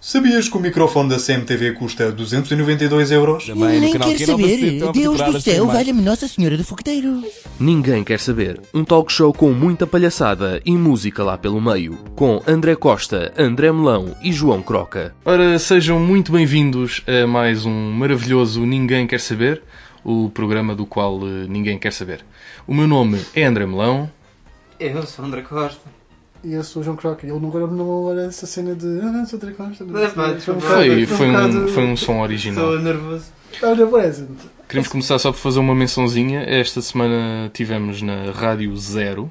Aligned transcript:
Sabias 0.00 0.48
que 0.48 0.56
o 0.56 0.60
microfone 0.60 1.08
da 1.08 1.16
CMTV 1.18 1.72
custa 1.72 2.12
292 2.12 3.10
euros? 3.10 3.46
Também 3.46 3.74
no 3.74 3.80
Nem 3.80 3.92
canal 3.92 4.08
quer 4.10 4.16
Quinova 4.18 4.42
saber. 4.42 4.54
Street, 4.54 4.72
estão 4.74 4.88
a 4.88 4.92
Deus 4.92 5.16
do 5.16 5.36
as 5.36 5.42
céu, 5.42 5.54
filmagens. 5.54 5.72
valha-me 5.72 6.02
Nossa 6.02 6.28
Senhora 6.28 6.56
do 6.56 6.62
Fogueteiro. 6.62 7.24
Ninguém 7.58 8.04
quer 8.04 8.20
saber. 8.20 8.60
Um 8.72 8.84
talk 8.84 9.12
show 9.12 9.32
com 9.32 9.50
muita 9.52 9.88
palhaçada 9.88 10.62
e 10.64 10.70
música 10.70 11.24
lá 11.24 11.36
pelo 11.36 11.60
meio. 11.60 11.96
Com 12.14 12.40
André 12.46 12.76
Costa, 12.76 13.32
André 13.36 13.72
Melão 13.72 14.14
e 14.22 14.32
João 14.32 14.62
Croca. 14.62 15.12
Ora, 15.24 15.58
sejam 15.58 15.98
muito 15.98 16.30
bem-vindos 16.30 17.02
a 17.04 17.26
mais 17.26 17.66
um 17.66 17.90
maravilhoso 17.90 18.64
Ninguém 18.64 19.04
Quer 19.04 19.18
Saber, 19.20 19.62
o 20.04 20.30
programa 20.30 20.76
do 20.76 20.86
qual 20.86 21.18
eh, 21.24 21.46
ninguém 21.48 21.76
quer 21.76 21.92
saber. 21.92 22.24
O 22.68 22.72
meu 22.72 22.86
nome 22.86 23.20
é 23.34 23.42
André 23.44 23.66
Melão. 23.66 24.08
Eu 24.78 25.04
sou 25.04 25.24
André 25.24 25.42
Costa. 25.42 25.97
E 26.48 26.54
eu 26.54 26.64
sou 26.64 26.80
o 26.80 26.84
João 26.84 26.96
Croca. 26.96 27.26
Ele 27.26 27.38
não, 27.38 27.50
não 27.50 28.04
olha 28.04 28.22
essa 28.22 28.46
cena 28.46 28.74
de. 28.74 28.86
Ah, 29.02 29.26
sou 29.26 29.38
É, 29.38 29.52
sei. 29.52 30.08
pá, 30.08 30.34
Foi 30.40 30.54
um 30.54 30.60
Foi, 31.06 31.28
um 31.28 31.68
foi 31.68 31.84
um 31.84 31.96
som 31.96 32.20
original. 32.20 32.64
Estou 32.64 32.82
nervoso. 32.82 33.26
Olha, 33.62 33.86
present. 33.86 34.30
Queremos 34.66 34.88
começar 34.88 35.18
só 35.18 35.30
por 35.30 35.38
fazer 35.38 35.58
uma 35.58 35.74
mençãozinha. 35.74 36.40
Esta 36.40 36.80
semana 36.80 37.50
tivemos 37.52 38.00
na 38.00 38.30
Rádio 38.30 38.74
Zero 38.78 39.30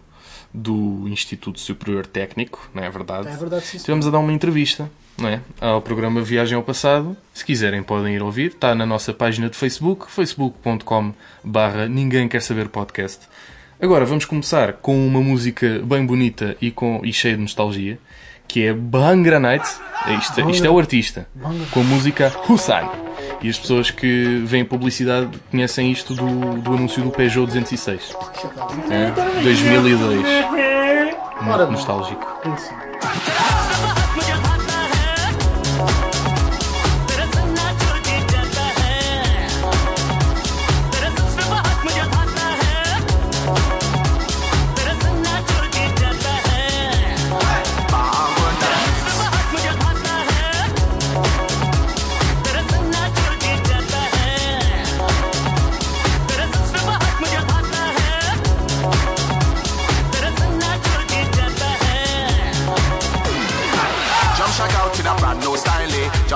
do 0.53 1.07
Instituto 1.07 1.59
Superior 1.59 2.05
Técnico, 2.05 2.69
não 2.73 2.83
é 2.83 2.89
verdade? 2.89 3.27
É 3.27 3.35
verdade, 3.35 3.65
sim. 3.65 3.77
Estivemos 3.77 4.07
a 4.07 4.11
dar 4.11 4.19
uma 4.19 4.31
entrevista 4.31 4.89
não 5.17 5.29
é? 5.29 5.41
ao 5.59 5.81
programa 5.81 6.21
Viagem 6.21 6.55
ao 6.55 6.63
Passado. 6.63 7.17
Se 7.33 7.43
quiserem 7.43 7.81
podem 7.81 8.15
ir 8.15 8.21
ouvir. 8.21 8.51
Está 8.51 8.75
na 8.75 8.85
nossa 8.85 9.13
página 9.13 9.49
de 9.49 9.57
Facebook, 9.57 10.11
facebook.com 10.11 11.13
barra 11.43 11.87
Ninguém 11.87 12.27
Quer 12.27 12.41
Saber 12.41 12.69
Podcast. 12.69 13.27
Agora 13.79 14.05
vamos 14.05 14.25
começar 14.25 14.73
com 14.73 15.05
uma 15.05 15.21
música 15.21 15.79
bem 15.83 16.03
bonita 16.03 16.57
e, 16.59 16.71
com, 16.71 16.99
e 17.03 17.13
cheia 17.13 17.35
de 17.35 17.41
nostalgia, 17.41 17.99
que 18.47 18.65
é 18.65 18.73
Bhangra 18.73 19.39
Night. 19.39 19.67
Isto, 20.19 20.49
isto 20.49 20.65
é 20.65 20.69
o 20.69 20.79
artista. 20.79 21.27
Com 21.71 21.81
a 21.81 21.83
música 21.83 22.33
Hussein. 22.49 22.89
E 23.39 23.49
as 23.49 23.59
pessoas 23.59 23.91
que 23.91 24.41
veem 24.45 24.65
publicidade 24.65 25.29
conhecem 25.51 25.91
isto 25.91 26.15
do, 26.15 26.55
do 26.59 26.73
anúncio 26.73 27.03
do 27.03 27.11
Peugeot 27.11 27.45
206. 27.45 28.15
É? 28.89 29.11
2002. 29.43 30.25
Ora 30.25 31.41
Muito 31.41 31.57
bem. 31.57 31.71
nostálgico. 31.71 32.25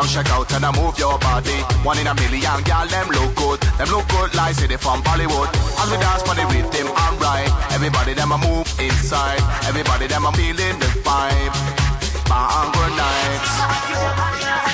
Jump 0.01 0.25
shack 0.25 0.33
out 0.33 0.51
and 0.53 0.65
I 0.65 0.71
move 0.81 0.97
your 0.97 1.19
body. 1.19 1.53
One 1.85 1.99
in 1.99 2.07
a 2.07 2.15
million, 2.15 2.63
girl, 2.65 2.87
them 2.87 3.07
look 3.09 3.35
good. 3.35 3.59
Them 3.77 3.89
look 3.89 4.07
good 4.09 4.33
like 4.33 4.55
they 4.55 4.75
from 4.75 5.03
Bollywood. 5.03 5.53
As 5.77 5.91
we 5.91 5.97
dance 5.97 6.23
for 6.23 6.33
the 6.33 6.41
rhythm, 6.49 6.89
I'm 6.95 7.19
right. 7.19 7.45
Everybody 7.69 8.15
them 8.15 8.31
a 8.31 8.37
move 8.39 8.65
inside. 8.79 9.41
Everybody 9.69 10.07
them 10.07 10.25
a 10.25 10.31
feeling 10.31 10.79
the 10.79 10.89
vibe. 11.05 11.53
Bangor 12.25 12.89
nights. 12.97 13.51
Bangor 13.61 14.70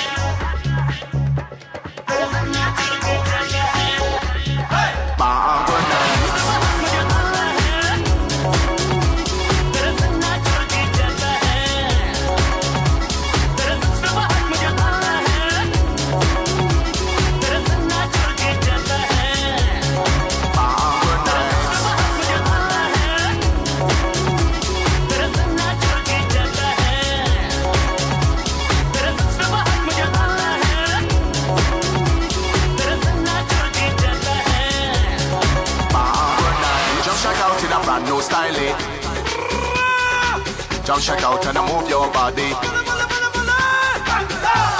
Jump 40.88 41.02
shack 41.02 41.20
out 41.22 41.44
and 41.44 41.60
move 41.68 41.84
your 41.90 42.08
body. 42.16 42.48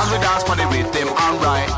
As 0.01 0.09
we 0.09 0.17
dance 0.25 0.41
for 0.43 0.57
the 0.57 0.65
rhythm, 0.73 1.13
alright. 1.13 1.69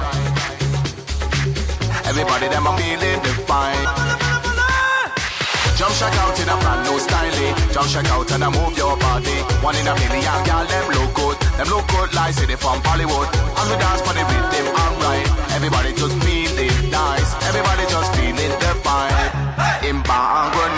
Everybody 2.06 2.46
them 2.46 2.62
a 2.62 2.70
feeling 2.78 3.18
the 3.26 3.34
vibe. 3.50 3.90
Jump 5.74 5.92
shack 5.98 6.14
out 6.22 6.38
in 6.38 6.46
a 6.46 6.54
brand 6.62 6.86
new 6.86 7.00
style. 7.02 7.74
Jump 7.74 7.88
shack 7.90 8.06
out 8.14 8.30
and 8.30 8.46
move 8.54 8.78
your 8.78 8.96
body. 9.02 9.34
One 9.66 9.74
in 9.74 9.88
a 9.90 9.98
million, 9.98 10.38
girl, 10.46 10.62
them 10.62 10.86
look 10.94 11.10
good. 11.10 11.36
Them 11.58 11.66
look 11.66 11.90
good 11.90 12.14
like 12.14 12.36
they 12.38 12.54
from 12.54 12.78
Bollywood. 12.86 13.26
As 13.34 13.66
we 13.66 13.76
dance 13.82 14.00
for 14.06 14.14
the 14.14 14.22
rhythm, 14.30 14.66
alright. 14.78 15.26
Everybody 15.58 15.90
just 15.98 16.14
feel 16.22 16.54
it 16.54 16.78
nice. 16.86 17.34
Everybody 17.50 17.82
just 17.90 18.14
feeling 18.14 18.54
the 18.62 18.78
vibe. 18.86 19.34
In 19.90 19.98
Bangor 20.06 20.69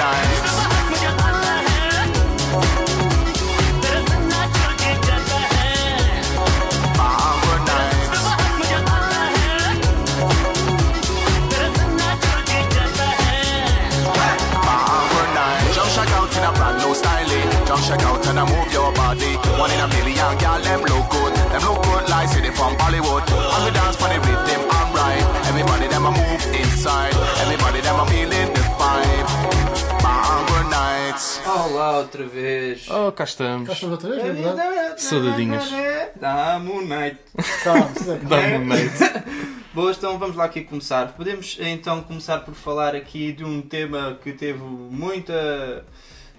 and 18.43 18.51
I 18.51 18.59
move 18.59 18.73
your 18.73 18.93
body. 18.93 19.35
One 19.59 19.71
in 19.71 19.81
a 19.81 19.89
million, 19.89 20.39
girl, 20.39 20.61
them 20.61 20.81
look 20.81 21.11
good. 21.11 21.35
Them 21.53 21.63
look 21.63 21.83
good 21.83 22.09
like 22.09 22.31
they 22.31 22.51
from 22.51 22.75
Bollywood. 22.77 23.25
As 23.55 23.65
we 23.65 23.71
dance 23.71 23.97
for 23.97 24.09
the 24.09 24.19
rhythm, 24.19 24.61
I'm 24.71 24.89
right. 24.95 25.23
Everybody 25.47 25.87
them 25.89 26.07
a 26.07 26.11
move 26.11 26.43
inside. 26.55 27.15
Everybody 27.43 27.81
them 27.81 28.01
a 28.01 28.07
feeling 28.07 28.53
the 28.53 28.63
vibe. 28.79 29.29
Nights. 30.71 31.41
Olá, 31.47 31.99
outra 31.99 32.25
vez. 32.25 32.89
Oh, 32.89 33.13
cá 33.13 33.25
estamos. 33.25 33.67
Cá 33.69 33.75
estamos 33.75 33.93
outra 33.93 34.09
vez, 34.09 34.23
não 34.23 34.31
é 34.31 34.55
verdade? 34.55 35.03
Saudadinhas. 35.03 35.71
Dá-me 36.19 36.71
um 36.71 36.87
night. 36.87 37.19
Calma, 37.63 37.91
Zé. 38.03 38.17
Dá-me 38.17 38.57
um 38.57 38.67
night. 38.67 38.93
Boas, 39.75 39.99
então 39.99 40.19
vamos 40.19 40.37
lá 40.37 40.45
aqui 40.45 40.63
começar. 40.63 41.13
Podemos 41.13 41.59
então 41.61 42.03
começar 42.03 42.39
por 42.41 42.55
falar 42.55 42.95
aqui 42.95 43.33
de 43.33 43.45
um 43.45 43.61
tema 43.61 44.19
que 44.23 44.33
teve 44.33 44.63
muita. 44.63 45.85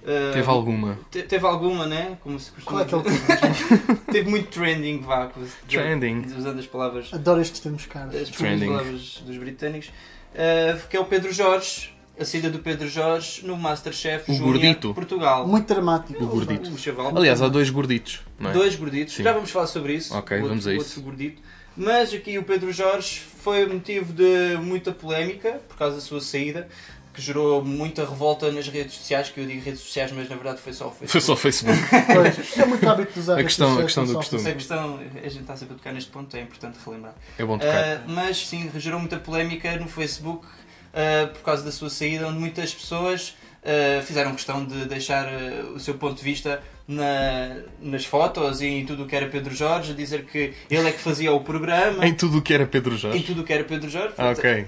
Eh, 0.05 0.31
Teve 0.33 0.49
alguma. 0.49 0.99
te- 1.09 1.23
teve 1.23 1.45
alguma, 1.45 1.85
né? 1.85 2.17
Como 2.21 2.39
se 2.39 2.51
costuma 2.51 2.85
Qual 2.85 3.01
é. 3.01 3.05
Teve 4.11 4.29
muito 4.29 4.49
trending, 4.49 4.99
vá. 5.01 5.29
Trending. 5.67 6.25
Usando 6.37 6.59
as 6.59 6.65
palavras, 6.67 7.13
Adoro 7.13 7.41
estes 7.41 7.59
termos 7.61 7.85
caros. 7.85 8.15
as 8.15 8.29
Trending. 8.29 8.67
palavras 8.67 9.23
dos 9.25 9.37
britânicos. 9.37 9.89
eh, 10.35 10.77
que 10.89 10.97
é 10.97 10.99
o 10.99 11.05
Pedro 11.05 11.31
Jorge. 11.33 11.91
A 12.19 12.23
saída 12.25 12.47
do 12.47 12.59
Pedro 12.59 12.87
Jorge 12.87 13.43
no 13.43 13.57
Masterchef 13.57 14.29
O 14.31 14.35
Júnior 14.35 14.53
gordito. 14.53 14.93
Portugal. 14.93 15.47
Muito 15.47 15.65
dramático. 15.73 16.23
O 16.23 16.27
gordito. 16.27 16.69
O 16.69 16.77
chaval. 16.77 17.11
Aliás, 17.17 17.41
há 17.41 17.47
dois 17.47 17.71
gorditos, 17.71 18.21
não 18.39 18.51
é? 18.51 18.53
Dois 18.53 18.75
gorditos. 18.75 19.15
Sim. 19.15 19.23
Já 19.23 19.33
vamos 19.33 19.49
falar 19.49 19.65
sobre 19.65 19.93
isso. 19.95 20.15
Ok, 20.15 20.37
O 20.37 20.41
outro, 20.41 20.49
vamos 20.49 20.67
a 20.67 20.69
o 20.69 20.73
isso. 20.73 20.85
Outro 20.99 21.01
gordito. 21.01 21.41
Mas 21.75 22.13
aqui 22.13 22.37
o 22.37 22.43
Pedro 22.43 22.71
Jorge 22.71 23.19
foi 23.19 23.65
motivo 23.65 24.13
de 24.13 24.55
muita 24.61 24.91
polémica 24.91 25.59
por 25.67 25.75
causa 25.75 25.95
da 25.95 26.01
sua 26.03 26.21
saída, 26.21 26.67
que 27.13 27.21
gerou 27.21 27.63
muita 27.63 28.03
revolta 28.05 28.51
nas 28.51 28.67
redes 28.67 28.95
sociais, 28.95 29.29
que 29.29 29.39
eu 29.39 29.45
digo 29.45 29.61
redes 29.63 29.81
sociais, 29.81 30.11
mas 30.11 30.27
na 30.27 30.35
verdade 30.35 30.59
foi 30.59 30.73
só 30.73 30.87
o 30.87 30.91
Foi 30.91 31.07
Facebook. 31.07 31.25
só 31.25 31.33
o 31.33 31.37
Facebook. 31.37 31.79
Pois, 32.13 32.57
é 32.57 32.65
muito 32.65 32.89
hábito 32.89 33.13
de 33.13 33.19
usar 33.19 33.33
A 33.33 33.35
redes 33.37 33.51
questão- 33.55 33.77
a 33.79 33.83
questão 33.83 34.05
do 34.05 34.13
costume. 34.15 34.41
Essa 34.41 34.51
questão, 34.53 34.99
a 35.15 35.29
gente 35.29 35.41
está 35.41 35.55
sempre 35.55 35.75
a 35.75 35.77
tocar 35.77 35.93
neste 35.93 36.09
ponto, 36.09 36.35
é 36.35 36.41
importante 36.41 36.77
relembrar. 36.85 37.13
É 37.37 37.45
bom 37.45 37.57
tocar. 37.57 37.73
Ah, 37.73 38.03
mas 38.07 38.47
sim, 38.47 38.71
gerou 38.77 38.99
muita 38.99 39.17
polémica 39.17 39.75
no 39.77 39.87
Facebook 39.87 40.45
ah, 40.93 41.27
por 41.33 41.41
causa 41.41 41.63
da 41.63 41.71
sua 41.71 41.89
saída, 41.89 42.27
onde 42.27 42.39
muitas 42.39 42.73
pessoas 42.73 43.35
uh, 43.63 44.01
fizeram 44.03 44.33
questão 44.33 44.65
de 44.65 44.85
deixar 44.85 45.27
uh, 45.27 45.73
o 45.75 45.79
seu 45.79 45.95
ponto 45.95 46.15
de 46.17 46.23
vista 46.23 46.61
na- 46.87 47.55
nas 47.81 48.05
fotos 48.05 48.61
e 48.61 48.65
em 48.67 48.85
tudo 48.85 49.03
o 49.03 49.07
que 49.07 49.15
era 49.15 49.27
Pedro 49.27 49.55
Jorge, 49.55 49.91
a 49.93 49.95
dizer 49.95 50.25
que 50.25 50.53
ele 50.69 50.87
é 50.89 50.91
que 50.91 50.99
fazia 50.99 51.31
o 51.31 51.39
programa. 51.39 52.05
Em 52.05 52.13
tudo 52.13 52.39
o 52.39 52.41
que 52.41 52.53
era 52.53 52.65
Pedro 52.65 52.95
Em 52.95 52.97
Jorge. 52.97 53.23
tudo 53.23 53.41
o 53.41 53.43
que 53.43 53.53
era 53.53 53.63
Pedro 53.63 53.89
Jorge. 53.89 54.13
Ah, 54.17 54.31
ok. 54.31 54.65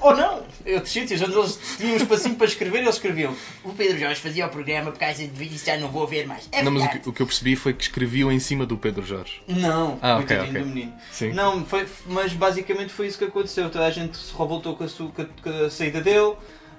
Ou 0.00 0.16
não! 0.16 0.42
Outros 0.74 0.92
sítios 0.92 1.20
onde 1.22 1.34
eles 1.36 1.58
tinham 1.78 1.92
um 1.94 1.96
espacinho 1.96 2.34
para 2.34 2.46
escrever, 2.46 2.78
eles 2.80 2.94
escreviam. 2.94 3.34
O 3.64 3.72
Pedro 3.72 3.98
Jorge 3.98 4.20
fazia 4.20 4.46
o 4.46 4.48
programa 4.50 4.90
por 4.92 4.98
causa 4.98 5.26
de 5.26 5.44
isso 5.44 5.64
já 5.66 5.76
não 5.78 5.88
vou 5.88 6.06
ver 6.06 6.26
mais. 6.26 6.48
É 6.52 6.62
Não, 6.62 6.70
mas 6.70 6.84
o 6.84 6.88
que, 6.90 7.08
o 7.08 7.12
que 7.12 7.22
eu 7.22 7.26
percebi 7.26 7.56
foi 7.56 7.72
que 7.72 7.82
escreviam 7.82 8.30
em 8.30 8.38
cima 8.38 8.66
do 8.66 8.76
Pedro 8.76 9.04
Jorge. 9.04 9.40
Não, 9.48 9.98
Ah, 10.02 10.16
ok, 10.16 10.26
coitadinho 10.36 10.50
ok. 10.50 10.62
do 10.62 10.68
menino. 10.68 10.92
Sim. 11.10 11.32
Não, 11.32 11.64
foi, 11.64 11.86
mas 12.06 12.32
basicamente 12.32 12.92
foi 12.92 13.06
isso 13.06 13.18
que 13.18 13.24
aconteceu. 13.24 13.70
Toda 13.70 13.86
a 13.86 13.90
gente 13.90 14.16
se 14.16 14.32
revoltou 14.36 14.76
com 14.76 14.84
a, 14.84 14.88
sua, 14.88 15.10
com 15.10 15.50
a 15.66 15.70
saída 15.70 16.00
dele. 16.00 16.34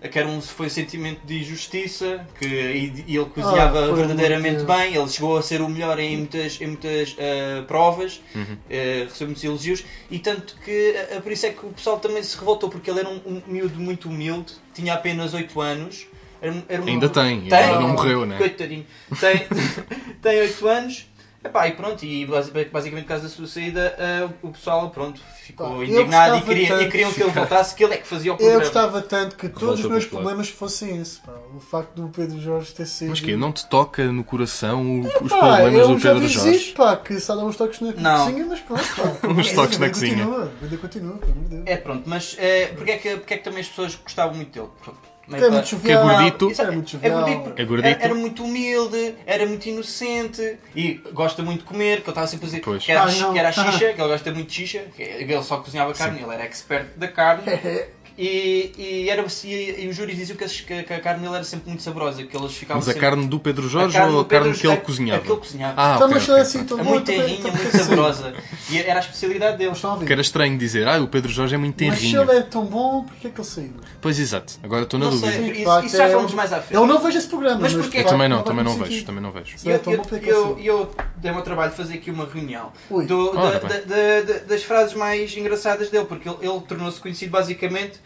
Que 0.09 0.18
era 0.18 0.27
um, 0.27 0.42
foi 0.42 0.65
um 0.65 0.69
sentimento 0.69 1.21
de 1.25 1.39
injustiça, 1.42 2.25
que 2.39 2.45
e, 2.48 3.03
e 3.07 3.15
ele 3.15 3.25
cozinhava 3.25 3.86
Ah, 3.86 3.88
por 3.89 3.98
verdadeiramente 3.98 4.63
bem, 4.63 4.95
ele 4.95 5.07
chegou 5.07 5.38
a 5.38 5.44
ser 5.44 5.62
o 5.62 5.69
melhor 5.69 6.00
em 6.00 6.18
muitas, 6.18 6.59
em 6.59 6.68
muitas 6.68 7.15
ah, 7.19 7.63
provas, 7.68 8.19
Uhum. 8.33 8.57
ah, 8.69 9.03
recebeu 9.03 9.27
muitos 9.27 9.44
elogios, 9.44 9.86
e 10.09 10.18
tanto 10.18 10.56
que 10.65 10.95
ah, 11.15 11.21
por 11.21 11.31
isso 11.31 11.45
é 11.45 11.51
que 11.51 11.65
o 11.65 11.69
pessoal 11.69 12.00
também 12.00 12.24
se 12.24 12.36
revoltou, 12.38 12.68
porque 12.69 12.89
ele 12.89 13.00
era 13.01 13.09
um, 13.09 13.21
um 13.25 13.42
miúdo 13.48 13.80
muito 13.80 14.09
humilde, 14.09 14.53
tinha 14.74 14.94
apenas 14.95 15.33
8 15.36 15.62
anos. 15.62 16.07
Era, 16.42 16.56
era 16.68 16.81
um- 16.81 16.88
Ainda 16.88 17.07
tem, 17.07 17.42
Tem? 17.42 17.53
ainda 17.59 17.80
não 17.81 17.89
morreu, 17.89 18.25
né? 18.25 18.36
Coitadinho. 18.39 18.83
Tem, 19.19 19.45
tem 20.19 20.39
8 20.42 20.68
anos. 20.68 21.06
Epá, 21.43 21.67
e 21.67 21.71
pronto, 21.71 22.05
e 22.05 22.23
basi- 22.27 22.51
basicamente 22.51 23.05
por 23.05 23.09
causa 23.09 23.23
da 23.23 23.29
sua 23.29 23.47
saída, 23.47 23.95
ah, 23.97 24.29
o 24.43 24.49
pessoal 24.51 24.91
pronto, 24.91 25.19
ficou 25.43 25.67
Pá, 25.69 25.73
eu 25.73 25.83
indignado 25.85 26.38
e, 26.38 26.41
queria, 26.41 26.65
e 26.65 26.67
tanto 26.67 26.91
queriam 26.91 27.11
que 27.13 27.23
ele 27.23 27.31
voltasse, 27.31 27.73
que 27.73 27.83
ele 27.83 27.95
é 27.95 27.97
que 27.97 28.07
fazia 28.07 28.31
o 28.31 28.35
Eu 28.35 28.38
programa. 28.38 28.59
gostava 28.63 29.01
tanto 29.01 29.35
que 29.35 29.49
todos 29.49 29.83
os 29.83 29.89
meus 29.89 30.05
problemas 30.05 30.49
fossem 30.49 31.01
esse, 31.01 31.19
pá. 31.19 31.33
O 31.55 31.59
facto 31.59 31.95
do 31.95 32.09
Pedro 32.09 32.39
Jorge 32.39 32.71
ter 32.73 32.85
sido. 32.85 33.09
Mas 33.09 33.19
que 33.21 33.35
não 33.35 33.51
te 33.51 33.65
toca 33.67 34.03
no 34.11 34.23
coração 34.23 35.01
o- 35.01 35.07
os 35.07 35.29
Pá, 35.31 35.39
problemas 35.57 35.81
eu 35.81 35.88
do 35.95 35.99
Pedro 35.99 36.27
Jorge? 36.27 36.55
isto, 36.55 36.75
pá, 36.75 36.95
que 36.95 37.19
só 37.19 37.35
dá 37.35 37.43
uns 37.43 37.55
toques 37.57 37.79
na 37.81 37.91
Não. 37.93 38.25
cozinha, 38.25 38.45
mas 38.45 38.59
pronto, 38.59 38.83
pá. 38.95 39.27
Uns 39.29 39.51
toques 39.51 39.77
na 39.79 39.89
cozinha. 39.89 40.23
Continua, 40.25 40.43
a 40.43 40.63
vida 40.65 40.77
continua, 40.77 41.17
pelo 41.17 41.31
amor 41.31 41.43
de 41.45 41.49
Deus. 41.55 41.63
É 41.65 41.77
pronto, 41.77 42.03
mas 42.07 42.35
é, 42.38 42.67
porque, 42.67 42.91
é 42.91 42.97
que, 42.99 43.17
porque 43.17 43.33
é 43.33 43.38
que 43.38 43.43
também 43.43 43.61
as 43.61 43.67
pessoas 43.67 43.95
gostavam 43.95 44.35
muito 44.35 44.51
dele? 44.51 44.69
Pronto. 44.83 45.11
Porque 45.31 45.45
é 45.45 45.50
muito. 45.50 45.78
Que 45.80 45.92
é 45.92 45.95
gordito. 46.01 46.50
Exato, 46.51 46.62
Era 46.68 46.72
muito 46.72 47.00
é 47.01 47.10
gordito. 47.10 47.54
É 47.57 47.66
gordito. 47.66 47.88
Era, 47.95 48.04
era 48.06 48.13
muito 48.16 48.44
humilde, 48.44 49.16
era 49.25 49.45
muito 49.45 49.66
inocente 49.68 50.57
e 50.75 50.94
gosta 51.13 51.42
muito 51.42 51.60
de 51.62 51.66
comer, 51.66 52.01
que 52.01 52.10
eu 52.10 52.12
estava 52.12 52.28
sempre 52.28 52.45
a 52.45 52.50
dizer 52.50 52.62
Pois. 52.62 52.83
que 52.83 52.92
era, 52.92 53.04
Ah, 53.04 53.31
que 53.31 53.39
era 53.39 53.50
a 53.50 53.51
xixa, 53.51 53.94
que 53.94 54.01
ele 54.01 54.10
gosta 54.10 54.31
muito 54.31 54.48
de 54.48 54.54
xixa, 54.54 54.83
que 54.95 55.01
ele 55.04 55.44
só 55.44 55.57
cozinhava 55.57 55.94
carne, 55.94 56.22
ele 56.22 56.33
era 56.33 56.44
expert 56.44 56.88
da 56.95 57.07
carne. 57.07 57.44
E, 58.18 58.72
e, 58.78 59.10
era, 59.10 59.25
e, 59.44 59.84
e 59.86 59.88
os 59.88 59.96
júris 59.96 60.16
diziam 60.16 60.38
que, 60.38 60.44
as- 60.44 60.60
que- 60.62 60.84
que 60.84 60.94
a 60.94 61.00
carne 61.00 61.24
dele 61.24 61.36
era 61.36 61.44
sempre 61.44 61.69
muito 61.69 61.81
saborosa, 61.81 62.24
que 62.24 62.36
eles 62.38 62.54
ficavam 62.54 62.80
Mas 62.81 62.90
a 62.90 62.94
sempre... 62.94 63.08
carne 63.08 63.28
do 63.28 63.40
Pedro 63.40 63.68
Jorge 63.69 63.98
carne 63.98 64.13
ou 64.13 64.22
a 64.22 64.25
carne 64.25 64.54
que 64.54 64.68
ele 64.68 64.78
cozinhava? 64.78 65.22
A 65.22 65.25
que 65.25 65.31
ele 65.31 65.40
cozinhava. 65.40 65.74
Ah, 65.78 65.94
Então, 65.96 66.08
ok. 66.08 66.13
mas 66.16 66.24
ok. 66.30 66.36
é 66.38 66.42
assim 66.42 66.63
tão 66.66 66.80
É 66.80 66.84
muito 66.84 67.06
terrinha, 67.06 67.38
também- 67.42 67.52
muito 67.54 67.72
sim. 67.72 67.78
saborosa. 67.80 68.34
E 68.69 68.78
era 68.78 68.96
a 68.96 69.00
especialidade 69.00 69.58
dele. 69.58 69.72
A. 69.72 70.06
Que 70.06 70.12
era 70.12 70.22
estranho 70.22 70.58
dizer, 70.58 70.88
ah, 70.88 71.00
o 71.02 71.08
Pedro 71.08 71.31
Jorge 71.31 71.56
é 71.56 71.58
muito 71.58 71.84
Mas 71.84 72.00
se 72.00 72.16
ele 72.16 72.31
é 72.31 72.42
tão 72.42 72.66
bom, 72.66 73.04
porquê 73.06 73.28
é 73.28 73.30
que 73.31 73.40
ele 73.42 73.48
saiu? 73.48 73.74
Pois 74.00 74.19
exato, 74.19 74.54
agora 74.62 74.84
estou 74.84 75.00
na 75.00 75.06
Não 75.06 75.12
dúvida. 75.12 75.31
sei. 75.31 75.52
Isso- 75.52 75.86
isso 75.86 75.98
já 75.98 76.10
falamos 76.10 76.34
um- 76.34 76.36
mais 76.36 76.54
à 76.54 76.62
frente. 76.62 76.74
Eu 76.75 76.86
não 76.86 77.00
vejo 77.00 77.18
esse 77.18 77.28
programa. 77.28 77.60
Mas 77.62 77.74
porquê? 77.74 78.00
Eu 78.00 78.06
também 78.06 78.30
não, 78.30 78.44
também 78.44 78.63
não 78.63 78.78
muito 78.78 78.90
vejo, 78.90 79.06
também 79.06 79.22
não 79.22 79.31
vejo. 79.31 79.56
Eu, 79.66 79.72
eu, 79.72 80.02
ele 80.12 80.30
eu, 80.30 80.60
eu 80.60 80.92
dei-me 81.18 81.38
ao 81.38 81.44
trabalho 81.44 81.72
de 81.72 81.78
fazer 81.78 81.96
aqui 81.96 82.12
uma 82.12 82.25
reunião 82.25 82.72
do- 82.90 83.31
da- 83.31 83.60
bem. 83.60 83.81
da- 83.86 84.34
da- 84.34 84.40
das 84.48 84.63
frases 84.63 84.94
mais 84.94 85.36
engraçadas 85.36 85.90
dele, 85.90 86.06
porque 86.06 86.28
ele, 86.28 86.38
ele 86.42 86.60
tornou-se 86.68 87.00
conhecido 87.00 87.31
basicamente 87.31 88.00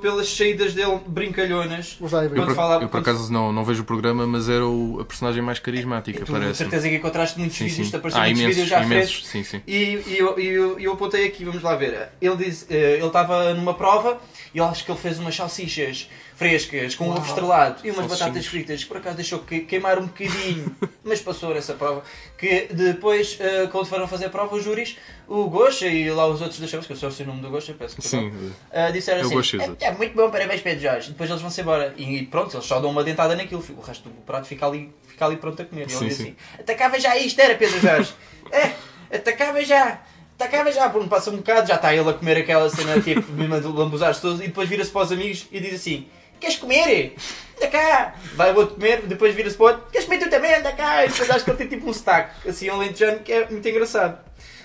pelas 0.00 0.28
saídas 0.36 0.74
dele 0.74 1.00
brincalhonas. 1.06 1.96
Ver. 2.00 2.06
Eu 2.24 2.30
Quando 2.30 2.46
por, 2.46 2.54
falava- 2.54 2.84
eu, 2.84 2.88
por 2.88 3.00
acaso 3.00 3.32
não, 3.32 3.52
não 3.52 3.64
vejo 3.64 3.82
o 3.82 3.84
programa, 3.84 4.26
mas 4.26 4.48
era 4.48 4.66
o- 4.66 4.98
a 5.00 5.04
personagem 5.04 5.42
mais 5.42 5.58
carismática, 5.58 6.24
Tu 6.24 6.32
parece. 6.32 6.54
certeza 6.58 6.88
que 6.88 6.96
encontraste 6.96 7.38
muitos 7.38 7.56
Sim, 7.56 7.64
vídeos, 7.66 7.86
sim. 7.86 7.90
te 7.90 7.96
apareceram 7.96 8.24
Ah, 8.24 8.26
muitos 8.28 8.42
imensos, 8.42 8.62
vídeos 8.62 8.68
já 8.80 8.84
imensos. 8.84 9.26
Sim, 9.26 9.42
sim. 9.44 9.62
E, 9.66 9.74
e 10.06 10.16
eu, 10.18 10.38
eu, 10.38 10.78
eu 10.78 10.92
apontei 10.92 11.26
aqui, 11.26 11.44
vamos 11.44 11.62
lá 11.62 11.76
ver. 11.76 12.08
Ele 12.20 12.36
disse, 12.36 12.66
eh, 12.70 12.94
ele 12.96 13.06
estava 13.06 13.54
numa 13.54 13.74
prova 13.74 14.20
e 14.54 14.58
eu 14.58 14.64
acho 14.64 14.84
que 14.84 14.90
ele 14.90 14.98
fez 14.98 15.18
umas 15.18 15.34
salsichas 15.36 16.08
frescas 16.38 16.94
com 16.94 17.10
ovo 17.10 17.26
estrelado 17.26 17.84
e 17.84 17.90
umas 17.90 18.06
batatas 18.06 18.46
fritas 18.46 18.84
que 18.84 18.88
por 18.88 18.98
acaso 18.98 19.16
deixou 19.16 19.40
que- 19.40 19.60
queimar 19.60 19.98
um 19.98 20.06
bocadinho, 20.06 20.74
mas 21.02 21.20
passou 21.20 21.52
nessa 21.52 21.74
prova. 21.74 22.04
Que 22.38 22.68
depois, 22.72 23.36
eh, 23.40 23.66
quando 23.72 23.86
foram 23.86 24.06
fazer 24.06 24.26
a 24.26 24.30
prova, 24.30 24.54
os 24.54 24.62
júris, 24.62 24.96
o 25.26 25.48
Gosha 25.50 25.88
e 25.88 26.08
lá 26.08 26.28
os 26.28 26.40
outros 26.40 26.60
deixamos, 26.60 26.86
que 26.86 26.92
eu 26.92 26.96
só 26.96 27.10
sei 27.10 27.26
o 27.26 27.28
nome 27.30 27.42
do 27.42 27.50
Gosha, 27.50 27.74
peço 27.76 27.96
que 27.96 28.02
Sim, 28.02 28.28
Uh, 28.28 28.92
disseram 28.92 29.26
assim: 29.40 29.58
é, 29.80 29.86
é 29.86 29.90
muito 29.90 30.14
bom, 30.14 30.30
parabéns 30.30 30.60
Pedro 30.60 30.80
Jorge. 30.80 31.10
Depois 31.10 31.28
eles 31.28 31.42
vão-se 31.42 31.60
embora. 31.60 31.92
E 31.96 32.22
pronto, 32.26 32.54
eles 32.54 32.64
só 32.64 32.78
dão 32.78 32.90
uma 32.90 33.02
dentada 33.02 33.34
naquilo. 33.34 33.64
O 33.76 33.80
resto 33.80 34.08
do 34.08 34.14
prato 34.22 34.46
fica 34.46 34.64
ali, 34.64 34.94
fica 35.08 35.26
ali 35.26 35.36
pronto 35.36 35.60
a 35.60 35.64
comer. 35.64 35.88
E 35.88 35.92
ele 35.92 35.98
Sim, 35.98 36.06
diz 36.06 36.16
sim. 36.16 36.22
assim: 36.22 36.36
atacava 36.60 37.00
já 37.00 37.16
isto, 37.16 37.40
era 37.40 37.56
Pedro 37.56 37.80
Jorge. 37.80 38.12
é, 38.52 39.16
atacava 39.16 39.64
já. 39.64 40.00
Atacava 40.38 40.70
já, 40.70 40.88
por 40.88 41.02
um 41.02 41.08
passa 41.08 41.32
um 41.32 41.38
bocado, 41.38 41.66
já 41.66 41.74
está 41.74 41.92
ele 41.92 42.08
a 42.08 42.12
comer 42.12 42.36
aquela 42.36 42.70
cena 42.70 43.00
tipo, 43.00 43.32
mesmo 43.32 43.60
de 43.60 43.66
lambuzar-se 43.66 44.20
todos, 44.20 44.40
e 44.40 44.46
depois 44.46 44.68
vira-se 44.68 44.88
para 44.92 45.02
os 45.02 45.10
amigos 45.10 45.48
e 45.50 45.58
diz 45.58 45.74
assim: 45.74 46.06
Queres 46.40 46.56
comer? 46.56 47.14
Anda 47.56 47.68
cá! 47.68 48.14
Vai 48.34 48.52
o 48.52 48.56
outro 48.56 48.76
comer, 48.76 49.02
depois 49.02 49.34
vira-se 49.34 49.56
para 49.56 49.64
o 49.64 49.68
outro: 49.68 49.90
Queres 49.90 50.06
comer 50.06 50.18
tu 50.18 50.30
também? 50.30 50.54
Anda 50.54 50.72
cá! 50.72 51.04
E 51.04 51.08
depois 51.08 51.30
acho 51.30 51.44
que 51.44 51.50
ele 51.50 51.58
tem 51.58 51.66
tipo 51.68 51.88
um 51.88 51.92
sotaque, 51.92 52.48
assim, 52.48 52.70
um 52.70 52.78
lentejano, 52.78 53.20
que 53.20 53.32
é 53.32 53.48
muito 53.48 53.68
engraçado. 53.68 54.18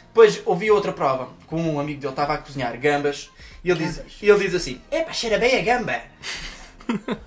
Depois 0.08 0.42
ouvi 0.46 0.70
outra 0.70 0.92
prova, 0.92 1.30
com 1.48 1.60
um 1.60 1.80
amigo 1.80 2.00
dele 2.00 2.14
estava 2.14 2.36
a 2.36 2.38
cozinhar 2.38 2.78
gambas, 2.80 3.32
e 3.64 3.72
ele 3.72 3.84
diz, 3.84 4.02
e 4.22 4.30
ele 4.30 4.40
diz 4.40 4.54
assim: 4.54 4.80
Epá, 4.92 5.12
cheira 5.12 5.40
bem 5.40 5.58
a 5.58 5.62
gamba! 5.62 6.02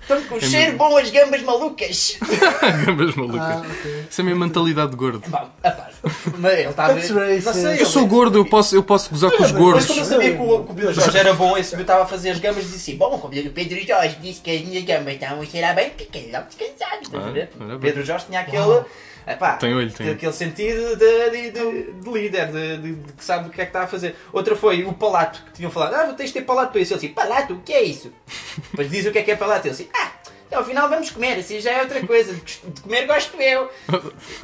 Estão 0.01 0.21
com 0.23 0.39
cheiro 0.39 0.77
bom 0.77 0.95
as 0.97 1.09
gambas 1.09 1.41
malucas! 1.41 2.17
Gambas 2.85 3.13
Ah, 3.15 3.19
malucas. 3.19 3.71
ok. 3.71 4.05
Isso 4.09 4.19
é 4.19 4.23
a 4.23 4.25
minha 4.25 4.35
mentalidade 4.35 4.91
de 4.91 4.95
gordo. 4.97 5.21
Bom, 5.27 5.49
epá, 5.63 5.89
mas 6.37 6.53
ele 6.59 6.69
estava. 6.69 6.93
That's 6.93 7.09
Não 7.09 7.21
racist. 7.21 7.53
sei, 7.53 7.81
Eu 7.81 7.85
sou 7.85 8.05
gordo, 8.07 8.37
eu 8.37 8.45
posso, 8.45 8.75
eu 8.75 8.83
posso 8.83 9.09
gozar 9.09 9.31
com 9.31 9.43
os 9.43 9.51
Mas 9.51 9.59
gordos. 9.61 9.85
como 9.85 9.99
eu 9.99 10.05
sabia 10.05 10.35
que 10.35 10.41
o, 10.41 10.63
que 10.63 10.71
o 10.71 10.75
Pedro 10.75 10.93
Jorge 10.93 11.17
era 11.17 11.33
bom, 11.33 11.57
esse 11.57 11.75
meu 11.75 11.81
estava 11.81 12.03
a 12.03 12.05
fazer 12.05 12.29
as 12.31 12.39
gambas 12.39 12.63
e 12.63 12.67
disse 12.67 12.77
assim: 12.91 12.97
Bom, 12.97 13.17
como 13.19 13.33
o 13.33 13.49
Pedro 13.51 13.85
Jorge 13.85 14.17
disse 14.21 14.41
que 14.41 14.51
as 14.51 14.61
minhas 14.61 14.83
gambas 14.83 15.13
estavam 15.15 15.41
a 15.41 15.45
cheirar 15.45 15.75
bem, 15.75 15.91
fiquei 15.97 16.29
logo 16.31 16.45
descansado. 16.45 17.01
Estás 17.03 17.25
a 17.25 17.31
ver? 17.31 17.49
Ah. 17.59 17.77
Pedro 17.81 18.05
Jorge 18.05 18.25
tinha 18.27 18.39
aquele. 18.41 18.83
Epá, 19.27 19.57
Tem 19.57 19.73
olho, 19.75 19.91
tem 19.91 20.09
aquele 20.09 20.31
sentido 20.31 20.95
de, 20.95 21.29
de- 21.29 21.51
de- 21.51 21.91
de 21.91 22.09
líder, 22.09 22.47
de, 22.51 22.93
que 23.17 23.23
sabe 23.25 23.49
o 23.49 23.51
que 23.51 23.59
é 23.61 23.65
que 23.65 23.69
está 23.69 23.83
a 23.83 23.87
fazer. 23.87 24.15
Outra 24.31 24.55
foi 24.55 24.83
o 24.85 24.93
palato, 24.93 25.43
que 25.47 25.51
tinham 25.53 25.69
falado: 25.69 25.93
Ah, 25.95 26.13
tens 26.13 26.27
de 26.27 26.33
ter 26.33 26.41
palato 26.43 26.71
para 26.71 26.79
isso. 26.81 26.93
Ele 26.93 27.01
disse: 27.01 27.13
Palato, 27.13 27.53
o 27.55 27.59
que 27.61 27.73
é 27.73 27.83
isso? 27.83 28.11
Depois 28.71 28.89
diz 28.89 29.05
o 29.05 29.11
que 29.11 29.19
é 29.19 29.23
que 29.23 29.31
é 29.31 29.35
palato. 29.35 29.67
Ele 29.67 29.75
disse: 29.75 29.89
Ah, 29.93 30.11
então, 30.47 30.59
ao 30.59 30.65
final 30.65 30.87
vamos 30.87 31.09
comer, 31.11 31.33
assim 31.39 31.59
já 31.59 31.71
é 31.73 31.81
outra 31.81 31.99
coisa. 32.07 32.33
De 32.33 32.79
comer 32.81 33.05
gosto 33.05 33.35
eu. 33.41 33.69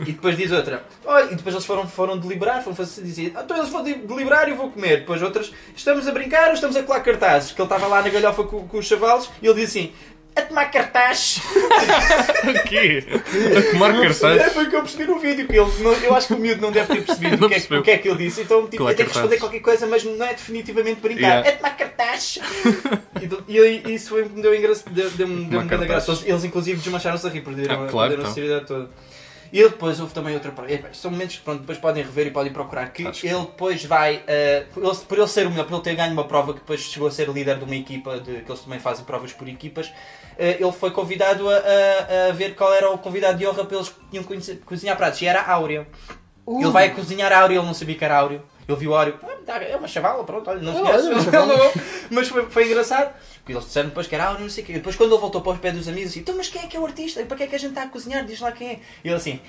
E 0.02 0.12
depois 0.12 0.36
diz 0.36 0.52
outra. 0.52 0.84
Olha, 1.06 1.32
e 1.32 1.36
depois 1.36 1.56
eles 1.56 1.66
foram, 1.66 1.88
foram 1.88 2.18
deliberar, 2.18 2.62
foram 2.62 2.76
fazer, 2.76 3.02
dizer, 3.04 3.32
ah, 3.36 3.42
então 3.46 3.56
eles 3.56 3.70
vão 3.70 3.82
de- 3.82 3.94
deliberar 3.94 4.50
e 4.50 4.52
eu 4.52 4.58
vou 4.58 4.70
comer. 4.70 4.98
Depois 5.00 5.22
outras, 5.22 5.54
estamos 5.74 6.06
a 6.06 6.12
brincar 6.12 6.50
ou 6.50 6.56
estamos 6.56 6.76
a 6.76 6.84
colar 6.84 7.00
cartazes? 7.00 7.54
Que 7.54 7.62
ele 7.62 7.68
estava 7.68 7.88
lá 7.88 8.02
na 8.02 8.10
galhofa 8.10 8.44
com, 8.44 8.68
com 8.68 8.78
os 8.80 8.86
chavalos 8.86 9.30
e 9.42 9.48
ele 9.48 9.56
diz 9.62 9.70
assim, 9.70 9.94
a 10.36 10.42
tomar 10.42 10.66
cartaz. 10.66 11.40
O 12.44 12.68
quê? 12.68 13.04
A 13.58 13.72
tomar 13.72 13.96
É, 13.96 14.02
cartaz? 14.08 14.54
foi 14.54 14.66
o 14.66 14.70
que 14.70 14.76
eu 14.76 14.82
percebi 14.82 15.06
no 15.06 15.20
vídeo, 15.20 15.48
que 15.48 15.56
ele, 15.58 15.72
não- 15.80 15.94
eu 15.94 16.14
acho 16.16 16.28
que 16.28 16.34
o 16.34 16.38
miúdo 16.38 16.62
não 16.62 16.72
deve 16.72 16.94
ter 16.94 17.02
percebido 17.06 17.38
Não 17.38 17.48
o, 17.48 17.50
que 17.50 17.56
é, 17.74 17.78
o 17.78 17.84
que 17.84 17.92
é 17.92 17.98
que 17.98 18.08
ele 18.10 18.18
disse. 18.18 18.42
Então 18.42 18.68
tipo, 18.68 18.84
eu 18.84 18.96
tenho 18.96 19.10
que 19.10 19.14
responder 19.16 19.38
qualquer 19.38 19.60
coisa, 19.62 19.88
mas 19.88 20.04
não 20.04 20.26
é 20.26 20.34
definitivamente 20.34 21.00
brincar. 21.00 21.22
Yeah. 21.22 21.48
É 21.50 21.52
tomar 21.54 21.78
cartaz. 21.78 22.40
e, 23.48 23.58
e 23.58 23.94
isso 23.96 24.10
foi 24.10 24.26
me 24.26 24.42
deu 24.42 24.54
engraçado. 24.56 24.92
Deu, 24.94 25.10
deu 25.12 25.28
Tomar 25.28 25.66
grande 25.66 25.86
graça. 25.86 26.20
Eles, 26.26 26.44
inclusive 26.44 26.80
desmancharam-se 26.82 27.26
a 27.26 27.30
rir, 27.30 27.42
perderam, 27.42 27.86
Ah, 27.86 27.88
claro, 27.88 28.10
perderam 28.10 28.18
a 28.18 28.24
então. 28.24 28.34
seriedade 28.34 28.66
toda. 28.66 28.90
E 29.54 29.60
ele 29.60 29.70
depois 29.70 30.00
houve 30.00 30.12
também 30.16 30.34
outra 30.34 30.52
prova. 30.52 30.72
Epá, 30.72 30.88
São 30.94 31.12
momentos 31.12 31.36
que 31.38 31.44
pronto, 31.44 31.60
depois 31.60 31.78
podem 31.78 32.04
rever 32.04 32.26
e 32.28 32.32
podem 32.32 32.52
procurar. 32.52 32.90
Que 32.92 33.06
Acho 33.08 33.26
ele 33.28 33.40
depois 33.42 33.86
vai. 33.86 34.24
por, 34.74 34.84
ele, 34.84 34.96
por 35.08 35.18
ele 35.20 35.28
ser 35.28 35.46
o 35.46 35.52
melhor, 35.52 35.66
por 35.68 35.76
ele 35.76 35.84
ter 35.84 35.96
ganho 35.96 36.12
uma 36.12 36.24
prova 36.28 36.54
que 36.54 36.60
depois 36.60 36.80
chegou 36.82 37.08
a 37.08 37.12
ser 37.12 37.30
líder 37.30 37.60
de 37.60 37.64
uma 37.64 37.76
equipa, 37.76 38.20
de, 38.20 38.42
que 38.42 38.52
eles 38.52 38.62
também 38.62 38.80
fazem 38.80 39.06
provas 39.06 39.32
por 39.32 39.48
equipas, 39.48 39.92
eh, 40.40 40.58
ele 40.60 40.72
foi 40.72 40.90
convidado 40.90 41.48
a, 41.48 41.54
a- 41.54 42.30
a 42.30 42.34
ver 42.34 42.56
qual 42.56 42.74
era 42.74 42.90
o 42.90 42.98
convidado 42.98 43.38
de 43.38 43.46
honra 43.46 43.64
para 43.64 43.78
eles 43.78 43.90
que 43.90 44.00
tinham 44.10 44.24
que 44.24 44.28
conhecer- 44.28 44.60
cozinhar 44.66 44.98
pratos. 44.98 45.22
E 45.22 45.28
era 45.28 45.42
a 45.42 45.52
Áurea. 45.54 45.88
Uh, 46.48 46.60
Ele 46.62 46.72
vai 46.72 46.90
cozinhar 46.90 47.32
a 47.32 47.40
Áurea, 47.42 47.60
ele 47.60 47.66
não 47.68 47.74
sabia 47.76 47.96
que 47.96 48.04
era 48.04 48.18
Áureo. 48.18 48.42
Ele 48.68 48.78
viu 48.78 48.96
Áureo, 48.96 49.20
"Ah, 49.24 49.38
tá, 49.46 49.58
é 49.64 49.76
uma 49.76 49.88
chavala, 49.88 50.24
pronto, 50.24 50.50
olha, 50.50 50.62
não 50.62 50.74
chavala. 50.74 51.58
não- 51.58 51.72
Mas 52.10 52.28
foi, 52.28 52.46
foi 52.50 52.66
engraçado. 52.66 53.14
Porque 53.44 53.52
eles 53.52 53.66
disseram 53.66 53.90
depois 53.90 54.08
que 54.08 54.16
era 54.16 54.24
Áureo, 54.28 54.44
não 54.44 54.50
sei 54.50 54.64
o 54.64 54.68
quê. 54.68 54.72
E 54.72 54.76
depois 54.76 54.96
quando 54.96 55.12
ele 55.12 55.20
voltou 55.20 55.42
para 55.42 55.52
os 55.52 55.60
pés 55.60 55.74
dos 55.76 55.88
amigos, 55.90 56.12
assim, 56.12 56.22
então 56.22 56.34
mas 56.38 56.48
quem 56.48 56.62
é 56.64 56.68
que 56.68 56.78
é 56.78 56.80
o 56.80 56.86
artista? 56.86 57.22
E 57.22 57.26
para 57.26 57.36
que 57.36 57.44
é 57.44 57.48
que 57.48 57.56
a 57.56 57.60
gente 57.60 57.72
está 57.72 57.84
a 57.84 57.88
cozinhar? 57.90 58.24
Diz 58.26 58.40
lá 58.40 58.54
quem 58.54 58.70
é. 58.70 58.80
E 59.04 59.08
ele 59.10 59.16
assim, 59.16 59.40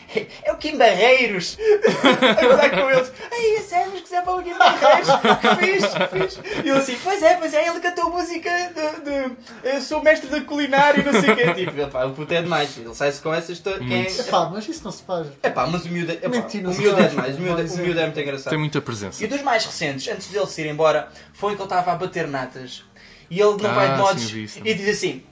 é 0.43 0.51
o 0.53 0.57
Kim 0.57 0.77
Barreiros. 0.77 1.57
a 2.43 2.45
andar 2.55 2.71
com 2.71 2.91
eles. 2.91 3.13
Ai, 3.31 3.57
é 3.57 3.61
sério, 3.61 3.93
mas 3.93 4.03
que 4.03 4.09
se 4.09 4.17
é 4.17 4.21
para 4.23 4.35
o 4.35 4.43
Kim 4.43 4.55
Barreiros? 4.59 5.09
Que 5.45 6.29
fixe. 6.29 6.41
E 6.65 6.69
ele 6.69 6.79
assim, 6.79 6.99
pois 7.05 7.23
é, 7.23 7.35
pois 7.37 7.55
é, 7.55 7.69
ele 7.69 7.79
cantou 7.81 8.11
música 8.11 8.51
de, 8.51 9.05
de 9.05 9.37
eu 9.77 9.81
sou 9.81 10.03
mestre 10.03 10.29
da 10.29 10.41
culinária 10.41 11.01
e 11.01 11.05
não 11.05 11.13
sei 11.21 11.31
o 11.31 11.37
quê. 11.37 11.55
Tipo, 11.55 11.81
epá, 11.81 12.05
o 12.05 12.13
puto 12.15 12.35
é 12.35 12.43
demais. 12.43 12.77
Ele 12.77 12.93
sai-se 12.95 13.21
com 13.21 13.33
essas... 13.33 13.61
to- 13.61 13.79
Quem 13.79 14.07
é, 14.07 14.11
Epá, 14.11 14.51
mas 14.53 14.69
isso 14.69 14.83
não 14.85 14.91
se 14.91 15.05
faz. 15.05 15.29
Epá, 15.43 15.67
mas 15.69 15.85
o 15.85 15.89
miúdo 15.89 16.11
é, 16.11 16.15
epá, 16.17 16.29
Mentira, 16.31 16.69
o 16.69 16.75
miúdo 16.75 17.01
é 17.01 17.07
demais, 17.09 17.37
o 17.37 17.41
miúdo, 17.41 17.61
é- 17.63 17.65
o 17.65 17.77
miúdo 17.79 18.01
é 18.01 18.05
muito 18.07 18.21
engraçado. 18.21 18.51
Tem 18.51 18.59
muita 18.59 18.81
presença. 18.81 19.23
E 19.23 19.27
dos 19.29 19.41
mais 19.43 19.65
recentes, 19.65 20.09
antes 20.09 20.27
dele 20.29 20.47
se 20.47 20.63
ir 20.63 20.67
embora, 20.69 21.09
foi 21.33 21.55
que 21.55 21.59
ele 21.63 21.65
estava 21.65 21.93
a 21.93 21.95
bater 21.95 22.27
natas. 22.27 22.83
E 23.31 23.41
ele 23.41 23.63
não 23.63 23.71
Ah, 23.71 23.75
vai 23.75 23.89
de 23.89 23.95
sim, 23.97 24.01
modos 24.03 24.57
e 24.65 24.75
diz 24.75 24.89
assim: 24.89 25.23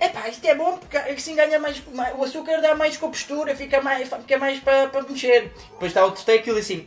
epá, 0.00 0.28
isto 0.28 0.44
é 0.46 0.54
bom 0.54 0.76
porque 0.78 0.96
assim 0.96 1.34
ganha 1.34 1.58
mais, 1.58 1.82
mais- 1.92 2.14
o 2.16 2.24
açúcar 2.24 2.60
dá 2.60 2.74
mais 2.74 2.96
compostura, 2.96 3.54
fica 3.56 3.80
mais, 3.80 4.08
fica 4.08 4.38
mais 4.38 4.58
para, 4.60 4.88
para 4.88 5.02
mexer. 5.02 5.52
Depois 5.72 5.90
está 5.90 6.04
outro 6.04 6.24
take 6.24 6.38
aquilo 6.40 6.58
assim, 6.58 6.86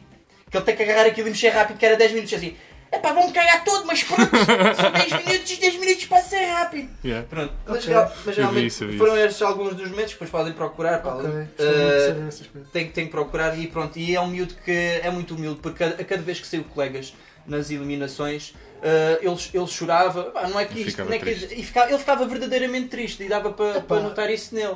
que 0.50 0.58
ele 0.58 0.66
tem 0.66 0.76
que 0.76 0.84
agarrar 0.84 1.06
aquilo 1.08 1.28
e 1.28 1.32
mexer 1.32 1.50
rápido, 1.50 1.78
que 1.78 1.86
era 1.86 1.96
10 1.96 2.12
minutos 2.14 2.34
assim. 2.34 2.56
Epá, 2.90 3.12
vão-me 3.12 3.34
cagar 3.34 3.66
todo, 3.66 3.86
mas 3.86 4.02
pronto, 4.02 4.32
são 4.80 4.92
10 4.94 5.12
minutos 5.28 5.52
e 5.52 5.56
10 5.58 5.76
minutos 5.76 6.06
passa 6.06 6.38
rápido. 6.40 6.90
Yeah. 7.04 7.28
Pronto, 7.28 7.54
mas, 7.66 7.78
Ok. 7.80 7.90
real- 7.94 8.14
mas 8.26 8.38
realmente 8.38 8.86
vi 8.86 8.98
foram 8.98 9.18
estes 9.18 9.42
alguns 9.42 9.76
dos 9.76 9.90
momentos 9.90 10.14
que 10.14 10.20
depois 10.24 10.30
podem 10.30 10.54
procurar. 10.54 11.02
Paulo. 11.02 11.28
Ok, 11.28 11.48
Uh, 11.60 12.64
tem, 12.72 12.88
tem 12.90 13.06
que 13.06 13.12
procurar 13.12 13.60
e 13.60 13.68
pronto. 13.68 14.00
E 14.00 14.16
é 14.16 14.22
um 14.22 14.28
miúdo 14.28 14.54
que 14.64 14.72
é 15.04 15.10
muito 15.12 15.36
humilde, 15.36 15.60
porque 15.62 15.84
a, 15.84 15.88
a 15.88 16.04
cada 16.06 16.22
vez 16.22 16.40
que 16.40 16.48
saiu 16.48 16.64
colegas 16.64 17.14
nas 17.48 17.72
eliminações, 17.72 18.50
uh, 18.50 19.18
ele, 19.22 19.38
ele 19.54 19.68
chorava. 19.68 20.26
Pá, 20.26 20.48
não 20.48 20.60
é 20.60 20.66
que 20.66 20.80
isto, 20.80 20.92
Ficava 20.92 21.10
não 21.10 21.16
é 21.16 21.20
que- 21.20 21.30
e 21.32 21.64
ficava- 21.64 21.90
ele 21.90 21.98
ficava 22.00 22.26
verdadeiramente 22.28 22.88
triste 22.90 23.24
e 23.24 23.28
dava 23.30 23.52
para, 23.54 23.78
Epá. 23.78 23.82
para 23.82 24.02
notar 24.02 24.30
isso 24.30 24.54
nele. 24.54 24.76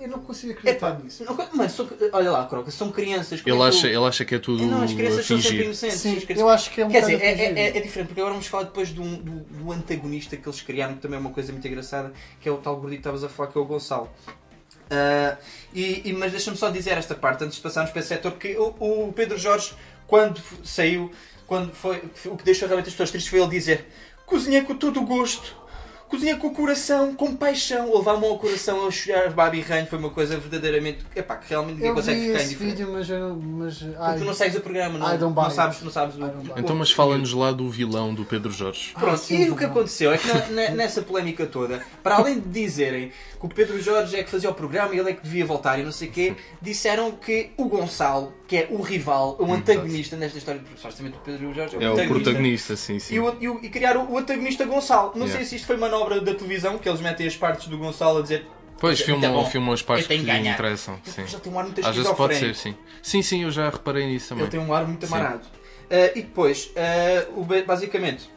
Eu 0.00 0.06
não 0.06 0.20
consigo 0.20 0.52
acreditar 0.52 0.90
Epá, 0.90 0.98
nisso. 1.02 1.24
não- 1.24 1.36
mas 1.54 1.72
são- 1.72 1.88
olha 2.12 2.30
lá, 2.30 2.46
Croca, 2.46 2.70
são 2.70 2.92
crianças. 2.92 3.42
Ele, 3.44 3.58
é 3.58 3.62
acha, 3.66 3.86
ele 3.88 3.96
acha 4.04 4.24
que 4.24 4.34
é 4.36 4.38
tudo 4.38 4.64
não, 4.64 4.82
as 4.82 4.92
crianças 4.92 5.26
são 5.26 5.40
sempre 5.42 5.64
inocentes. 5.64 5.98
Sim, 5.98 6.16
as 6.18 6.22
crianças- 6.24 6.40
eu 6.40 6.48
acho 6.48 6.70
que 6.70 6.80
é 6.80 6.86
um 6.86 6.88
Quer 6.88 7.00
dizer, 7.00 7.20
é, 7.20 7.30
é- 7.32 7.52
é- 7.58 7.76
é 7.78 7.80
diferente, 7.80 8.06
porque 8.08 8.20
agora 8.20 8.34
vamos 8.34 8.46
falar 8.46 8.64
depois 8.64 8.90
do, 8.90 9.02
do, 9.02 9.40
do 9.40 9.72
antagonista 9.72 10.36
que 10.36 10.48
eles 10.48 10.60
criaram, 10.60 10.94
que 10.94 11.00
também 11.00 11.16
é 11.16 11.20
uma 11.20 11.30
coisa 11.30 11.50
muito 11.52 11.66
engraçada, 11.66 12.12
que 12.40 12.48
é 12.48 12.52
o 12.52 12.58
tal 12.58 12.76
gordito 12.76 13.02
que 13.02 13.08
estavas 13.08 13.24
a 13.24 13.28
falar, 13.28 13.50
que 13.50 13.58
é 13.58 13.60
o 13.60 13.64
Gonçalo. 13.64 14.08
Ah, 14.90 15.36
e, 15.74 16.02
e- 16.08 16.12
mas 16.12 16.30
deixa-me 16.32 16.56
só 16.56 16.70
dizer 16.70 16.96
esta 16.96 17.14
parte, 17.16 17.42
antes 17.44 17.56
de 17.56 17.62
passarmos 17.62 17.90
para 17.90 17.98
esse 18.00 18.08
setor, 18.08 18.32
que 18.32 18.56
o, 18.56 18.68
o 19.08 19.12
Pedro 19.12 19.36
Jorge, 19.36 19.72
quando 20.06 20.40
saiu, 20.64 21.10
quando 21.48 21.72
foi, 21.72 22.00
o 22.26 22.36
que 22.36 22.44
deixou 22.44 22.68
realmente 22.68 22.86
as 22.88 22.92
pessoas 22.94 23.10
tristes 23.10 23.30
foi 23.30 23.40
ele 23.40 23.48
dizer 23.50 23.86
cozinhei 24.26 24.60
com 24.62 24.74
todo 24.76 25.00
o 25.00 25.06
gosto, 25.06 25.56
cozinhei 26.06 26.36
com 26.36 26.48
o 26.48 26.54
coração, 26.54 27.14
com 27.14 27.34
paixão, 27.34 27.94
levar 27.96 28.12
a 28.12 28.16
mão 28.18 28.28
ao 28.30 28.38
coração 28.38 28.86
a 28.86 28.90
chorar, 28.90 29.30
babi 29.30 29.60
ranho, 29.62 29.86
foi 29.86 29.98
uma 29.98 30.10
coisa 30.10 30.36
verdadeiramente, 30.38 30.98
epá, 31.16 31.36
que 31.36 31.48
realmente 31.48 31.74
ninguém 31.76 31.88
Eu 31.88 31.94
consegue 31.94 32.20
ficar 32.20 32.36
esse 32.36 32.44
indiferente. 32.46 32.76
vídeo, 32.76 32.92
mas 32.92 33.08
eu. 33.08 33.36
Mas, 33.36 33.82
ai, 33.98 34.18
tu 34.18 34.24
não 34.26 34.34
segues 34.34 34.56
o 34.56 34.60
programa, 34.60 34.98
não, 34.98 35.30
não 35.30 35.50
sabes, 35.50 35.80
não 35.82 35.90
sabes 35.90 36.16
o. 36.16 36.20
Então, 36.58 36.76
mas 36.76 36.90
fala-nos 36.90 37.32
lá 37.32 37.52
do 37.52 37.70
vilão 37.70 38.12
do 38.14 38.24
Pedro 38.26 38.50
Jorge. 38.52 38.92
Ah, 38.94 39.00
Pronto, 39.00 39.18
sim, 39.18 39.44
e 39.46 39.50
o 39.50 39.56
que 39.56 39.64
aconteceu 39.64 40.12
é 40.12 40.18
que 40.18 40.26
na- 40.28 40.46
na- 40.48 40.70
nessa 40.70 41.00
polémica 41.00 41.46
toda, 41.46 41.82
para 42.02 42.16
além 42.16 42.38
de 42.40 42.48
dizerem 42.48 43.10
que 43.40 43.46
o 43.46 43.48
Pedro 43.48 43.80
Jorge 43.80 44.14
é 44.16 44.22
que 44.22 44.30
fazia 44.30 44.50
o 44.50 44.54
programa 44.54 44.94
e 44.94 44.98
ele 44.98 45.08
é 45.10 45.12
que 45.14 45.22
devia 45.22 45.46
voltar 45.46 45.78
e 45.78 45.82
não 45.84 45.92
sei 45.92 46.08
o 46.08 46.12
quê, 46.12 46.36
disseram 46.60 47.12
que 47.12 47.50
o 47.56 47.66
Gonçalo, 47.66 48.32
que 48.48 48.56
é 48.56 48.66
o 48.70 48.80
rival, 48.80 49.36
o 49.38 49.52
antagonista 49.52 50.16
nesta 50.16 50.38
história, 50.38 50.58
porque 50.62 50.76
supostamente 50.78 51.18
o 51.18 51.20
Pedro 51.20 51.52
Jorge 51.54 51.76
é 51.76 51.78
o, 51.78 51.98
É 52.00 52.04
o 52.04 52.08
protagonista, 52.08 52.74
sim, 52.76 52.98
sim. 52.98 53.14
E, 53.14 53.20
o, 53.20 53.36
e, 53.38 53.46
o- 53.48 53.60
e 53.62 53.68
criaram 53.68 54.10
o 54.10 54.16
antagonista 54.16 54.64
Gonçalo. 54.64 55.12
Não 55.14 55.26
Yeah. 55.26 55.36
sei 55.36 55.44
se 55.44 55.56
isto 55.56 55.66
foi 55.66 55.76
manobra 55.76 56.18
da 56.22 56.34
televisão, 56.34 56.78
que 56.78 56.88
eles 56.88 57.00
metem 57.02 57.26
as 57.26 57.36
partes 57.36 57.68
do 57.68 57.76
Gonçalo 57.76 58.18
a 58.20 58.22
dizer 58.22 58.46
Pois, 58.80 59.00
filmam, 59.00 59.44
filmam 59.50 59.74
as 59.74 59.82
partes 59.82 60.06
que 60.06 60.16
que 60.16 60.22
lhe 60.24 60.48
interessam. 60.48 60.98
Sim. 61.04 61.22
Ele 61.22 61.40
tem 61.40 61.52
um 61.52 61.58
ar 61.58 61.64
muito 61.64 61.86
Às 61.86 61.94
vezes 61.96 62.12
pode 62.12 62.36
ser, 62.36 62.54
sim. 62.54 62.74
Sim, 63.02 63.22
sim, 63.22 63.42
eu 63.42 63.50
já 63.50 63.68
reparei 63.68 64.06
nisso 64.06 64.30
também. 64.30 64.44
Ele 64.44 64.50
tem 64.50 64.60
um 64.60 64.72
ar 64.72 64.86
muito 64.86 65.04
amarado. 65.04 65.42
Ah, 65.90 66.10
e 66.14 66.22
depois, 66.22 66.70
o 67.36 67.44
ba- 67.44 67.62
basicamente, 67.66 68.30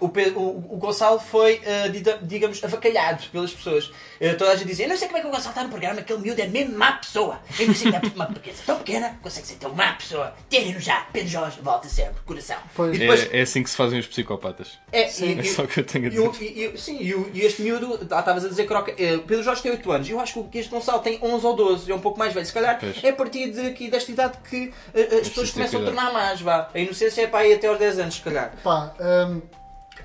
o, 0.00 0.06
o- 0.06 0.74
o 0.74 0.76
Gonçalo 0.76 1.18
foi, 1.20 1.60
dida- 1.92 2.18
digamos, 2.22 2.62
avacalhado 2.64 3.24
pelas 3.30 3.52
pessoas. 3.52 3.90
Ah, 4.20 4.34
toda 4.36 4.52
a 4.52 4.56
gente 4.56 4.68
dizia: 4.68 4.86
Eu 4.86 4.90
não 4.90 4.96
sei 4.96 5.08
como 5.08 5.18
é 5.18 5.20
que 5.22 5.26
o 5.26 5.30
Gonçalo 5.30 5.50
está 5.50 5.62
no 5.62 5.68
programa, 5.70 6.00
aquele 6.00 6.18
miúdo 6.20 6.40
é 6.40 6.46
mesmo 6.46 6.76
má 6.76 6.92
pessoa. 6.92 7.40
Eu 7.58 7.66
não 7.68 7.74
sei 7.74 7.90
como 7.92 8.04
é 8.04 8.08
que 8.10 8.14
uma 8.16 8.26
criança 8.26 8.62
tão 8.66 8.78
pequena 8.78 9.18
consegue 9.22 9.46
ser 9.46 9.54
tão 9.56 9.74
má 9.74 9.92
pessoa. 9.92 10.34
Tirem-no 10.48 10.80
já, 10.80 11.00
Pedro 11.12 11.28
Jorge, 11.28 11.58
volta 11.62 11.88
sempre, 11.88 12.20
coração. 12.24 12.56
Pois. 12.74 12.94
E 12.96 12.98
depois, 12.98 13.30
É, 13.32 13.38
é 13.38 13.42
assim 13.42 13.62
que 13.62 13.70
se 13.70 13.76
fazem 13.76 13.98
os 13.98 14.06
psicopatas. 14.06 14.78
é, 14.92 15.08
Sim. 15.08 15.36
e- 15.36 15.40
É 15.40 15.44
só 15.44 15.66
que 15.66 15.80
eu 15.80 15.84
tenho 15.84 16.04
a 16.04 16.08
e, 16.08 16.10
dizer. 16.10 16.42
e- 16.44 16.64
e- 16.74 16.78
sim, 16.78 16.98
e, 17.00 17.38
e 17.38 17.40
este 17.42 17.62
miúdo, 17.62 17.98
ah, 18.10 18.18
estavas 18.20 18.44
a 18.44 18.48
dizer 18.48 18.66
que 18.66 18.92
Pedro 19.26 19.42
Jorge 19.42 19.62
tem 19.62 19.72
8 19.72 19.90
anos. 19.92 20.08
Eu 20.08 20.20
acho 20.20 20.44
que 20.44 20.58
este 20.58 20.70
Gonçalo 20.70 21.00
tem 21.00 21.18
11 21.22 21.46
ou 21.46 21.54
12, 21.56 21.90
é 21.90 21.94
um 21.94 22.00
pouco 22.00 22.18
mais 22.18 22.32
velho. 22.34 22.44
Se 22.46 22.52
calhar 22.52 22.78
Pois. 22.78 23.02
é 23.02 23.08
a 23.10 23.12
partir 23.14 23.50
de 23.50 23.60
aqui, 23.66 23.88
desta 23.90 24.10
idade 24.10 24.38
que 24.48 24.72
as 24.94 25.28
pessoas 25.28 25.50
preciso 25.50 25.52
ter 25.52 25.52
começam 25.54 25.80
a 25.80 25.84
tornar 25.84 26.12
más, 26.12 26.40
vá. 26.40 26.68
A 26.74 26.78
inocência 26.78 27.22
é 27.22 27.26
para 27.26 27.40
aí 27.40 27.54
até 27.54 27.66
aos 27.68 27.78
10 27.78 27.98
anos, 27.98 28.14
se 28.16 28.20
calhar. 28.20 28.52
Pá, 28.62 28.94
hum, 29.00 29.40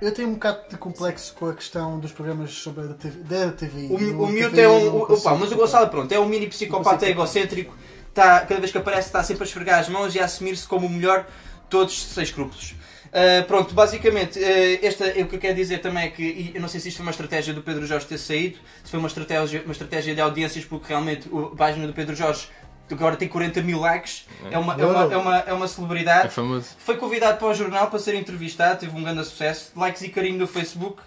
eu 0.02 0.14
tenho 0.14 0.30
um 0.30 0.34
bocado 0.34 0.60
de 0.70 0.78
complexo 0.78 1.34
com 1.36 1.48
a 1.50 1.54
questão 1.54 2.00
dos 2.00 2.12
programas 2.12 2.52
sobre 2.52 2.86
a 2.86 2.94
TV. 2.94 3.20
Da 3.24 3.52
TV 3.52 3.88
O, 3.90 4.24
o 4.24 4.28
miúdo 4.28 4.60
é 4.60 4.68
um. 4.70 5.02
opa, 5.02 5.36
mas 5.36 5.52
o 5.52 5.56
Gonçalo, 5.56 5.90
pronto, 5.90 6.12
é 6.12 6.20
um 6.20 6.28
mini 6.28 6.48
psicopata 6.48 7.08
egocêntrico. 7.08 7.76
Tá, 8.14 8.40
cada 8.42 8.60
vez 8.62 8.72
que 8.72 8.78
aparece, 8.78 9.08
está 9.08 9.22
sempre 9.24 9.44
a 9.44 9.46
esfregar 9.46 9.80
as 9.80 9.90
mãos 9.90 10.16
e 10.16 10.20
a 10.20 10.26
assumir-se 10.26 10.66
como 10.68 10.88
o 10.88 10.90
melhor, 10.90 11.28
todos 11.70 12.02
sem 12.02 12.24
escrúpulos. 12.24 12.74
Ah, 13.12 13.44
pronto, 13.46 13.74
basicamente, 13.74 14.40
ah, 14.40 14.86
esta, 14.86 15.06
o 15.08 15.26
que 15.28 15.36
eu 15.36 15.40
quero 15.40 15.56
dizer 15.56 15.80
também 15.80 16.06
é 16.06 16.10
que, 16.10 16.52
eu 16.54 16.62
não 16.62 16.68
sei 16.70 16.80
se 16.80 16.90
isto 16.90 16.98
foi 16.98 17.06
uma 17.06 17.12
estratégia 17.12 17.54
do 17.54 17.62
Pedro 17.62 17.86
Jorge 17.86 18.06
ter 18.06 18.18
saído, 18.18 18.58
se 18.84 18.92
foi 18.92 19.00
uma 19.00 19.08
estratégia, 19.08 19.62
uma 19.64 19.72
estratégia 19.72 20.14
de 20.16 20.22
audiências, 20.22 20.64
porque 20.66 20.88
realmente 20.90 21.28
o- 21.30 21.48
a 21.48 21.56
página 21.56 21.88
do 21.88 21.94
Pedro 21.94 22.16
Jorge 22.16 22.48
agora 22.94 23.16
tem 23.16 23.28
40 23.28 23.62
mil 23.62 23.80
likes, 23.80 24.26
é 24.52 24.58
uma, 24.58 24.74
é 24.74 24.86
uma, 24.86 25.14
é 25.14 25.18
uma, 25.18 25.38
é 25.40 25.54
uma 25.54 25.68
celebridade. 25.68 26.28
É 26.28 26.30
famoso. 26.30 26.68
Foi 26.78 26.98
convidado 26.98 27.38
para 27.38 27.48
o 27.48 27.54
jornal 27.54 27.88
para 27.88 28.00
ser 28.00 28.16
entrevistado, 28.16 28.80
teve 28.80 28.96
um 28.96 29.04
grande 29.04 29.24
sucesso, 29.26 29.72
likes 29.76 30.02
e 30.04 30.10
carinho 30.10 30.38
no 30.38 30.48
Facebook. 30.48 31.02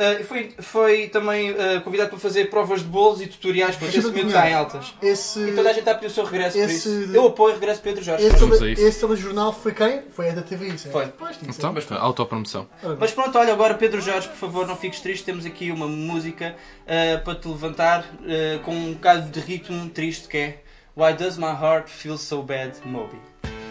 Uh, 0.00 0.24
foi, 0.24 0.54
foi 0.60 1.08
também 1.08 1.50
uh, 1.50 1.80
convidado 1.84 2.08
para 2.10 2.18
fazer 2.18 2.48
provas 2.48 2.80
de 2.80 2.86
bolos 2.86 3.20
e 3.20 3.26
tutoriais 3.26 3.76
para 3.76 3.88
esse 3.88 4.00
miúdo 4.00 4.28
está 4.28 4.48
em 4.48 4.54
altas. 4.54 4.94
Esse, 5.02 5.40
E 5.40 5.52
toda 5.52 5.68
a 5.68 5.72
gente 5.72 5.80
está 5.80 5.90
a 5.90 5.94
pedir 5.94 6.06
o 6.06 6.10
seu 6.10 6.24
regresso 6.24 6.56
por 6.56 6.64
Esse- 6.64 6.88
isso. 7.02 7.12
Eu 7.14 7.26
apoio 7.26 7.50
o 7.50 7.54
regresso 7.58 7.78
de 7.80 7.82
Pedro 7.82 8.02
Jorge. 8.02 8.24
esse, 8.24 8.38
tele, 8.38 8.72
isso. 8.72 8.82
esse 8.82 9.00
telejornal 9.00 9.52
foi 9.52 9.74
quem? 9.74 10.02
Foi 10.12 10.30
a 10.30 10.32
da 10.32 10.40
TV, 10.40 10.78
certo? 10.78 10.92
Foi. 10.92 11.06
Pois. 11.08 11.36
Então, 11.46 11.72
Mas 11.74 11.84
pronto. 11.84 12.02
autopromoção. 12.02 12.66
Mas 12.98 13.10
pronto, 13.10 13.36
olha, 13.38 13.52
agora 13.52 13.74
Pedro 13.74 14.00
Jorge, 14.00 14.28
por 14.28 14.36
favor, 14.36 14.66
não 14.66 14.76
fiques 14.76 15.00
triste. 15.00 15.22
Temos 15.24 15.44
aqui 15.44 15.70
uma 15.70 15.86
música 15.86 16.56
uh, 16.86 17.22
para 17.22 17.34
te 17.34 17.48
levantar 17.48 18.00
uh, 18.00 18.60
com 18.60 18.72
um 18.74 18.94
bocado 18.94 19.28
de 19.28 19.40
ritmo 19.40 19.86
triste 19.90 20.28
que 20.28 20.36
é 20.38 20.62
Why 21.00 21.12
Does 21.12 21.38
My 21.38 21.54
Heart 21.54 21.88
Feel 21.88 22.18
So 22.18 22.42
Bad, 22.42 22.76
Moby. 22.84 23.16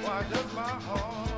Why 0.01 0.25
does 0.31 0.51
my 0.55 0.61
heart? 0.61 1.29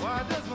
Why 0.00 0.24
does 0.28 0.45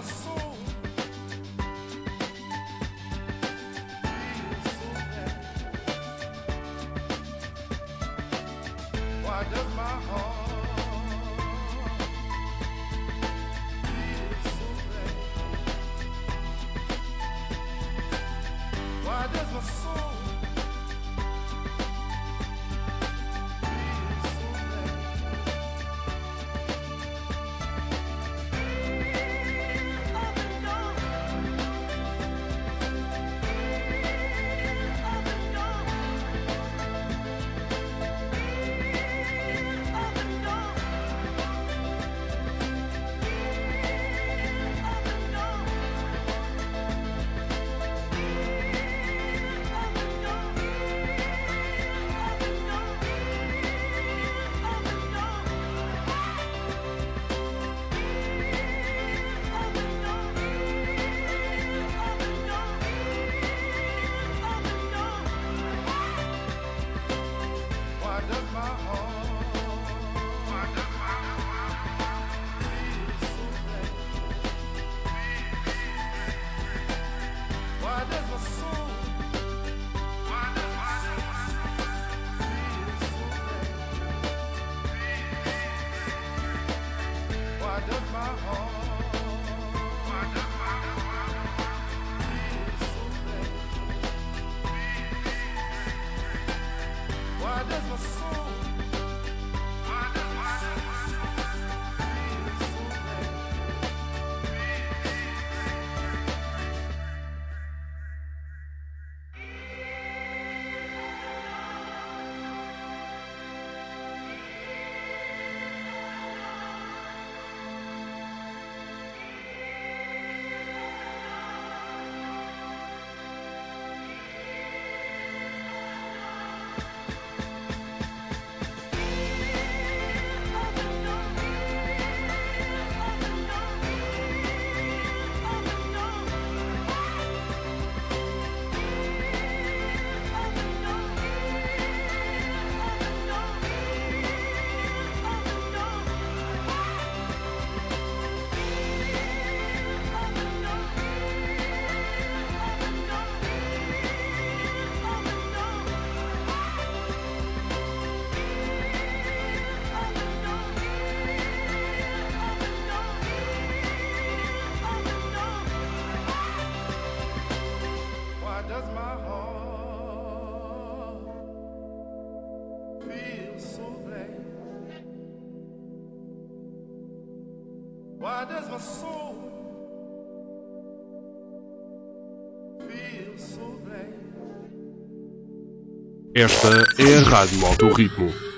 Esta 186.33 186.87
é 186.97 187.17
a 187.17 187.21
Rádio 187.23 187.65
Alto 187.65 187.89
Ritmo. 187.89 188.50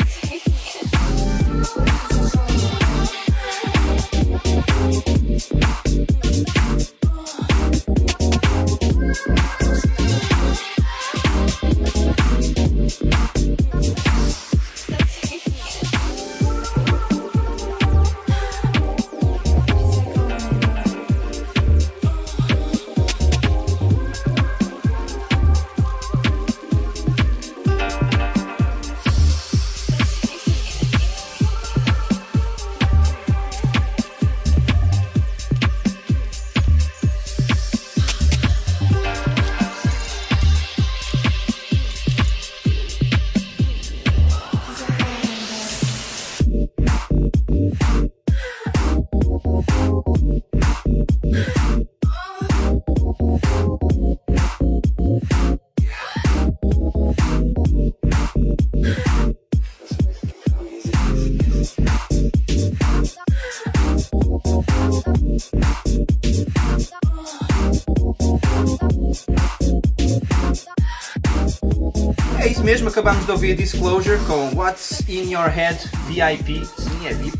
acabamos 72.99 73.25
de 73.25 73.31
ouvir 73.31 73.55
Disclosure 73.55 74.19
com 74.27 74.53
What's 74.57 75.01
in 75.07 75.31
Your 75.31 75.47
Head 75.47 75.79
VIP. 76.09 76.65
Sim, 76.65 77.07
é 77.07 77.13
VIP. 77.13 77.39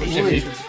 É 0.00 0.04
isso 0.04 0.18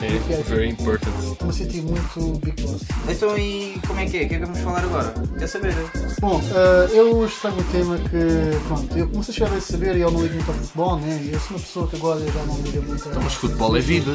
É. 0.01 0.07
VIP. 0.07 0.33
É 0.33 0.43
very 0.43 0.69
important. 0.69 1.11
Estou-me 1.19 1.53
a 1.53 1.55
sentir 1.55 1.81
muito 1.83 2.39
Big 2.39 2.59
Boss. 2.63 2.81
Então 3.07 3.37
e 3.37 3.79
como 3.85 3.99
é 3.99 4.07
que 4.07 4.17
é? 4.17 4.23
O 4.23 4.29
que 4.29 4.33
é 4.33 4.39
que 4.39 4.45
vamos 4.45 4.59
falar 4.61 4.83
agora? 4.83 5.13
Quer 5.37 5.47
saber? 5.47 5.75
Bom, 6.19 6.41
eh, 6.51 6.89
eu 6.93 7.15
hoje 7.15 7.35
trago 7.39 7.61
um 7.61 7.63
tema 7.65 7.95
que, 7.97 8.57
pronto, 8.67 8.97
eu 8.97 9.07
vocês 9.09 9.37
já 9.37 9.45
devem 9.45 9.61
saber, 9.61 9.97
eu 9.97 10.09
não 10.09 10.23
ligo 10.23 10.33
muito 10.33 10.49
ao 10.49 10.57
futebol, 10.57 10.99
né? 10.99 11.29
Eu 11.31 11.39
sou 11.39 11.49
uma 11.51 11.59
pessoa 11.59 11.87
que 11.87 11.95
agora 11.95 12.19
já 12.19 12.43
não 12.45 12.57
liga 12.61 12.81
muito 12.81 13.09
a... 13.09 13.19
Mas 13.19 13.33
futebol 13.35 13.77
é 13.77 13.81
vida. 13.81 14.11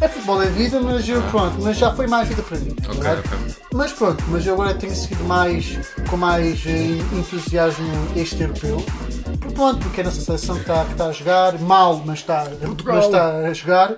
É 0.00 0.08
futebol 0.08 0.42
é 0.42 0.46
vida, 0.46 0.80
mas 0.80 1.06
eu, 1.06 1.20
pronto, 1.24 1.56
mas 1.60 1.76
já 1.76 1.94
foi 1.94 2.06
mais 2.06 2.26
vida 2.26 2.42
para 2.42 2.58
mim. 2.58 2.74
Ok, 2.86 3.02
verdade? 3.02 3.20
ok. 3.26 3.54
Mas 3.74 3.92
pronto, 3.92 4.24
mas 4.28 4.46
eu 4.46 4.54
agora 4.54 4.72
tenho 4.74 4.94
seguido 4.94 5.24
mais, 5.24 5.78
com 6.08 6.16
mais 6.16 6.64
eh, 6.66 6.98
entusiasmo 7.12 7.86
este 8.16 8.40
europeu. 8.40 8.82
Pronto, 9.58 9.80
porque 9.80 10.00
é 10.02 10.04
nessa 10.04 10.20
seleção 10.20 10.54
que 10.54 10.60
está, 10.60 10.84
que 10.84 10.92
está 10.92 11.06
a 11.06 11.10
jogar, 11.12 11.58
mal, 11.58 12.00
mas 12.06 12.20
está, 12.20 12.46
mas 12.84 13.04
está 13.06 13.38
a 13.38 13.52
jogar. 13.52 13.96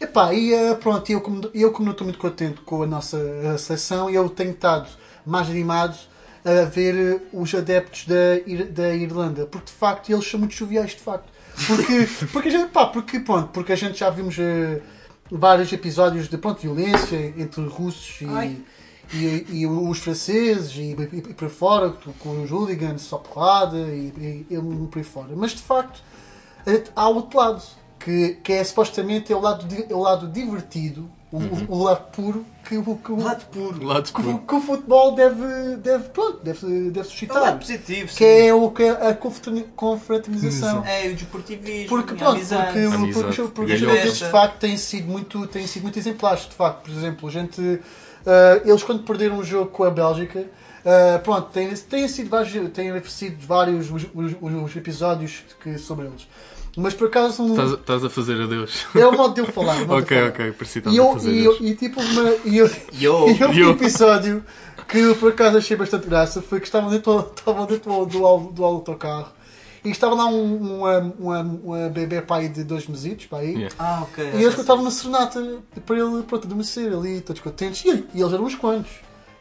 Epá, 0.00 0.34
e 0.34 0.52
eh, 0.52 0.74
pronto, 0.74 1.08
eu 1.08 1.20
como, 1.20 1.48
eu 1.54 1.70
como 1.70 1.84
não 1.84 1.92
estou 1.92 2.04
muito 2.04 2.18
contente 2.18 2.60
com 2.62 2.82
a 2.82 2.86
nossa 2.88 3.56
seleção, 3.58 4.10
eu 4.10 4.28
tenho 4.28 4.50
estado 4.50 4.88
mais 5.24 5.48
animado 5.48 5.96
a 6.44 6.64
ver 6.64 6.96
eh, 6.96 7.20
os 7.32 7.54
adeptos 7.54 8.06
da, 8.08 8.38
Ir- 8.44 8.72
da 8.72 8.92
Irlanda, 8.92 9.46
porque 9.46 9.66
de 9.66 9.72
facto 9.72 10.10
eles 10.10 10.28
são 10.28 10.40
muito 10.40 10.54
joviais, 10.56 10.90
de 10.90 11.00
facto. 11.00 11.28
Porque, 11.64 12.08
porque, 12.32 12.48
a 12.48 12.50
gente, 12.50 12.70
pá, 12.70 12.86
porque, 12.86 13.20
pronto, 13.20 13.50
porque 13.50 13.72
a 13.72 13.76
gente 13.76 14.00
já 14.00 14.10
vimos 14.10 14.36
eh, 14.36 14.80
vários 15.30 15.72
episódios 15.72 16.28
de 16.28 16.36
pronto, 16.36 16.60
violência 16.60 17.32
entre 17.38 17.64
russos 17.68 18.18
Ai. 18.30 18.58
E, 19.12 19.46
e, 19.50 19.66
os 19.66 19.98
franceses 19.98 20.72
e, 20.76 20.96
e, 21.12 21.16
e 21.18 21.34
para 21.34 21.48
fora, 21.48 21.94
com 22.18 22.42
os 22.42 22.50
hooligans, 22.50 23.02
só 23.02 23.18
porrada 23.18 23.76
e, 23.76 24.44
e, 24.50 24.54
e 24.54 24.86
por 24.90 24.98
aí 24.98 25.04
fora. 25.04 25.28
Mas 25.36 25.50
de 25.52 25.62
facto 25.62 26.00
eh, 26.66 26.84
há 26.96 27.08
outro 27.08 27.38
lado, 27.38 27.62
que, 27.98 28.38
que 28.42 28.52
é 28.52 28.64
supostamente 28.64 29.32
é 29.32 29.36
o 29.36 29.40
lado, 29.40 29.66
é 29.88 29.94
o 29.94 29.98
lado 30.00 30.26
divertido, 30.28 31.08
o, 31.30 31.38
o- 31.38 31.78
o 31.78 31.82
lado 31.84 32.10
puro 32.10 32.44
que, 32.64 32.76
o- 32.76 32.96
que, 32.96 33.10
o- 33.12 33.16
Lado 33.22 33.44
puro. 33.46 33.84
Lado 33.84 34.12
que, 34.12 34.20
o- 34.20 34.24
puro. 34.24 34.38
que 34.46 34.54
o 34.54 34.60
futebol 34.60 35.14
deve, 35.14 35.76
deve, 35.76 36.08
pronto, 36.10 36.40
deve, 36.44 36.66
deve 36.90 36.98
É 36.98 37.02
o 37.02 37.04
suscitar. 37.04 37.40
lado 37.42 37.58
positivo, 37.58 38.08
sim. 38.10 38.16
que 38.18 38.24
é 38.24 38.52
o 38.54 38.70
que 38.70 38.82
é 38.82 38.90
a 39.08 39.14
confraterni- 39.14 39.66
confraternização. 39.74 40.84
É 40.84 41.08
o 41.08 41.14
desportivismo, 41.14 41.88
Porque, 41.88 42.12
a 42.14 42.16
pronto, 42.16 42.32
amizade. 42.36 42.64
porque, 42.72 42.78
Amizade. 42.94 43.12
porque, 43.36 43.42
porque 43.54 43.72
os 43.74 43.80
Galhofa. 43.80 43.96
jogadores 43.96 44.18
de 44.18 44.24
facto 44.30 44.58
têm 44.58 44.76
sido 44.76 45.08
muito, 45.10 45.46
têm 45.46 45.66
sido 45.66 45.82
muito 45.82 45.98
exemplares, 45.98 46.42
de 46.48 46.54
facto. 46.54 46.82
Por 46.82 46.90
exemplo, 46.92 47.28
a 47.28 47.32
gente, 47.32 47.80
ah, 48.26 48.60
eles 48.64 48.82
quando 48.82 49.02
perderam 49.02 49.38
um 49.38 49.44
jogo 49.44 49.70
com 49.70 49.84
a 49.84 49.90
Bélgica, 49.90 50.44
ah, 50.84 51.18
pronto, 51.20 51.48
têm, 51.50 51.68
têm 51.74 52.08
sido 52.08 52.28
vários, 52.30 52.70
têm 52.72 53.02
sido 53.04 53.46
vários 53.46 53.90
os, 53.90 54.02
os- 54.14 54.34
os 54.64 54.76
episódios 54.76 55.42
que, 55.62 55.78
sobre 55.78 56.06
eles. 56.06 56.26
Mas 56.74 56.94
por 56.94 57.08
acaso 57.08 57.46
Estás, 57.50 57.72
estás 57.72 58.04
a 58.04 58.08
fazer 58.08 58.40
adeus. 58.40 58.86
é 58.94 59.06
o 59.06 59.12
modo 59.12 59.34
de 59.34 59.40
eu 59.42 59.46
falar. 59.46 59.82
o 59.82 59.84
de 59.86 59.92
ok, 59.92 60.16
eu 60.16 60.20
falar. 60.22 60.28
ok, 60.30 60.52
parecia 60.52 60.80
que 60.82 60.88
E, 60.88 60.96
eu, 60.96 61.10
a 61.10 61.12
fazer 61.12 61.30
e, 61.32 61.44
eu, 61.44 61.56
e 61.60 61.74
tipo 61.74 62.00
uma, 62.00 62.34
e 62.46 62.56
eu, 62.56 62.66
Yo. 62.94 63.28
e 63.38 63.44
houve 63.44 63.60
Yo. 63.60 63.68
um 63.68 63.72
episódio 63.72 64.42
que 64.88 64.98
eu 64.98 65.14
por 65.16 65.32
acaso 65.32 65.58
achei 65.58 65.76
bastante 65.76 66.06
graça 66.08 66.40
foi 66.40 66.60
que 66.60 66.66
estavam 66.66 66.88
dentro, 66.90 67.30
estavam 67.36 67.66
dentro 67.66 68.06
do, 68.06 68.26
au- 68.26 68.40
do 68.50 68.64
autocarro 68.64 69.28
e 69.84 69.90
estava 69.90 70.14
lá 70.14 70.26
um, 70.26 70.78
uma, 70.78 70.98
uma, 71.18 71.40
uma 71.40 71.88
bebê 71.88 72.22
pai 72.22 72.48
de 72.48 72.62
dois 72.62 72.86
mesitos 72.86 73.26
para 73.26 73.38
aí 73.38 73.52
Yeah. 73.52 73.74
Ah, 73.78 74.02
ok. 74.02 74.30
e 74.34 74.42
eles 74.42 74.54
cantavam 74.54 74.82
uma 74.82 74.90
serenata 74.90 75.58
para 75.84 75.96
ele 75.98 76.22
pronto, 76.22 76.46
adormecer 76.46 76.92
ali, 76.92 77.20
todos 77.20 77.42
contentes. 77.42 77.84
E, 77.84 78.06
e 78.14 78.20
eles 78.20 78.32
eram 78.32 78.44
uns 78.44 78.54
quantos. 78.54 78.92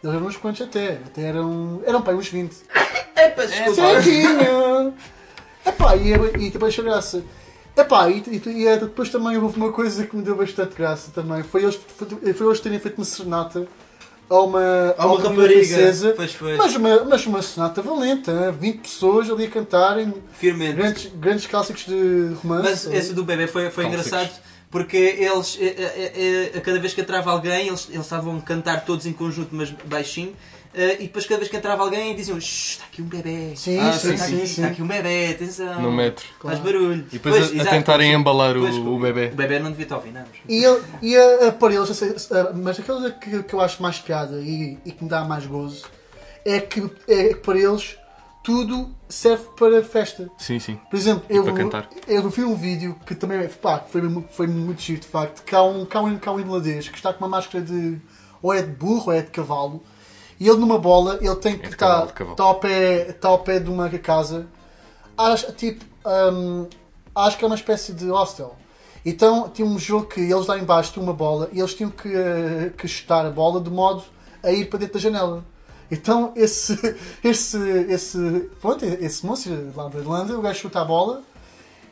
Eles 0.03 0.15
eram 0.15 0.25
uns 0.25 0.37
quantos 0.37 0.61
até. 0.61 0.93
Até 1.05 1.23
eram. 1.23 1.81
Eram 1.85 2.01
para 2.01 2.13
aí 2.13 2.19
uns 2.19 2.27
20. 2.27 2.55
Epa, 3.15 3.45
desculpa. 3.45 3.75
Certinho! 3.75 4.93
Epá, 5.65 5.95
e, 5.95 6.13
e 6.47 6.51
também 6.51 6.69
achei 6.69 6.83
graça. 6.83 7.23
Epá, 7.77 8.09
e, 8.09 8.23
e, 8.27 8.49
e 8.49 8.67
é, 8.67 8.77
depois 8.77 9.09
também 9.09 9.37
houve 9.37 9.57
uma 9.57 9.71
coisa 9.71 10.05
que 10.05 10.15
me 10.15 10.23
deu 10.23 10.35
bastante 10.35 10.75
graça 10.75 11.11
também. 11.13 11.43
Foi 11.43 11.63
eles, 11.63 11.75
foi, 11.75 12.33
foi 12.33 12.47
eles 12.47 12.59
terem 12.59 12.79
feito 12.79 12.97
uma 12.97 13.05
serenata 13.05 13.67
a 14.31 14.41
uma, 14.41 14.95
Há 14.97 15.05
uma 15.05 15.15
menina 15.17 15.29
rapariga. 15.41 15.65
francesa. 15.65 16.13
Pois 16.15 16.33
foi. 16.33 16.55
Mas 16.55 16.75
uma, 16.75 17.03
mas 17.03 17.25
uma 17.25 17.41
serenata 17.41 17.81
valente, 17.81 18.31
hein? 18.31 18.51
20 18.57 18.79
pessoas 18.79 19.29
ali 19.29 19.45
a 19.45 19.49
cantarem 19.49 20.13
Firmemente. 20.33 20.75
grandes, 20.77 21.11
grandes 21.15 21.47
clássicos 21.47 21.85
de 21.85 22.33
romance. 22.41 22.87
Mas 22.87 22.87
esse 22.87 23.13
do 23.13 23.23
bebê 23.25 23.45
foi, 23.47 23.69
foi 23.69 23.85
engraçado 23.85 24.31
porque 24.69 24.95
eles, 24.95 25.57
eh, 25.59 25.75
eh, 25.77 26.49
eh, 26.53 26.57
a 26.57 26.61
cada 26.61 26.79
vez 26.79 26.93
que 26.93 27.01
entrava 27.01 27.29
alguém, 27.29 27.67
eles, 27.67 27.89
eles 27.89 28.05
estavam 28.05 28.37
a 28.37 28.41
cantar 28.41 28.85
todos 28.85 29.05
em 29.05 29.11
conjunto, 29.11 29.49
mas 29.51 29.69
baixinho. 29.69 30.33
Eh, 30.73 30.95
e 30.99 31.03
depois, 31.03 31.25
cada 31.25 31.37
vez 31.39 31.49
que 31.49 31.57
entrava 31.57 31.83
alguém, 31.83 32.15
diziam: 32.15 32.39
"Shh, 32.39 32.71
está 32.73 32.85
aqui 32.85 33.01
um 33.01 33.05
bebê. 33.05 33.53
Sim, 33.55 33.79
Ah, 33.79 33.93
sim, 33.93 34.13
está, 34.13 34.25
sim, 34.25 34.35
aqui, 34.37 34.47
sim. 34.47 34.61
está 34.61 34.67
aqui 34.67 34.81
um 34.81 34.87
bebê, 34.87 35.27
atenção. 35.31 35.81
No 35.81 35.91
metro. 35.91 36.25
Faz 36.41 36.59
barulho. 36.59 37.05
E 37.11 37.13
depois 37.17 37.35
a- 37.35 37.37
a 37.39 37.41
exato, 37.55 37.69
tentarem 37.69 38.09
pois, 38.11 38.19
embalar 38.21 38.57
o- 38.57 38.61
pois, 38.61 38.75
o 38.75 38.99
bebê. 38.99 39.29
O 39.33 39.35
bebê 39.35 39.59
não 39.59 39.69
devia 39.71 39.83
estar 39.83 39.95
a 39.95 39.97
ouvir, 39.97 40.11
não. 40.11 40.23
E, 40.47 40.63
ele, 40.63 40.81
e 41.01 41.15
a, 41.17 41.47
a 41.49 41.51
mas 42.53 42.79
aquilo 42.79 43.11
que, 43.13 43.43
que 43.43 43.53
eu 43.53 43.61
acho 43.61 43.81
mais 43.81 43.99
piada 43.99 44.39
e, 44.41 44.77
e 44.85 44.91
que 44.91 45.03
me 45.03 45.09
dá 45.09 45.23
mais 45.25 45.45
gozo 45.45 45.85
é 46.45 46.59
que, 46.59 46.81
é 47.07 47.29
que 47.29 47.35
para 47.35 47.59
eles 47.59 47.97
tudo 48.43 48.89
serve 49.07 49.43
para 49.57 49.83
festa. 49.83 50.29
Sim, 50.37 50.57
sim. 50.59 50.79
Por 50.89 50.95
exemplo, 50.97 51.23
eu, 51.29 51.43
para 51.43 51.53
cantar. 51.53 51.89
eu 52.07 52.27
vi 52.29 52.43
um 52.43 52.55
vídeo 52.55 52.97
que 53.05 53.13
também 53.13 53.47
pá, 53.47 53.79
foi, 53.87 54.01
foi 54.31 54.47
muito 54.47 54.81
giro 54.81 55.01
de 55.01 55.07
facto, 55.07 55.43
que 55.43 55.53
há 55.55 55.61
um, 55.61 55.85
que 55.85 55.95
há 55.95 56.01
um, 56.01 56.17
que 56.17 56.27
há 56.27 56.31
um 56.31 56.39
irlandês 56.39 56.89
que 56.89 56.95
está 56.97 57.13
com 57.13 57.23
uma 57.23 57.29
máscara 57.29 57.63
de 57.63 57.97
ou 58.41 58.51
é 58.53 58.61
de 58.63 58.71
burro 58.71 59.07
ou 59.07 59.13
é 59.13 59.21
de 59.21 59.29
cavalo 59.29 59.83
e 60.41 60.49
ele 60.49 60.57
numa 60.57 60.79
bola 60.79 61.19
ele 61.21 61.35
tem 61.35 61.55
que 61.55 61.67
estar 61.67 62.07
cavalo. 62.07 62.31
está 62.31 62.43
ao 62.43 62.55
pé 62.55 63.09
está 63.09 63.27
ao 63.27 63.37
pé 63.37 63.59
de 63.59 63.69
uma 63.69 63.87
casa. 63.91 64.47
Acho, 65.15 65.51
tipo 65.51 65.85
hum, 66.33 66.65
acho 67.13 67.37
que 67.37 67.43
é 67.43 67.47
uma 67.47 67.55
espécie 67.55 67.93
de 67.93 68.07
hostel. 68.07 68.55
Então 69.05 69.47
tinha 69.49 69.67
um 69.67 69.77
jogo 69.77 70.07
que 70.07 70.19
eles 70.19 70.47
lá 70.47 70.57
embaixo 70.57 70.93
tinham 70.93 71.03
uma 71.03 71.13
bola 71.13 71.47
e 71.53 71.59
eles 71.59 71.75
tinham 71.75 71.91
que, 71.91 72.11
eh, 72.11 72.71
que 72.75 72.87
chutar 72.87 73.23
a 73.23 73.29
bola 73.29 73.61
de 73.61 73.69
modo 73.69 74.03
a 74.41 74.51
ir 74.51 74.67
para 74.67 74.79
dentro 74.79 74.95
da 74.95 74.99
janela. 74.99 75.45
Então 75.91 76.33
esse 76.35 76.73
esse 77.23 77.59
esse 77.87 78.49
pronto, 78.59 78.83
esse 78.83 79.23
moço 79.23 79.47
lá 79.75 79.89
da 79.89 79.99
Irlanda 79.99 80.35
o 80.35 80.41
gajo 80.41 80.59
chuta 80.59 80.81
a 80.81 80.85
bola 80.85 81.21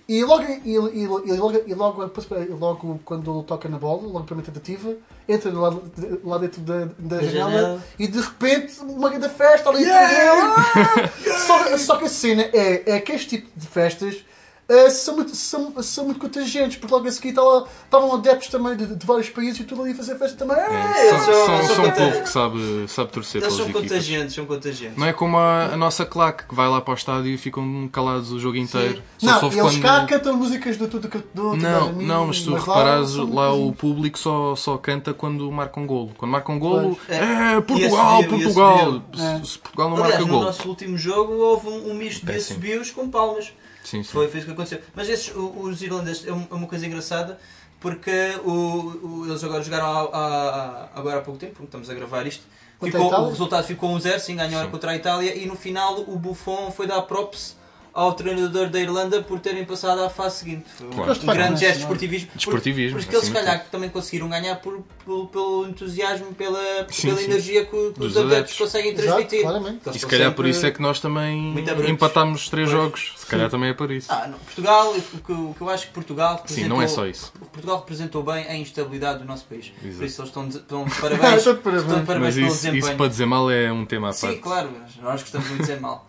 e 0.10 0.24
logo, 0.24 0.44
e, 0.44 0.72
e, 0.72 0.74
e 0.74 1.08
logo, 1.08 1.64
e 1.68 1.74
logo, 1.76 2.12
logo 2.58 3.00
quando 3.06 3.44
toca 3.44 3.70
na 3.70 3.78
bola, 3.78 4.02
logo 4.02 4.24
para 4.24 4.40
a 4.40 4.42
tentativa, 4.42 4.96
entra 5.28 5.54
lá, 5.54 5.80
lá 6.24 6.38
dentro 6.40 6.62
da, 6.62 6.86
da 6.98 7.22
janela, 7.22 7.52
janela. 7.52 7.84
e 8.00 8.08
de 8.08 8.20
repente 8.20 8.80
uma 8.82 9.08
grande 9.08 9.30
festa 9.30 9.70
ali 9.70 9.84
yeah! 9.84 11.14
só, 11.46 11.78
só 11.78 11.96
que 11.98 12.06
a 12.06 12.10
cena 12.10 12.42
é, 12.42 12.96
é 12.96 13.00
que 13.00 13.12
este 13.12 13.38
tipo 13.38 13.52
de 13.56 13.68
festas 13.68 14.26
eh, 14.70 14.90
são, 14.90 15.16
muito, 15.16 15.36
são, 15.36 15.74
são 15.82 16.06
muito 16.06 16.20
contagiantes, 16.20 16.78
porque 16.78 16.94
logo 16.94 17.08
a 17.08 17.12
seguir 17.12 17.30
estava- 17.30 17.68
estavam 17.84 18.14
adeptos 18.16 18.48
também 18.50 18.78
de, 18.78 18.96
de 18.96 19.06
vários 19.06 19.30
países 19.30 19.60
e 19.60 19.64
tudo 19.64 19.82
ali 19.82 19.92
a 19.92 19.96
fazer 19.96 20.16
festa 20.18 20.38
também. 20.38 20.56
É, 20.58 21.10
eles 21.10 21.22
são, 21.26 21.34
são- 21.34 21.46
são, 21.46 21.66
são 21.68 21.76
são 21.76 21.86
um 21.86 21.92
povo 21.92 22.22
que 22.22 22.30
sabe, 22.30 22.86
sabe 22.88 23.12
torcer 23.12 23.42
Eles 23.42 23.54
pelas 23.54 23.54
são 23.56 23.66
equipas. 23.66 23.82
contagiantes, 23.90 24.36
são 24.36 24.46
contagiantes. 24.46 24.98
Não 25.00 25.08
é 25.08 25.14
como 25.14 25.38
a, 25.38 25.66
a 25.74 25.78
nossa 25.78 26.06
claque 26.06 26.46
que 26.48 26.54
vai 26.56 26.70
lá 26.70 26.80
para 26.80 26.92
o 26.92 26.96
estádio 26.96 27.32
e 27.34 27.38
ficam 27.38 27.90
calados 27.92 28.32
o 28.32 28.40
jogo 28.40 28.58
inteiro. 28.58 29.02
Só 29.18 29.26
Não, 29.28 29.48
eles 29.52 29.56
quando- 29.62 29.82
cá 29.82 30.06
cantam 30.06 30.38
músicas 30.38 30.78
de 30.78 30.88
tudo 30.88 31.10
que 31.10 31.18
do 31.34 31.56
Não, 31.58 31.92
não, 31.94 32.28
mas 32.28 32.38
se 32.40 32.46
tu 32.46 32.54
reparares, 32.54 33.16
lá 33.16 33.52
o 33.54 33.74
público 33.74 34.18
só, 34.20 34.56
só 34.56 34.78
canta 34.78 35.14
quando 35.14 35.52
marca 35.52 35.80
um 35.80 35.88
golo. 35.88 36.12
Quando 36.18 36.32
marca 36.32 36.52
um 36.52 36.60
golo, 36.60 36.98
é, 37.10 37.16
É. 37.56 37.62
Portugal, 37.62 38.24
Portugal. 38.26 39.02
É. 39.18 39.40
Se, 39.44 39.52
se 39.54 39.58
Portugal 39.60 39.90
não 39.90 39.98
Aliás, 39.98 40.14
marca 40.14 40.26
no 40.28 40.34
golo. 40.34 40.46
nosso 40.46 40.70
último 40.70 40.98
jogo 40.98 41.34
houve 41.34 41.68
um, 41.68 41.92
um 41.92 41.94
misto 41.96 42.26
de 42.26 42.32
assobios 42.34 42.92
com 42.92 43.10
palmas. 43.10 43.52
Sim, 43.90 44.04
sim. 44.04 44.12
Foi, 44.12 44.28
foi 44.28 44.38
isso 44.40 44.48
que 44.48 44.54
aconteceu. 44.54 44.80
Mas 44.96 45.10
esses, 45.10 45.34
os 45.36 45.82
irlandeses, 45.82 46.28
é 46.28 46.32
um- 46.34 46.48
é 46.52 46.54
uma 46.54 46.68
coisa 46.68 46.86
engraçada 46.86 47.40
porque 47.80 48.12
o, 48.44 48.52
o- 48.52 49.26
eles 49.28 49.44
agora 49.44 49.64
jogaram 49.64 49.86
há, 49.86 50.02
há- 50.18 50.90
agora 50.96 51.18
há 51.20 51.22
pouco 51.22 51.40
tempo, 51.40 51.54
porque 51.54 51.66
estamos 51.66 51.90
a 51.90 51.94
gravar 51.94 52.26
isto. 52.28 52.44
A 52.82 52.86
Ficou, 52.86 53.02
o 53.28 53.30
resultado 53.30 53.66
ficou 53.66 53.90
1-0, 53.98 54.20
sim, 54.20 54.36
ganharam 54.36 54.70
contra 54.72 54.92
a 54.92 54.96
Itália 54.96 55.36
e 55.36 55.46
no 55.46 55.56
final 55.56 56.00
o 56.02 56.18
Buffon 56.18 56.72
foi 56.72 56.88
dar 56.88 57.02
props 57.04 57.56
ao 58.00 58.14
treinador 58.14 58.70
da 58.70 58.80
Irlanda 58.80 59.22
por 59.22 59.40
terem 59.40 59.66
passado 59.66 60.02
à 60.02 60.10
fase 60.10 60.38
seguinte. 60.38 60.66
Foi 60.78 60.88
um- 60.88 60.92
Claro. 60.92 61.12
um 61.22 61.26
grande 61.26 61.60
gesto 61.60 61.74
de 61.76 61.80
é? 61.80 61.82
esportivismo. 61.84 62.30
Desportivismo, 62.36 63.00
Porque 63.00 63.16
eles 63.16 63.26
se 63.28 63.32
calhar 63.34 63.66
também 63.72 63.90
conseguiram 63.90 64.30
ganhar 64.30 64.56
por, 64.58 64.82
pelo, 65.06 65.28
pelo 65.28 65.68
entusiasmo, 65.68 66.34
pela, 66.34 66.60
Sim, 66.90 67.08
pela 67.08 67.20
sim. 67.20 67.26
energia 67.26 67.66
que, 67.66 67.72
que 67.72 67.76
os 67.78 68.16
adeptos 68.16 68.32
adeptos. 68.32 68.58
conseguem 68.58 68.92
Exato, 68.94 69.08
transmitir. 69.08 69.40
Eles 69.86 69.96
E 69.96 70.00
se 70.00 70.08
calhar 70.08 70.34
por 70.34 70.46
isso 70.46 70.66
é 70.66 70.72
que 70.72 70.82
nós 70.82 71.00
também 71.00 71.56
empatámos 71.90 72.44
os 72.44 72.50
três 72.50 72.70
Pois. 72.70 72.82
jogos. 72.82 73.14
Se 73.18 73.26
calhar 73.26 73.50
também 73.50 73.70
é 73.70 73.74
por 73.74 73.92
isso. 73.92 74.08
Ah, 74.12 74.28
não. 74.28 74.40
Portugal, 74.40 74.94
o 74.96 75.02
que, 75.02 75.32
o 75.32 75.54
que 75.58 75.62
eu 75.62 75.70
acho 75.70 75.88
que 75.88 75.94
Portugal 75.94 76.36
Sim, 76.36 76.42
representou, 76.42 76.70
não 76.78 76.82
é 76.82 76.88
só 76.88 77.06
isso. 77.06 77.34
Portugal 77.52 77.78
representou 77.80 78.24
bem 78.24 78.46
a 78.48 78.56
instabilidade 78.56 79.20
do 79.20 79.26
nosso 79.26 79.46
país. 79.46 79.72
Exato. 79.84 79.98
Por 79.98 80.06
isso 80.06 80.22
eles 80.22 80.30
estão 80.30 80.48
estão 80.48 80.86
de 80.86 80.96
parabéns. 81.02 81.38
Estão 81.38 81.54
de 81.54 81.60
parabéns. 81.62 81.84
estão 81.86 82.00
de 82.00 82.06
parabéns 82.06 82.26
Mas 82.30 82.36
pelo 82.36 82.48
isso, 82.48 82.56
desempenho. 82.56 82.80
isso 82.86 82.96
para 82.96 83.08
dizer 83.08 83.26
mal 83.26 83.52
é 83.52 83.72
um 83.72 83.86
tema 83.86 84.10
à 84.10 84.14
Sim, 84.14 84.28
parte. 84.28 84.40
claro, 84.40 84.70
mas 84.82 84.96
nós 85.04 85.22
gostamos 85.22 85.48
muito 85.48 85.62
de 85.64 85.68
dizer 85.68 85.82
mal. 85.82 86.08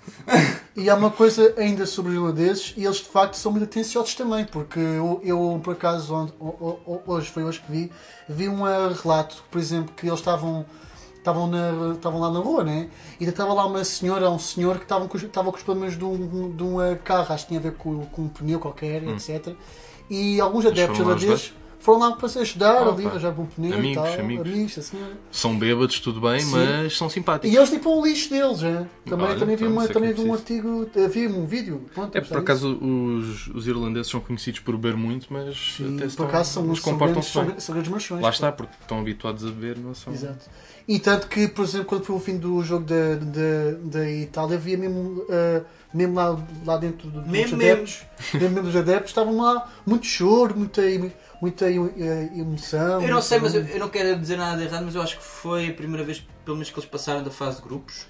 E 0.77 0.89
há 0.89 0.95
uma 0.95 1.11
coisa 1.11 1.53
ainda 1.57 1.80
sobre 1.87 2.11
os 2.13 2.17
irlandeses, 2.19 2.75
e 2.77 2.85
eles 2.85 2.97
de 2.99 3.05
facto 3.09 3.35
são 3.35 3.51
muito 3.53 3.65
atenciosos 3.65 4.15
também, 4.15 4.45
porque 4.45 4.79
eu, 4.79 5.21
eu, 5.25 5.61
por 5.63 5.73
acaso, 5.75 6.15
onde- 6.15 6.33
hoje 7.07 7.31
foi 7.31 7.45
hoje 7.45 7.61
que 7.61 7.71
vi, 7.73 7.93
vi 8.29 8.49
um 8.49 8.67
eh, 8.67 8.93
relato, 9.03 9.43
por 9.51 9.59
exemplo, 9.59 9.93
que 9.97 10.07
eles 10.07 10.19
estavam. 10.19 10.65
Estavam, 11.19 11.47
na, 11.47 11.93
estavam 11.93 12.19
lá 12.19 12.31
na 12.31 12.39
rua, 12.39 12.65
né? 12.65 12.89
E 13.21 13.25
estava 13.27 13.53
lá 13.53 13.67
uma 13.67 13.85
senhora, 13.85 14.31
um 14.31 14.39
senhor 14.39 14.79
que 14.79 14.85
estavam 14.85 15.07
com, 15.07 15.19
os- 15.19 15.23
estava 15.23 15.51
com 15.51 15.59
os 15.59 15.63
problemas 15.63 15.95
de 15.99 16.03
um, 16.03 16.51
de 16.57 16.63
um 16.63 16.81
eh, 16.81 16.95
carro, 17.05 17.35
acho 17.35 17.45
que 17.45 17.49
tinha 17.49 17.61
a 17.61 17.63
ver 17.63 17.75
com, 17.75 18.07
com 18.07 18.23
um 18.23 18.29
pneu 18.29 18.59
qualquer, 18.59 19.03
etc. 19.05 19.55
E 20.09 20.41
alguns 20.41 20.65
adeptos 20.65 20.99
irlandeses 21.27 21.53
foram 21.81 21.99
lá 21.99 22.13
para 22.13 22.29
se 22.29 22.39
ajudar, 22.39 22.83
Opa. 22.83 22.93
ali, 22.93 23.07
arranjar 23.07 23.41
um 23.41 23.47
pneu 23.47 23.75
Amigos, 23.75 23.91
e 23.91 23.95
tal. 23.95 24.21
amigos. 24.21 24.53
amigos 24.53 24.79
a 24.79 24.83
senhora. 24.83 25.13
São 25.33 25.59
bêbados, 25.59 25.99
tudo 25.99 26.21
bem, 26.21 26.41
Sim. 26.41 26.51
mas 26.53 26.97
são 26.97 27.09
simpáticos. 27.09 27.53
E 27.53 27.57
eles 27.57 27.71
limpam 27.71 27.91
o 27.91 28.07
lixo 28.07 28.31
deles, 28.31 28.63
é? 28.63 28.87
Também, 29.07 29.27
Olha, 29.27 29.39
também 29.39 29.57
vi, 29.57 29.67
uma, 29.67 29.85
é 29.85 29.89
também 29.89 30.13
vi 30.13 30.21
um 30.21 30.29
é 30.29 30.33
artigo, 30.33 30.91
eh, 30.95 31.09
vi 31.09 31.27
um 31.27 31.47
vídeo. 31.47 31.87
Pronto, 31.95 32.17
É, 32.17 32.21
por 32.21 32.27
isso. 32.27 32.39
acaso 32.39 32.79
os, 32.79 33.49
os 33.49 33.67
irlandeses 33.67 34.11
são 34.11 34.21
conhecidos 34.21 34.61
por 34.61 34.77
beber 34.77 34.97
muito, 34.97 35.27
mas 35.31 35.75
Sim, 35.77 35.95
até 35.97 36.05
por 36.05 36.07
estão, 36.07 36.27
acaso 36.27 36.53
são, 36.53 36.65
eles 36.67 36.81
são, 36.81 37.59
são, 37.59 37.75
grandes. 37.75 38.11
Lá 38.11 38.31
está, 38.31 38.53
porque 38.53 38.75
estão 38.81 39.01
habituados 39.01 39.45
a 39.45 39.49
beber, 39.49 39.79
não 39.79 39.95
são. 39.95 40.13
Exato. 40.13 40.51
E 40.91 40.99
tanto 40.99 41.29
que, 41.29 41.47
por 41.47 41.65
exemplo, 41.65 41.87
quando 41.87 42.05
foi 42.05 42.17
o 42.17 42.19
fim 42.19 42.37
do 42.37 42.61
jogo 42.65 42.85
da, 42.85 43.15
da, 43.15 44.01
da 44.01 44.11
Itália, 44.11 44.57
havia 44.57 44.77
mesmo, 44.77 45.25
eh, 45.29 45.63
mesmo 45.95 46.17
lá, 46.17 46.37
lá 46.67 46.77
dentro 46.79 47.09
do- 47.09 47.21
dos 47.21 47.31
Mesmo, 47.31 47.55
adeptos, 47.55 48.03
mesmo, 48.35 48.51
mesmo 48.51 48.63
dos 48.65 48.75
adeptos, 48.75 49.11
estavam 49.11 49.37
lá 49.37 49.71
muito 49.87 50.05
choro, 50.05 50.57
muita, 50.59 50.83
muita 51.41 51.71
eh, 51.71 52.31
emoção. 52.35 53.03
Eu 53.03 53.09
não 53.09 53.23
sei, 53.23 53.39
mas 53.39 53.55
eu, 53.55 53.63
eu 53.67 53.79
não 53.79 53.89
quero 53.89 54.19
dizer 54.19 54.37
nada 54.37 54.57
de 54.57 54.65
errado, 54.65 54.85
mas 54.85 54.97
eu 54.97 55.01
acho 55.01 55.17
que 55.17 55.23
foi 55.23 55.69
a 55.69 55.73
primeira 55.75 56.05
vez, 56.05 56.27
pelo 56.45 56.57
menos, 56.57 56.71
que 56.71 56.81
eles 56.81 56.91
passaram 56.91 57.23
da 57.23 57.31
fase 57.31 57.59
de 57.59 57.63
grupos. 57.69 58.07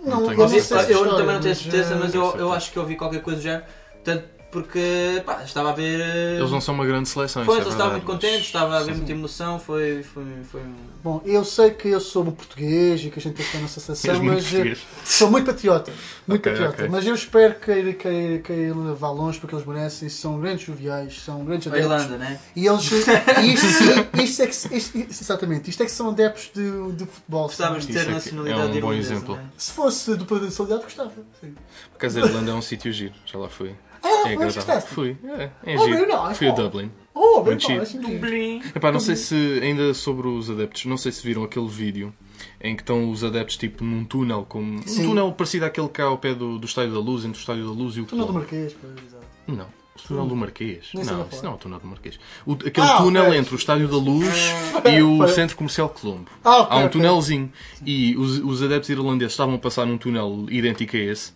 Não, 0.00 0.20
não 0.22 0.26
tenho 0.28 0.40
eu 0.40 0.48
não 0.48 0.60
sei 0.60 0.94
eu 0.94 1.16
também 1.16 1.34
não 1.34 1.40
tenho 1.42 1.54
certeza, 1.54 1.96
mas 1.96 2.12
tenho 2.12 2.24
eu, 2.24 2.36
eu 2.38 2.52
acho 2.54 2.72
que 2.72 2.78
ouvi 2.78 2.96
qualquer 2.96 3.20
coisa 3.20 3.42
já. 3.42 3.62
Portanto, 3.92 4.24
porque 4.62 5.22
pá, 5.26 5.42
estava 5.44 5.70
a 5.70 5.72
ver. 5.74 6.00
eh, 6.00 6.36
Eles 6.38 6.50
não 6.50 6.60
são 6.60 6.74
uma 6.74 6.86
grande 6.86 7.08
seleção. 7.08 7.44
Pois, 7.44 7.58
isso 7.58 7.68
é 7.68 7.68
eles 7.68 7.74
estavam 7.74 7.92
verdade, 7.92 8.06
muito 8.06 8.22
contentes, 8.26 8.46
estava 8.46 8.74
a 8.76 8.78
haver 8.80 8.96
muita 8.96 9.12
emoção, 9.12 9.58
foi, 9.58 10.02
foi, 10.02 10.24
foi 10.50 10.60
um- 10.62 10.74
Bom, 11.04 11.20
eu 11.24 11.44
sei 11.44 11.70
que 11.70 11.88
eu 11.88 12.00
sou 12.00 12.24
um 12.24 12.30
português 12.30 13.04
e 13.04 13.10
que 13.10 13.18
a 13.18 13.22
gente 13.22 13.34
tem 13.34 13.44
que 13.44 13.52
ter 13.52 13.58
a 13.58 13.60
nossa 13.60 13.78
seleção, 13.80 14.22
mas 14.24 14.52
eh, 14.54 14.76
sou 15.04 15.30
muito 15.30 15.44
patriota. 15.46 15.92
Muito 16.26 16.40
Ok, 16.40 16.52
patriota. 16.52 16.74
ok. 16.82 16.88
Mas 16.88 17.06
eu 17.06 17.14
espero 17.14 17.54
que 17.56 17.70
ele, 17.70 17.92
que, 17.92 18.08
ele- 18.08 18.38
que 18.40 18.52
ele 18.52 18.94
vá 18.98 19.10
longe 19.10 19.38
porque 19.38 19.54
eles 19.54 19.66
merecem. 19.66 20.08
São 20.08 20.40
grandes 20.40 20.64
joviais, 20.66 21.20
são 21.20 21.44
grandes 21.44 21.66
a 21.66 21.70
adeptos. 21.70 21.92
Irlanda, 22.04 22.16
né? 22.18 22.40
E 22.56 22.66
eles. 22.66 22.90
e 22.90 23.52
isto, 23.52 23.66
sim, 23.66 24.22
isto 24.22 24.42
é 24.42 24.46
que, 24.46 24.76
isto, 24.76 24.98
exatamente, 24.98 25.70
isto 25.70 25.82
é 25.82 25.86
que 25.86 25.92
são 25.92 26.08
adeptos 26.10 26.50
de, 26.54 26.92
de 26.92 27.04
futebol. 27.06 27.42
Gostavas 27.46 27.86
de 27.86 27.96
é 27.96 28.04
ter 28.04 28.10
nacionalidade 28.10 28.60
é 28.60 28.64
um 28.64 28.68
bom 28.70 28.76
irlandesa, 28.76 29.12
exemplo. 29.12 29.36
né? 29.36 29.44
Se 29.56 29.72
fosse 29.72 30.14
do 30.16 30.24
poder 30.24 30.46
de 30.48 30.54
solidariedade, 30.54 30.94
gostava. 30.96 31.12
Sim. 31.40 31.54
Por 31.90 31.96
acaso 31.96 32.18
a 32.18 32.22
Irlanda 32.26 32.50
é 32.50 32.54
um 32.54 32.62
sítio 32.62 32.92
giro, 32.92 33.14
já 33.24 33.38
lá 33.38 33.48
fui. 33.48 33.74
Ah, 34.06 34.10
É 34.10 34.22
foi, 34.22 34.32
agradável. 34.32 34.54
gostaste? 34.54 34.90
Fui, 34.94 35.16
é, 35.24 35.50
é 35.64 35.76
Oh, 35.78 35.84
giro. 35.84 35.98
very 35.98 36.12
nice. 36.12 36.34
Fui 36.34 36.48
a. 36.48 36.52
Dublin. 36.52 36.90
Oh, 37.14 37.40
bem 37.40 37.44
Muito 37.54 37.62
bom, 37.62 37.68
giro. 37.68 37.82
assim, 37.82 37.98
incrível. 37.98 38.70
Epá, 38.74 38.92
não 38.92 39.00
sei 39.00 39.16
se 39.16 39.34
ainda 39.62 39.92
sobre 39.94 40.28
os 40.28 40.50
adeptos, 40.50 40.84
não 40.84 40.96
sei 40.96 41.10
se 41.12 41.26
viram 41.26 41.42
aquele 41.44 41.66
vídeo 41.68 42.12
em 42.60 42.76
que 42.76 42.82
estão 42.82 43.10
os 43.10 43.24
adeptos 43.24 43.56
tipo 43.56 43.82
num 43.84 44.04
túnel, 44.04 44.44
como 44.48 44.78
um 44.80 44.82
Sim. 44.86 45.06
túnel 45.08 45.32
parecido 45.32 45.64
àquele 45.64 45.88
que 45.88 46.00
há 46.02 46.04
ao 46.04 46.18
pé 46.18 46.34
do, 46.34 46.58
do 46.58 46.66
Estádio 46.66 46.92
da 46.92 47.00
Luz, 47.00 47.24
entre 47.24 47.38
o 47.38 47.40
Estádio 47.40 47.64
da 47.64 47.70
Luz 47.72 47.96
e 47.96 48.00
o 48.00 48.04
Túnel 48.04 48.26
do. 48.26 48.32
Marquês, 48.34 48.76
exato. 49.06 49.26
Não, 49.46 49.64
o 49.64 50.02
túnel 50.08 50.26
do 50.26 50.36
Marquês. 50.36 50.84
Nem 50.92 51.04
Não, 51.04 51.20
isso 51.22 51.30
falar. 51.30 51.42
não 51.44 51.50
é 51.52 51.54
o 51.54 51.58
túnel 51.58 51.78
do 51.78 51.86
Marquês. 51.86 52.18
O- 52.44 52.52
aquele 52.52 52.86
Ah, 52.86 52.96
túnel 52.98 53.24
ok. 53.28 53.38
entre 53.38 53.54
o 53.54 53.56
Estádio 53.56 53.88
da 53.88 53.96
Luz 53.96 54.26
e 54.94 55.02
o. 55.02 55.26
Centro 55.28 55.56
Comercial 55.56 55.88
Colombo. 55.88 56.26
Ah, 56.44 56.58
ok, 56.62 56.76
Há 56.76 56.80
um 56.84 56.88
túnelzinho. 56.90 57.50
E 57.84 58.14
os, 58.16 58.38
os 58.40 58.62
adeptos 58.62 58.90
irlandeses 58.90 59.32
estavam 59.32 59.54
a 59.54 59.58
passar 59.58 59.86
num 59.86 59.96
túnel 59.96 60.46
idêntico 60.50 60.94
a 60.96 61.00
esse. 61.00 61.32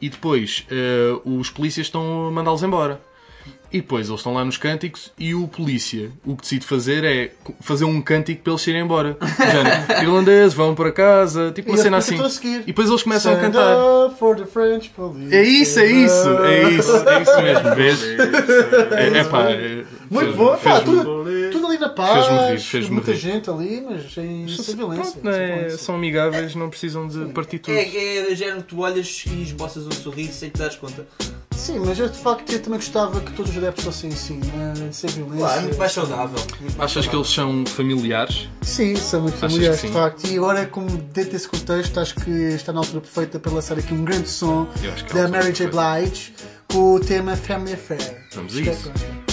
E 0.00 0.08
depois 0.08 0.64
eh, 0.70 1.18
os 1.24 1.50
polícias 1.50 1.86
estão 1.86 2.28
a 2.28 2.30
mandá-los 2.30 2.62
embora. 2.62 3.00
E 3.70 3.82
depois 3.82 4.08
eles 4.08 4.20
estão 4.20 4.32
lá 4.32 4.42
nos 4.46 4.56
cânticos 4.56 5.12
e 5.18 5.34
o 5.34 5.46
polícia 5.46 6.10
o 6.24 6.34
que 6.34 6.40
decide 6.40 6.64
fazer 6.64 7.04
é 7.04 7.32
fazer 7.60 7.84
um 7.84 8.00
cântico 8.00 8.40
para 8.42 8.52
eles 8.54 8.66
irem 8.66 8.80
embora. 8.80 9.14
Género, 9.38 9.92
irlandeses, 10.02 10.54
vão 10.54 10.74
para 10.74 10.90
casa, 10.90 11.52
tipo 11.54 11.68
uma 11.70 11.76
E 11.78 11.82
cena 11.82 11.98
assim. 11.98 12.16
a. 12.18 12.46
E 12.46 12.62
depois 12.68 12.88
eles 12.88 13.02
começam 13.02 13.30
a 13.32 13.34
Stand 13.34 13.50
cantar. 13.52 14.06
up 14.06 14.18
for 14.18 14.34
the 14.36 14.46
French 14.46 14.88
police. 14.88 15.34
É 15.34 15.42
isso, 15.42 15.80
é 15.80 15.86
isso, 15.86 16.28
é 16.44 16.70
isso, 16.70 16.96
é 17.08 17.22
isso 17.22 17.42
mesmo, 17.42 17.74
vês? 17.74 18.02
É, 18.92 19.18
é 19.18 19.24
pá, 19.24 19.50
é- 19.50 19.84
Muito 20.10 20.24
fez- 20.26 20.36
bom, 20.36 20.56
pá, 20.56 20.80
tudo, 20.80 21.24
tudo 21.52 21.66
ali 21.66 21.78
na 21.78 21.88
paz, 21.88 22.26
Fez-me 22.26 22.48
rir, 22.50 22.60
fez-me 22.60 22.90
muita 22.94 23.12
rir. 23.12 23.18
gente 23.18 23.50
ali, 23.50 23.84
mas 23.88 24.12
sem, 24.12 24.48
sem 24.48 24.76
violência. 24.76 25.12
Pronto, 25.20 25.34
sem 25.34 25.42
é- 25.42 25.54
violência. 25.56 25.78
são 25.78 25.94
amigáveis, 25.94 26.54
não 26.54 26.68
precisam 26.70 27.06
de 27.08 27.26
partir 27.32 27.58
tudo. 27.58 27.76
É, 27.76 28.30
é 28.32 28.34
género 28.34 28.58
que 28.62 28.68
tu 28.68 28.80
olhas 28.80 29.24
e 29.26 29.42
esboças 29.42 29.86
um 29.86 29.92
sorriso 29.92 30.32
sem 30.32 30.50
te 30.50 30.58
dares 30.58 30.76
conta. 30.76 31.06
Sim, 31.56 31.80
mas 31.80 31.98
eu 31.98 32.08
de 32.08 32.16
facto 32.16 32.50
eu 32.52 32.62
também 32.62 32.78
gostava 32.78 33.20
que 33.20 33.32
todos 33.32 33.50
os 33.50 33.58
adeptos 33.58 33.84
fossem 33.84 34.10
assim, 34.10 34.36
né? 34.54 34.74
sem 34.92 35.10
violência. 35.10 35.38
Claro, 35.40 35.58
é 35.58 35.62
muito 35.62 35.78
mais 35.78 35.92
saudável. 35.92 36.38
muito 36.60 36.80
Achas 36.82 37.06
que 37.08 37.16
eles 37.16 37.28
são 37.28 37.66
familiares? 37.66 38.48
Sim, 38.62 38.94
são 38.94 39.22
muito 39.22 39.34
Achas 39.34 39.50
familiares 39.52 39.80
que 39.80 39.86
de 39.88 39.92
facto. 39.92 40.26
E 40.28 40.36
agora, 40.36 40.66
como 40.66 40.88
dentro 40.88 41.32
desse 41.32 41.48
contexto, 41.48 41.98
acho 41.98 42.14
que 42.14 42.30
está 42.30 42.72
na 42.72 42.78
altura 42.78 43.00
perfeita 43.00 43.40
para 43.40 43.52
lançar 43.52 43.76
aqui 43.76 43.92
um 43.92 44.04
grande 44.04 44.28
som 44.28 44.68
que 44.76 44.86
é 45.18 45.20
a 45.20 45.24
da 45.24 45.28
Mary 45.28 45.52
J. 45.52 45.66
Blige 45.66 46.32
com 46.68 46.94
o 46.94 47.00
tema 47.00 47.34
Family 47.34 47.72
Affair. 47.74 48.24
Vamos 48.34 48.56
a 48.56 48.62
que 48.62 48.68
é 48.68 48.72
isso. 48.72 49.27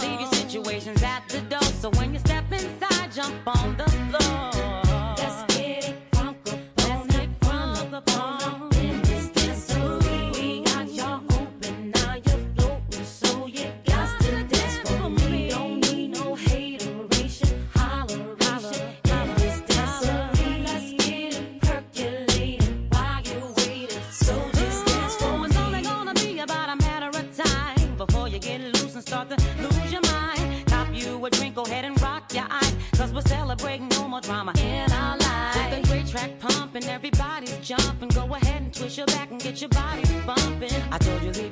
Leave 0.00 0.20
your 0.20 0.32
situations 0.32 1.02
at 1.02 1.28
the 1.28 1.40
door, 1.42 1.62
so 1.62 1.90
when 1.90 2.12
you 2.12 2.20
step 2.20 2.44
inside, 2.52 3.12
jump 3.12 3.46
on 3.46 3.76
the 3.76 3.84
floor. 3.84 4.55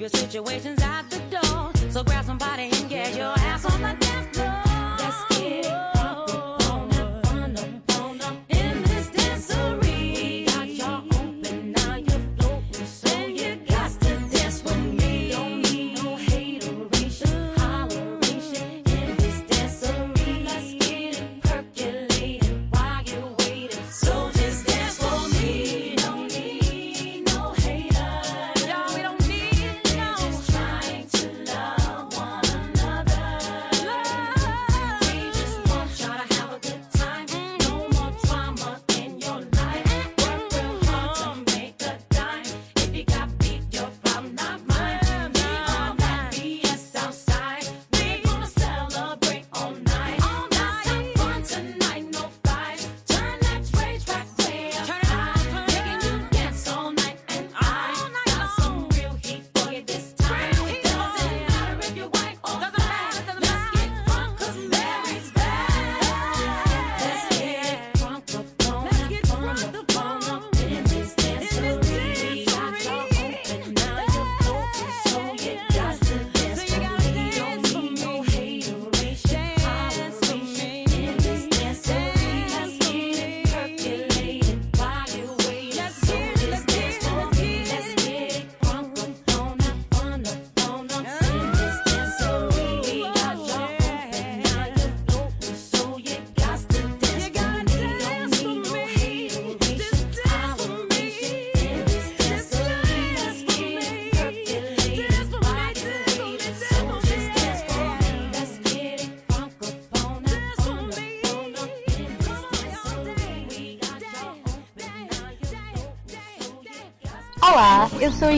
Your 0.05 0.11
situations 0.11 0.84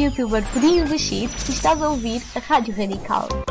youtuber 0.06 0.44
Pedinho 0.52 0.86
do 0.86 0.98
Chip 0.98 1.32
e 1.48 1.50
estás 1.50 1.82
a 1.82 1.88
ouvir 1.88 2.22
a 2.34 2.38
Rádio 2.38 2.74
Radical. 2.76 3.45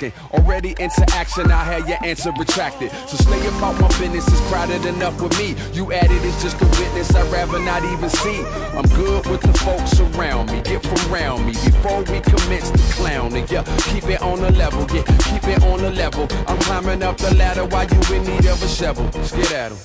Asking. 0.00 0.12
Already 0.32 0.70
into 0.78 1.04
action, 1.12 1.50
I 1.50 1.64
had 1.64 1.88
your 1.88 1.98
answer 2.04 2.32
retracted. 2.38 2.90
So 3.06 3.16
stay 3.16 3.46
about 3.48 3.80
my 3.80 3.88
business, 3.98 4.26
it's 4.26 4.40
crowded 4.48 4.84
enough 4.86 5.20
with 5.20 5.36
me. 5.38 5.54
You 5.72 5.92
added 5.92 6.22
is 6.24 6.42
just 6.42 6.60
a 6.60 6.66
witness, 6.66 7.14
I'd 7.14 7.30
rather 7.32 7.58
not 7.60 7.84
even 7.84 8.08
see. 8.08 8.42
I'm 8.76 8.86
good 8.96 9.26
with 9.26 9.40
the 9.40 9.52
folks 9.58 10.00
around 10.00 10.50
me, 10.50 10.62
get 10.62 10.84
from 10.84 11.12
around 11.12 11.46
me 11.46 11.52
before 11.52 12.00
we 12.00 12.20
commence 12.20 12.70
to 12.70 12.78
clowning. 12.94 13.46
Yeah, 13.48 13.64
keep 13.92 14.04
it 14.04 14.22
on 14.22 14.40
the 14.40 14.50
level, 14.52 14.86
yeah, 14.94 15.04
keep 15.04 15.44
it 15.44 15.62
on 15.62 15.80
the 15.82 15.90
level. 15.90 16.28
I'm 16.46 16.58
climbing 16.60 17.02
up 17.02 17.16
the 17.18 17.34
ladder 17.34 17.66
while 17.66 17.86
you 17.86 18.16
in 18.16 18.24
need 18.24 18.46
of 18.46 18.62
a 18.62 18.68
shovel. 18.68 19.04
Let's 19.14 19.32
get 19.32 19.52
at 19.52 19.72
'em. 19.72 19.78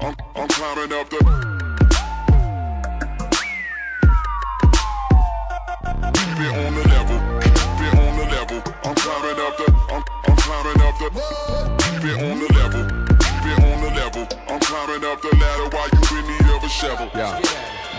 I'm, 0.00 0.16
I'm 0.34 0.48
climbing 0.48 0.92
up 0.92 1.08
the. 1.10 1.51
It 6.42 6.66
on 6.66 6.74
the 6.74 6.84
level. 6.88 7.18
Keep 7.40 7.82
it 7.86 7.94
on 7.98 8.12
the 8.18 8.26
level. 8.34 8.58
I'm 8.84 8.94
climbing 8.94 9.38
up 9.38 9.54
the. 9.56 9.66
I'm, 9.94 10.02
I'm 10.26 10.36
climbing 10.36 10.80
up 10.82 10.94
the. 10.98 11.08
Keep 11.82 12.04
it 12.10 12.16
on 12.18 12.36
the 12.42 12.48
level. 12.58 12.82
Keep 13.22 13.46
it 13.46 13.58
on 13.62 13.78
the 13.82 13.90
level. 13.94 14.22
I'm 14.48 14.60
climbing 14.60 15.04
up 15.04 15.20
the 15.22 15.32
ladder 15.36 15.68
while 15.70 15.88
you 15.92 16.18
in 16.18 16.24
need 16.26 16.48
of 16.54 16.64
a 16.64 16.68
shovel. 16.68 17.08
Yeah. 17.14 17.38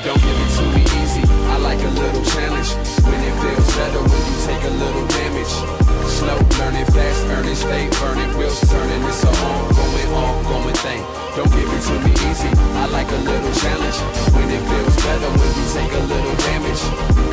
Don't 0.04 0.20
give 0.20 0.40
it 0.44 0.52
to 0.58 0.64
me 0.76 0.84
easy. 1.04 1.24
I 1.48 1.58
like 1.58 1.80
a 1.80 1.90
little 1.90 2.26
challenge. 2.26 2.72
When 3.06 3.20
it 3.24 3.36
feels 3.42 3.76
better 3.76 4.02
when 4.02 4.22
you 4.28 4.36
take 4.46 4.64
a 4.64 4.74
little 4.82 5.08
damage. 5.08 5.93
Slow, 6.14 6.38
learning 6.60 6.86
fast, 6.94 7.26
earning, 7.26 7.56
stay 7.56 7.90
burning, 7.98 8.38
wheels 8.38 8.62
turning. 8.70 9.02
It's 9.10 9.24
a 9.24 9.30
ongoing, 9.30 10.14
ongoing 10.14 10.76
thing. 10.86 11.02
Don't 11.36 11.50
give 11.50 11.66
it 11.66 11.82
to 11.90 11.96
me 12.06 12.14
easy. 12.30 12.50
I 12.78 12.86
like 12.86 13.10
a 13.10 13.18
little 13.18 13.54
challenge. 13.58 13.98
When 14.38 14.48
it 14.50 14.62
feels 14.62 14.96
better 15.02 15.30
when 15.34 15.52
you 15.58 15.66
take 15.74 15.92
a 15.92 16.04
little 16.06 16.36
damage. 16.46 16.84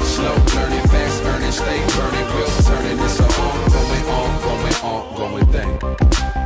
Slow, 0.03 0.33
learning 0.57 0.87
fast, 0.89 1.23
earning, 1.25 1.53
stay 1.53 1.81
burning, 1.93 2.27
wheels 2.33 2.57
turning. 2.67 2.99
It's 3.05 3.21
a 3.21 3.27
ongoing, 3.45 4.05
ongoing, 4.17 4.77
ongoing 4.83 5.47
thing. 5.53 6.40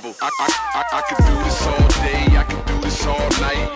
Shovel. 0.00 0.16
I, 0.20 0.30
I, 0.38 0.46
I, 0.74 0.98
I 0.98 1.02
could 1.02 1.24
do 1.24 1.34
this 1.44 1.66
all 1.66 1.88
day, 2.02 2.24
I 2.36 2.44
could 2.44 2.64
do 2.66 2.80
this 2.80 3.06
all 3.06 3.28
night. 3.40 3.68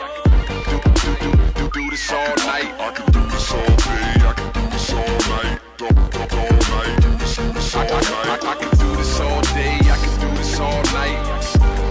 Do, 0.69 0.77
do, 0.81 1.11
do, 1.21 1.37
do, 1.55 1.71
do 1.71 1.91
this 1.91 2.11
all 2.13 2.37
night. 2.47 2.71
I 2.81 2.93
can 2.93 3.07
do 3.13 3.21
this 3.31 3.53
all 3.53 3.77
day. 3.85 4.15
I 4.25 4.33
can 4.33 4.53
do 4.53 4.71
this 4.71 4.93
all 4.93 5.19
night. 5.29 5.61
Don't, 5.77 5.95
don't, 6.13 6.33
all 6.33 6.59
night. 6.73 7.03
Do 7.03 7.11
this, 7.19 7.37
do 7.37 7.53
this 7.53 7.75
all 7.75 7.83
I, 7.83 7.87
I, 7.87 8.27
night. 8.27 8.45
I 8.45 8.55
could 8.55 8.79
do 8.79 8.97
this 8.97 9.21
all 9.21 9.41
day, 9.53 9.79
I 9.85 9.97
could 10.01 10.21
do 10.21 10.29
this 10.37 10.61
all 10.61 10.83
night. 10.97 11.19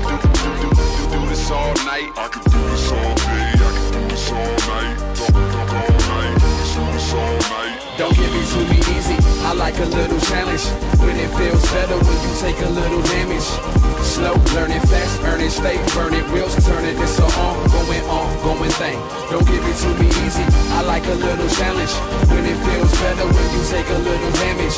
Do, 0.03 0.15
do, 0.23 0.29
do, 0.33 0.59
do, 0.61 0.89
do 1.13 1.19
this 1.29 1.51
all 1.51 1.73
night. 1.85 2.09
I 2.17 2.27
can 2.31 2.43
do 2.43 2.61
this 2.69 2.91
all 2.91 3.15
day. 3.15 3.49
I 3.53 3.69
can 3.75 3.91
do 3.93 4.01
this 4.09 4.31
all 4.31 4.53
night. 4.71 4.93
Don't, 5.13 5.33
don't, 5.53 5.73
all 5.73 5.99
night. 6.09 6.33
Do 6.41 6.49
this, 6.57 6.73
do 6.73 6.83
this 6.93 7.13
all 7.13 7.37
night. 7.53 7.75
Don't 7.97 8.15
give 8.15 8.33
it 8.33 8.47
to 8.53 8.59
me 8.71 8.77
easy, 8.97 9.17
I 9.45 9.53
like 9.53 9.77
a 9.77 9.85
little 9.85 10.19
challenge. 10.21 10.65
When 10.99 11.17
it 11.17 11.29
feels 11.37 11.63
better 11.71 11.97
when 11.97 12.17
you 12.25 12.33
take 12.39 12.59
a 12.65 12.69
little 12.69 13.01
damage. 13.03 13.82
Slow, 14.13 14.37
learning 14.53 14.79
fast, 14.81 15.21
earning, 15.23 15.49
stay 15.49 15.77
burning, 15.95 16.21
wheels 16.31 16.53
turning. 16.67 16.95
It's 17.01 17.17
a 17.17 17.25
ongoing, 17.25 18.05
ongoing 18.05 18.69
thing. 18.77 18.99
Don't 19.31 19.41
give 19.47 19.65
it 19.65 19.75
to 19.81 19.89
me 19.97 20.05
easy, 20.21 20.45
I 20.77 20.83
like 20.83 21.03
a 21.07 21.15
little 21.15 21.49
challenge. 21.57 21.93
When 22.29 22.45
it 22.45 22.57
feels 22.61 22.93
better 23.01 23.25
when 23.25 23.47
you 23.55 23.61
take 23.73 23.89
a 23.89 23.99
little 24.05 24.31
damage. 24.37 24.77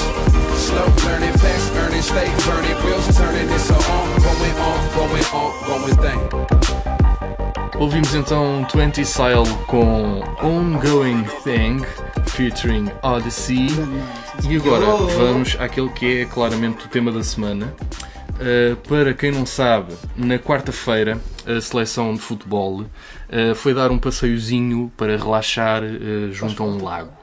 Slow, 0.56 0.88
learning 1.04 1.36
fast, 1.44 1.68
earning, 1.84 2.02
stay 2.02 2.32
burning, 2.48 2.78
wheels 2.86 3.08
turning. 3.18 3.50
It's 3.52 3.70
a 3.70 3.76
ongoing, 3.76 4.56
ongoing, 4.56 5.26
ongoing 5.36 5.98
thing. 6.00 6.56
Ouvimos 7.78 8.16
então 8.16 8.62
um 8.62 8.64
20 8.64 9.04
Style 9.04 9.44
com 9.68 10.24
Ongoing 10.42 11.26
Thing 11.44 11.86
featuring 12.28 12.90
Odyssey. 13.04 13.68
E 14.50 14.56
agora 14.56 14.86
vamos 15.18 15.58
àquele 15.60 15.90
que 15.90 16.22
é 16.22 16.26
claramente 16.26 16.86
o 16.86 16.88
tema 16.88 17.12
da 17.12 17.22
semana. 17.22 17.76
Uh, 18.36 18.76
para 18.88 19.14
quem 19.14 19.32
não 19.32 19.46
sabe, 19.46 19.94
na 20.16 20.38
quarta-feira 20.38 21.18
a 21.46 21.62
seleção 21.62 22.14
de 22.14 22.20
futebol 22.20 22.82
uh, 22.82 23.56
foi 23.56 23.74
dar 23.74 23.92
um 23.92 23.98
passeiozinho 23.98 24.92
para 24.98 25.16
relaxar 25.16 25.84
uh, 25.84 26.34
junto 26.34 26.62
a 26.62 26.66
um 26.66 26.84
lago. 26.84 27.14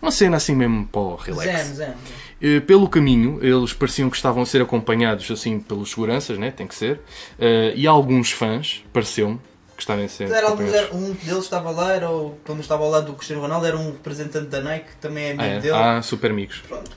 Uma 0.00 0.10
cena 0.10 0.36
assim 0.36 0.54
mesmo 0.54 0.86
para 0.86 1.00
o 1.00 1.16
relax. 1.16 1.50
Zen, 1.50 1.74
zen. 1.74 1.94
Eh, 2.40 2.60
Pelo 2.60 2.88
caminho, 2.88 3.40
eles 3.42 3.72
pareciam 3.72 4.08
que 4.08 4.14
estavam 4.14 4.44
a 4.44 4.46
ser 4.46 4.62
acompanhados 4.62 5.28
assim 5.28 5.58
pelos 5.58 5.90
seguranças, 5.90 6.38
né? 6.38 6.52
tem 6.52 6.68
que 6.68 6.74
ser, 6.74 7.00
Eh, 7.38 7.72
e 7.74 7.84
alguns 7.86 8.30
fãs, 8.30 8.84
pareceu-me, 8.92 9.40
que 9.78 9.82
estavam 9.84 10.04
a 10.04 10.08
ser 10.08 10.30
Era 10.30 10.48
alguns, 10.48 10.72
era, 10.74 10.92
um 10.92 11.12
deles 11.12 11.44
estava 11.44 11.70
lá, 11.70 11.92
era 11.94 12.10
o, 12.10 12.34
quando 12.44 12.60
estava 12.60 12.82
ao 12.82 12.90
lado 12.90 13.06
do 13.06 13.12
Cristiano 13.14 13.40
Ronaldo, 13.40 13.64
era 13.64 13.76
um 13.78 13.92
representante 13.92 14.46
da 14.48 14.60
Nike, 14.60 14.90
que 14.90 14.96
também 14.96 15.24
é 15.26 15.30
amigo 15.30 15.42
Ah, 15.42 15.46
é? 15.46 15.60
dele. 15.60 15.74
Ah, 15.74 16.02
super 16.02 16.30
amigos. 16.32 16.62
Pronto, 16.68 16.90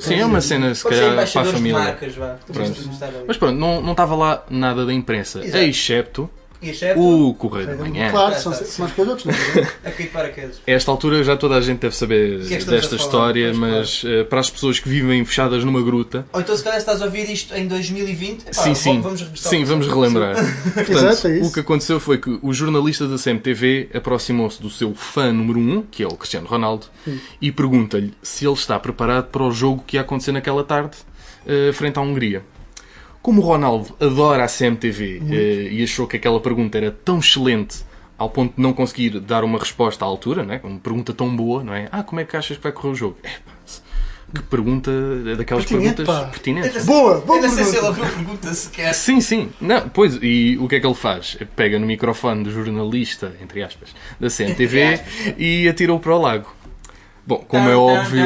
Sim, 0.00 0.14
é 0.18 0.24
uma 0.26 0.40
cena, 0.40 0.74
se 0.74 0.82
Pode 0.82 0.96
calhar, 0.96 1.14
para 1.30 1.40
a 1.42 1.44
família. 1.44 1.78
marcas, 1.78 2.14
vá. 2.16 2.38
Pronto. 2.50 2.80
Mas 3.26 3.36
pronto, 3.36 3.58
não, 3.58 3.80
não 3.82 3.92
estava 3.92 4.16
lá 4.16 4.44
nada 4.48 4.86
da 4.86 4.92
imprensa, 4.94 5.44
Exato. 5.44 5.62
excepto 5.64 6.30
exceto 6.70 7.00
o 7.00 7.34
Correio 7.34 7.66
da 7.66 7.76
Manhã. 7.76 8.10
Claro, 8.10 8.34
Ah, 8.34 8.38
são, 8.38 8.52
tá. 8.52 8.64
mais 8.78 8.92
que 8.92 9.00
os 9.00 9.08
outros, 9.08 9.24
não 9.26 9.34
é? 9.34 9.88
a 9.88 10.12
paraquedas. 10.12 10.60
A 10.66 10.70
esta 10.70 10.90
altura 10.90 11.22
já 11.24 11.36
toda 11.36 11.56
a 11.56 11.60
gente 11.60 11.80
deve 11.80 11.94
saber 11.94 12.46
que 12.46 12.54
é 12.54 12.58
desta 12.58 12.96
história, 12.96 13.52
mas 13.54 14.02
eh, 14.04 14.24
para 14.24 14.40
as 14.40 14.50
pessoas 14.50 14.78
que 14.78 14.88
vivem 14.88 15.24
fechadas 15.24 15.64
numa 15.64 15.82
gruta, 15.82 16.26
Ou 16.32 16.40
então 16.40 16.56
se 16.56 16.62
calhar 16.62 16.78
estás 16.78 17.02
a 17.02 17.04
ouvir 17.04 17.30
isto 17.30 17.54
em 17.54 17.66
2020, 17.66 18.42
epá, 18.42 18.52
sim, 18.52 18.74
sim, 18.74 19.00
vamos 19.00 19.20
regressar 19.20 19.50
sim, 19.50 19.64
vamos 19.64 19.86
relembrar. 19.86 20.34
Portanto, 20.74 20.90
Exato, 20.90 21.28
é 21.28 21.38
isso. 21.38 21.48
o 21.48 21.52
que 21.52 21.60
aconteceu 21.60 22.00
foi 22.00 22.18
que 22.18 22.38
o 22.42 22.52
jornalista 22.52 23.06
da 23.08 23.16
CMTV 23.16 23.90
aproximou-se 23.94 24.60
do 24.60 24.70
seu 24.70 24.94
fã 24.94 25.32
número 25.32 25.58
1, 25.58 25.62
um, 25.78 25.82
que 25.82 26.02
é 26.02 26.06
o 26.06 26.16
Cristiano 26.16 26.46
Ronaldo, 26.46 26.86
e 27.40 27.50
pergunta-lhe 27.52 28.12
se 28.22 28.44
ele 28.46 28.54
está 28.54 28.78
preparado 28.78 29.26
para 29.28 29.42
o 29.42 29.50
jogo 29.52 29.82
que 29.86 29.96
ia 29.96 30.00
acontecer 30.00 30.32
naquela 30.32 30.64
tarde, 30.64 30.96
eh, 31.46 31.70
frente 31.72 31.98
à 31.98 32.02
Hungria. 32.02 32.42
Como 33.22 33.40
o 33.40 33.44
Ronaldo 33.44 33.94
adora 34.00 34.44
a 34.44 34.48
CMTV 34.48 35.22
eh, 35.30 35.68
e 35.70 35.82
achou 35.82 36.06
que 36.08 36.16
aquela 36.16 36.40
pergunta 36.40 36.76
era 36.76 36.90
tão 36.90 37.20
excelente 37.20 37.84
ao 38.18 38.28
ponto 38.28 38.56
de 38.56 38.62
não 38.62 38.72
conseguir 38.72 39.20
dar 39.20 39.44
uma 39.44 39.58
resposta 39.58 40.04
à 40.04 40.08
altura, 40.08 40.42
não 40.42 40.54
é? 40.54 40.60
Uma 40.62 40.78
pergunta 40.78 41.12
tão 41.12 41.34
boa, 41.34 41.62
não 41.62 41.74
é? 41.74 41.88
Ah, 41.90 42.02
como 42.02 42.20
é 42.20 42.24
que 42.24 42.36
achas 42.36 42.56
que 42.56 42.62
vai 42.62 42.72
correr 42.72 42.92
o 42.92 42.94
jogo? 42.94 43.16
Epá, 43.22 43.52
que 44.34 44.42
pergunta, 44.44 44.90
daquelas 45.36 45.64
Pertinente, 45.64 45.96
perguntas 45.96 46.24
pá. 46.24 46.30
pertinentes. 46.30 46.86
Boa, 46.86 47.20
boa 47.20 47.38
Eu 47.38 47.42
não 47.42 47.50
sei 47.50 47.64
se 47.64 47.76
ele 47.76 47.86
abriu 47.86 48.06
pergunta 48.06 48.54
sequer. 48.54 48.94
Sim, 48.94 49.20
sim. 49.20 49.50
Não, 49.60 49.88
pois, 49.90 50.18
e 50.22 50.56
o 50.58 50.66
que 50.68 50.76
é 50.76 50.80
que 50.80 50.86
ele 50.86 50.94
faz? 50.94 51.36
Pega 51.54 51.78
no 51.78 51.86
microfone 51.86 52.42
do 52.42 52.50
jornalista, 52.50 53.32
entre 53.42 53.62
aspas, 53.62 53.90
da 54.18 54.28
CMTV 54.28 55.00
e 55.36 55.68
atira-o 55.68 56.00
para 56.00 56.16
o 56.16 56.20
lago. 56.20 56.61
Bom, 57.24 57.36
como 57.46 57.68
é 57.68 57.76
óbvio, 57.76 58.24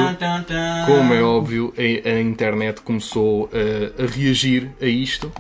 como 0.86 1.12
é 1.14 1.22
óbvio, 1.22 1.74
a, 1.76 2.08
a 2.08 2.20
internet 2.20 2.80
começou 2.80 3.50
a, 3.52 4.02
a 4.02 4.06
reagir 4.06 4.70
a 4.80 4.86
isto 4.86 5.30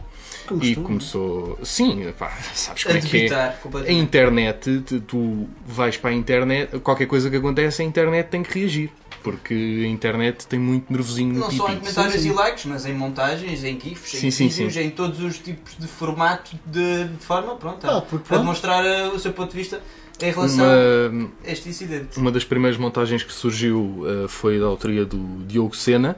e 0.62 0.76
começou. 0.76 1.58
Sim, 1.62 2.12
pá, 2.18 2.30
sabes 2.54 2.84
como 2.84 2.94
A 2.94 2.98
é 2.98 3.00
que 3.00 3.26
é? 3.26 3.54
A 3.88 3.92
internet, 3.92 4.80
tu- 5.06 5.48
vais 5.66 5.96
para 5.96 6.10
a 6.10 6.14
internet, 6.14 6.78
qualquer 6.80 7.06
coisa 7.06 7.30
que 7.30 7.36
acontece, 7.36 7.82
a 7.82 7.84
internet 7.84 8.28
tem 8.28 8.42
que 8.42 8.58
reagir. 8.58 8.90
Porque 9.22 9.54
a 9.84 9.88
internet 9.88 10.46
tem 10.46 10.56
muito 10.56 10.92
nervosinho 10.92 11.32
no 11.34 11.40
Não 11.40 11.46
pipi. 11.48 11.56
só 11.58 11.68
em 11.72 11.78
comentários 11.80 12.24
e 12.24 12.30
likes, 12.30 12.64
mas 12.66 12.86
em 12.86 12.94
montagens, 12.94 13.64
em 13.64 13.80
GIFs, 13.80 14.14
em 14.14 14.18
Sim, 14.18 14.30
sim, 14.30 14.48
vídeos, 14.48 14.74
sim. 14.74 14.80
em 14.82 14.90
todos 14.90 15.18
os 15.20 15.38
tipos 15.40 15.74
de 15.76 15.88
formato 15.88 16.52
de, 16.64 17.04
de 17.08 17.24
forma 17.24 17.56
pronto, 17.56 17.84
Ah, 17.88 17.96
a- 17.96 18.00
porque 18.02 18.22
a 18.26 18.28
pronto. 18.28 18.40
demonstrar 18.42 18.84
uh, 18.84 19.08
o 19.16 19.18
seu 19.18 19.32
ponto 19.32 19.50
de 19.50 19.56
vista 19.56 19.80
em 20.24 20.30
relação 20.30 20.64
Uma, 20.64 21.30
a 21.44 21.50
este 21.50 21.68
incidente. 21.68 22.18
Uma 22.18 22.30
das 22.30 22.44
primeiras 22.44 22.78
montagens 22.78 23.22
que 23.22 23.32
surgiu 23.32 24.04
eh, 24.06 24.28
foi 24.28 24.58
da 24.58 24.66
autoria 24.66 25.04
do 25.04 25.44
Diogo 25.46 25.76
Sena, 25.76 26.16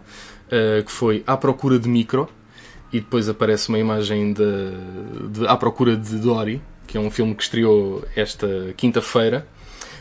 eh, 0.50 0.82
que 0.84 0.92
foi 0.92 1.22
À 1.26 1.36
Procura 1.36 1.78
de 1.78 1.88
Micro, 1.88 2.28
e 2.92 3.00
depois 3.00 3.28
aparece 3.28 3.68
uma 3.68 3.78
imagem 3.78 4.32
de, 4.32 4.42
de 5.30 5.46
À 5.46 5.56
Procura 5.56 5.96
de 5.96 6.16
Dory, 6.16 6.60
que 6.86 6.96
é 6.96 7.00
um 7.00 7.10
filme 7.10 7.34
que 7.34 7.42
estreou 7.42 8.04
esta 8.16 8.72
quinta-feira. 8.76 9.46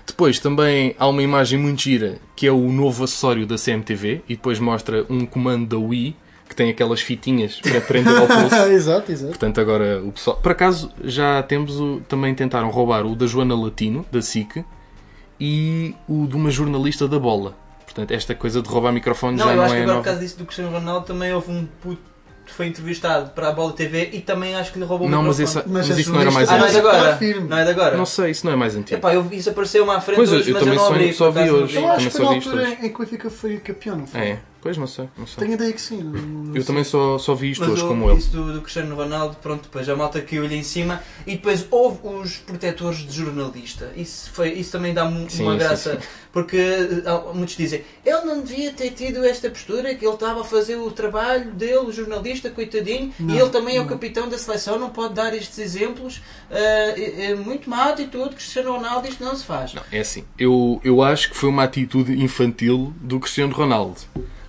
Depois 0.06 0.40
também 0.40 0.96
há 0.98 1.08
uma 1.08 1.22
imagem 1.22 1.60
muito 1.60 1.82
gira, 1.82 2.18
que 2.36 2.48
é 2.48 2.52
o 2.52 2.72
novo 2.72 3.04
acessório 3.04 3.46
da 3.46 3.58
CMTV, 3.58 4.22
e 4.30 4.36
depois 4.36 4.58
mostra 4.58 5.06
um 5.10 5.26
comando 5.26 5.68
da 5.68 5.78
Wii, 5.78 6.16
tem 6.58 6.70
aquelas 6.72 7.00
fitinhas 7.00 7.62
para 7.62 7.80
prender 7.80 8.18
ao 8.18 8.28
pulso. 8.28 8.56
exato, 8.74 9.12
exato. 9.12 9.30
Portanto, 9.30 9.62
agora 9.62 10.02
o 10.04 10.12
pessoal. 10.12 10.38
Por 10.38 10.52
acaso, 10.52 10.92
já 11.04 11.42
temos 11.44 11.80
o. 11.80 12.02
Também 12.10 12.34
tentaram 12.36 12.70
roubar 12.70 13.06
o 13.06 13.16
da 13.16 13.26
Joana 13.28 13.56
Latino, 13.56 14.06
da 14.12 14.22
SIC, 14.22 14.66
e 15.40 15.96
o 16.10 16.26
de 16.28 16.36
uma 16.36 16.50
jornalista 16.50 17.08
da 17.08 17.20
bola. 17.20 17.56
Portanto, 17.86 18.12
esta 18.12 18.36
coisa 18.36 18.62
de 18.62 18.68
roubar 18.68 18.92
microfones 18.92 19.40
Não, 19.40 19.46
já 19.48 19.54
eu 19.54 19.58
não 19.58 19.64
acho 19.64 19.74
que 19.74 19.80
é 19.80 19.84
agora 19.84 19.94
por 19.94 19.98
nova. 20.00 20.06
causa 20.10 20.20
disso 20.20 20.38
do 20.38 20.46
Cristiano 20.46 20.72
Ronaldo 20.72 21.06
também 21.06 21.34
houve 21.34 21.52
um 21.52 21.68
puto 21.82 22.02
que 22.46 22.54
foi 22.54 22.68
entrevistado 22.68 23.32
para 23.32 23.50
a 23.50 23.52
Bola 23.52 23.74
TV 23.74 24.10
e 24.14 24.22
também 24.22 24.56
acho 24.56 24.72
que 24.72 24.80
lhe 24.80 24.86
roubou 24.86 25.10
Não, 25.10 25.20
o 25.20 25.24
mas, 25.26 25.38
microfone. 25.38 25.64
esse, 25.66 25.74
Mas 25.74 25.88
mas 25.90 25.98
é 25.98 26.02
isso 26.02 26.14
não 26.14 26.22
era 26.22 26.32
mais 26.32 26.48
Ah, 26.50 26.58
não 26.58 26.66
é 26.66 26.70
antigo. 26.70 26.88
agora? 26.88 27.20
Não 27.50 27.58
é 27.58 27.64
de 27.66 27.70
agora? 27.72 27.98
Não 27.98 28.06
sei, 28.06 28.32
isso 28.32 28.46
não 28.46 28.54
é 28.54 28.56
mais 28.56 28.76
antigo. 28.76 28.96
Epá, 28.98 29.14
eu, 29.14 29.28
isso 29.32 29.50
apareceu-me 29.50 29.92
à 29.92 30.00
frente 30.00 30.16
Pois, 30.18 30.32
hoje, 30.32 30.50
eu 30.50 30.54
mas 30.54 30.64
também 30.64 30.76
eu 30.76 30.80
não 30.82 30.88
só- 30.88 30.94
abri. 30.96 31.14
só 31.14 31.32
por 31.32 31.42
vi 31.44 31.48
não 31.50 31.56
hoje. 31.56 31.76
Eu 31.78 31.88
acho 31.92 32.10
também 32.12 32.40
que 32.40 32.48
na 32.48 32.54
altura 32.56 32.70
em 32.86 32.90
que 32.90 32.96
o 32.96 33.00
Benfica 33.00 33.30
foi 33.30 33.58
campeão, 33.58 33.98
não 33.98 34.08
foi? 34.08 34.22
É, 34.22 34.40
pois 34.68 34.78
não 34.78 34.86
sei. 34.86 35.08
Não 35.18 35.26
sei. 35.26 35.38
Tenho 35.40 35.52
a 35.52 35.56
ideia 35.56 35.72
que 35.72 35.80
sim. 35.82 36.04
não- 36.04 36.12
não 36.12 36.48
Eu 36.50 36.56
sei. 36.56 36.64
também 36.66 36.84
só, 36.84 37.18
só 37.18 37.34
vi 37.34 37.52
isto 37.52 37.62
Mas 37.62 37.70
hoje, 37.72 37.84
o- 37.86 37.88
como 37.88 38.10
ele. 38.10 38.20
isso 38.20 38.32
do, 38.32 38.52
do 38.52 38.60
Cristiano 38.62 38.94
Ronaldo, 38.98 39.38
pronto, 39.42 39.62
depois 39.64 39.88
a 39.88 39.96
malta 39.96 40.20
caiu-lhe 40.22 40.56
em 40.56 40.64
cima 40.64 41.02
e 41.26 41.32
depois 41.38 41.66
houve 41.72 42.00
os 42.06 42.36
protetores 42.36 42.98
de 43.08 43.14
jornalista. 43.16 43.94
Isso, 43.96 44.30
foi, 44.34 44.50
isso 44.52 44.74
também 44.74 44.94
dá 44.94 45.06
mu- 45.06 45.30
Sim, 45.30 45.44
uma 45.44 45.54
sim, 45.54 45.58
graça, 45.60 45.94
sim. 46.02 46.08
porque 46.34 46.58
ah, 47.06 47.32
muitos 47.34 47.56
dizem 47.56 47.82
ele 48.06 48.22
não 48.26 48.42
devia 48.42 48.74
ter 48.74 48.92
tido 48.92 49.24
esta 49.24 49.50
postura, 49.50 49.96
que 49.96 50.06
ele 50.06 50.14
estava 50.14 50.42
a 50.42 50.44
fazer 50.44 50.76
o 50.76 50.92
trabalho 50.92 51.52
dele, 51.54 51.78
o 51.78 51.92
jornalista, 51.94 52.50
coitadinho, 52.50 53.14
Não, 53.18 53.34
e 53.34 53.40
ele 53.40 53.50
também 53.50 53.78
é 53.78 53.82
o 53.82 53.86
capitão 53.88 54.28
da 54.28 54.38
seleção, 54.38 54.78
não 54.78 54.90
pode 54.90 55.14
dar 55.14 55.34
estes 55.34 55.58
exemplos. 55.60 56.22
ah, 56.52 56.56
é, 56.58 57.32
é 57.32 57.36
muito 57.36 57.70
má 57.70 57.86
atitude, 57.90 58.36
Cristiano 58.36 58.74
Ronaldo, 58.74 59.08
isto 59.08 59.24
não 59.24 59.34
se 59.34 59.46
faz. 59.46 59.74
Não, 59.74 59.84
é 59.92 60.00
assim. 60.00 60.26
Eu, 60.38 60.82
eu 60.84 61.02
acho 61.02 61.30
que 61.30 61.38
foi 61.38 61.48
uma 61.48 61.64
atitude 61.64 62.22
infantil 62.22 62.94
do 63.00 63.20
Cristiano 63.20 63.54
Ronaldo. 63.54 64.02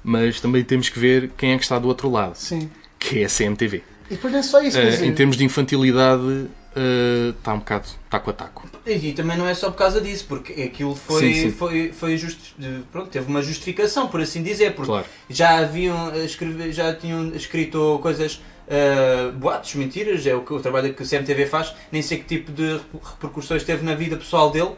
Mas 0.05 0.40
também 0.40 0.62
temos 0.64 0.88
que 0.88 0.99
ver 0.99 1.30
quem 1.36 1.53
é 1.53 1.57
que 1.57 1.62
está 1.64 1.78
do 1.78 1.88
outro 1.88 2.11
lado, 2.11 2.34
Sim. 2.36 2.70
que 2.99 3.20
é 3.22 3.24
a 3.24 3.28
CMTV. 3.28 3.82
E 4.11 4.14
depois 4.14 4.32
não 4.32 4.40
é 4.40 4.42
só 4.42 4.61
isso, 4.62 4.76
quer 4.78 4.86
Eh, 4.86 4.90
dizer, 4.90 5.07
em 5.07 5.12
termos 5.14 5.36
de 5.36 5.44
infantilidade, 5.44 6.46
eh, 6.74 7.34
está 7.38 7.53
um 7.53 7.59
bocado 7.59 7.86
taco 8.09 8.30
a 8.30 8.32
taco. 8.32 8.68
E, 8.86 8.92
e 9.09 9.12
também 9.12 9.36
não 9.36 9.46
é 9.46 9.55
só 9.55 9.70
por 9.70 9.76
causa 9.76 10.01
disso, 10.01 10.24
porque 10.28 10.62
aquilo 10.62 10.94
foi, 10.94 11.20
Sim, 11.20 11.34
sim. 11.34 11.51
foi, 11.51 11.92
foi 11.92 12.16
justi- 12.16 12.55
pronto, 12.90 13.11
teve 13.11 13.26
uma 13.28 13.42
justificação, 13.42 14.09
por 14.09 14.20
assim 14.20 14.42
dizer, 14.42 14.74
porque 14.74 14.90
Claro. 14.90 15.07
já 15.28 15.59
haviam 15.59 16.11
eh, 16.14 16.24
escreve- 16.24 16.72
já 16.72 16.94
tinham 16.94 17.34
escrito 17.34 17.99
coisas 18.01 18.40
eh, 18.70 19.30
boatos, 19.34 19.74
mentiras, 19.74 20.26
é 20.26 20.34
o, 20.34 20.42
que, 20.42 20.53
o 20.55 20.61
trabalho 20.61 20.92
que 20.94 21.03
o 21.03 21.07
CMTV 21.07 21.46
faz, 21.46 21.74
nem 21.92 22.01
sei 22.03 22.18
que 22.18 22.24
tipo 22.24 22.53
de 22.53 22.72
reper- 22.74 23.01
repercussões 23.12 23.64
teve 23.64 23.84
na 23.84 23.94
vida 23.94 24.16
pessoal 24.16 24.51
dele. 24.51 24.72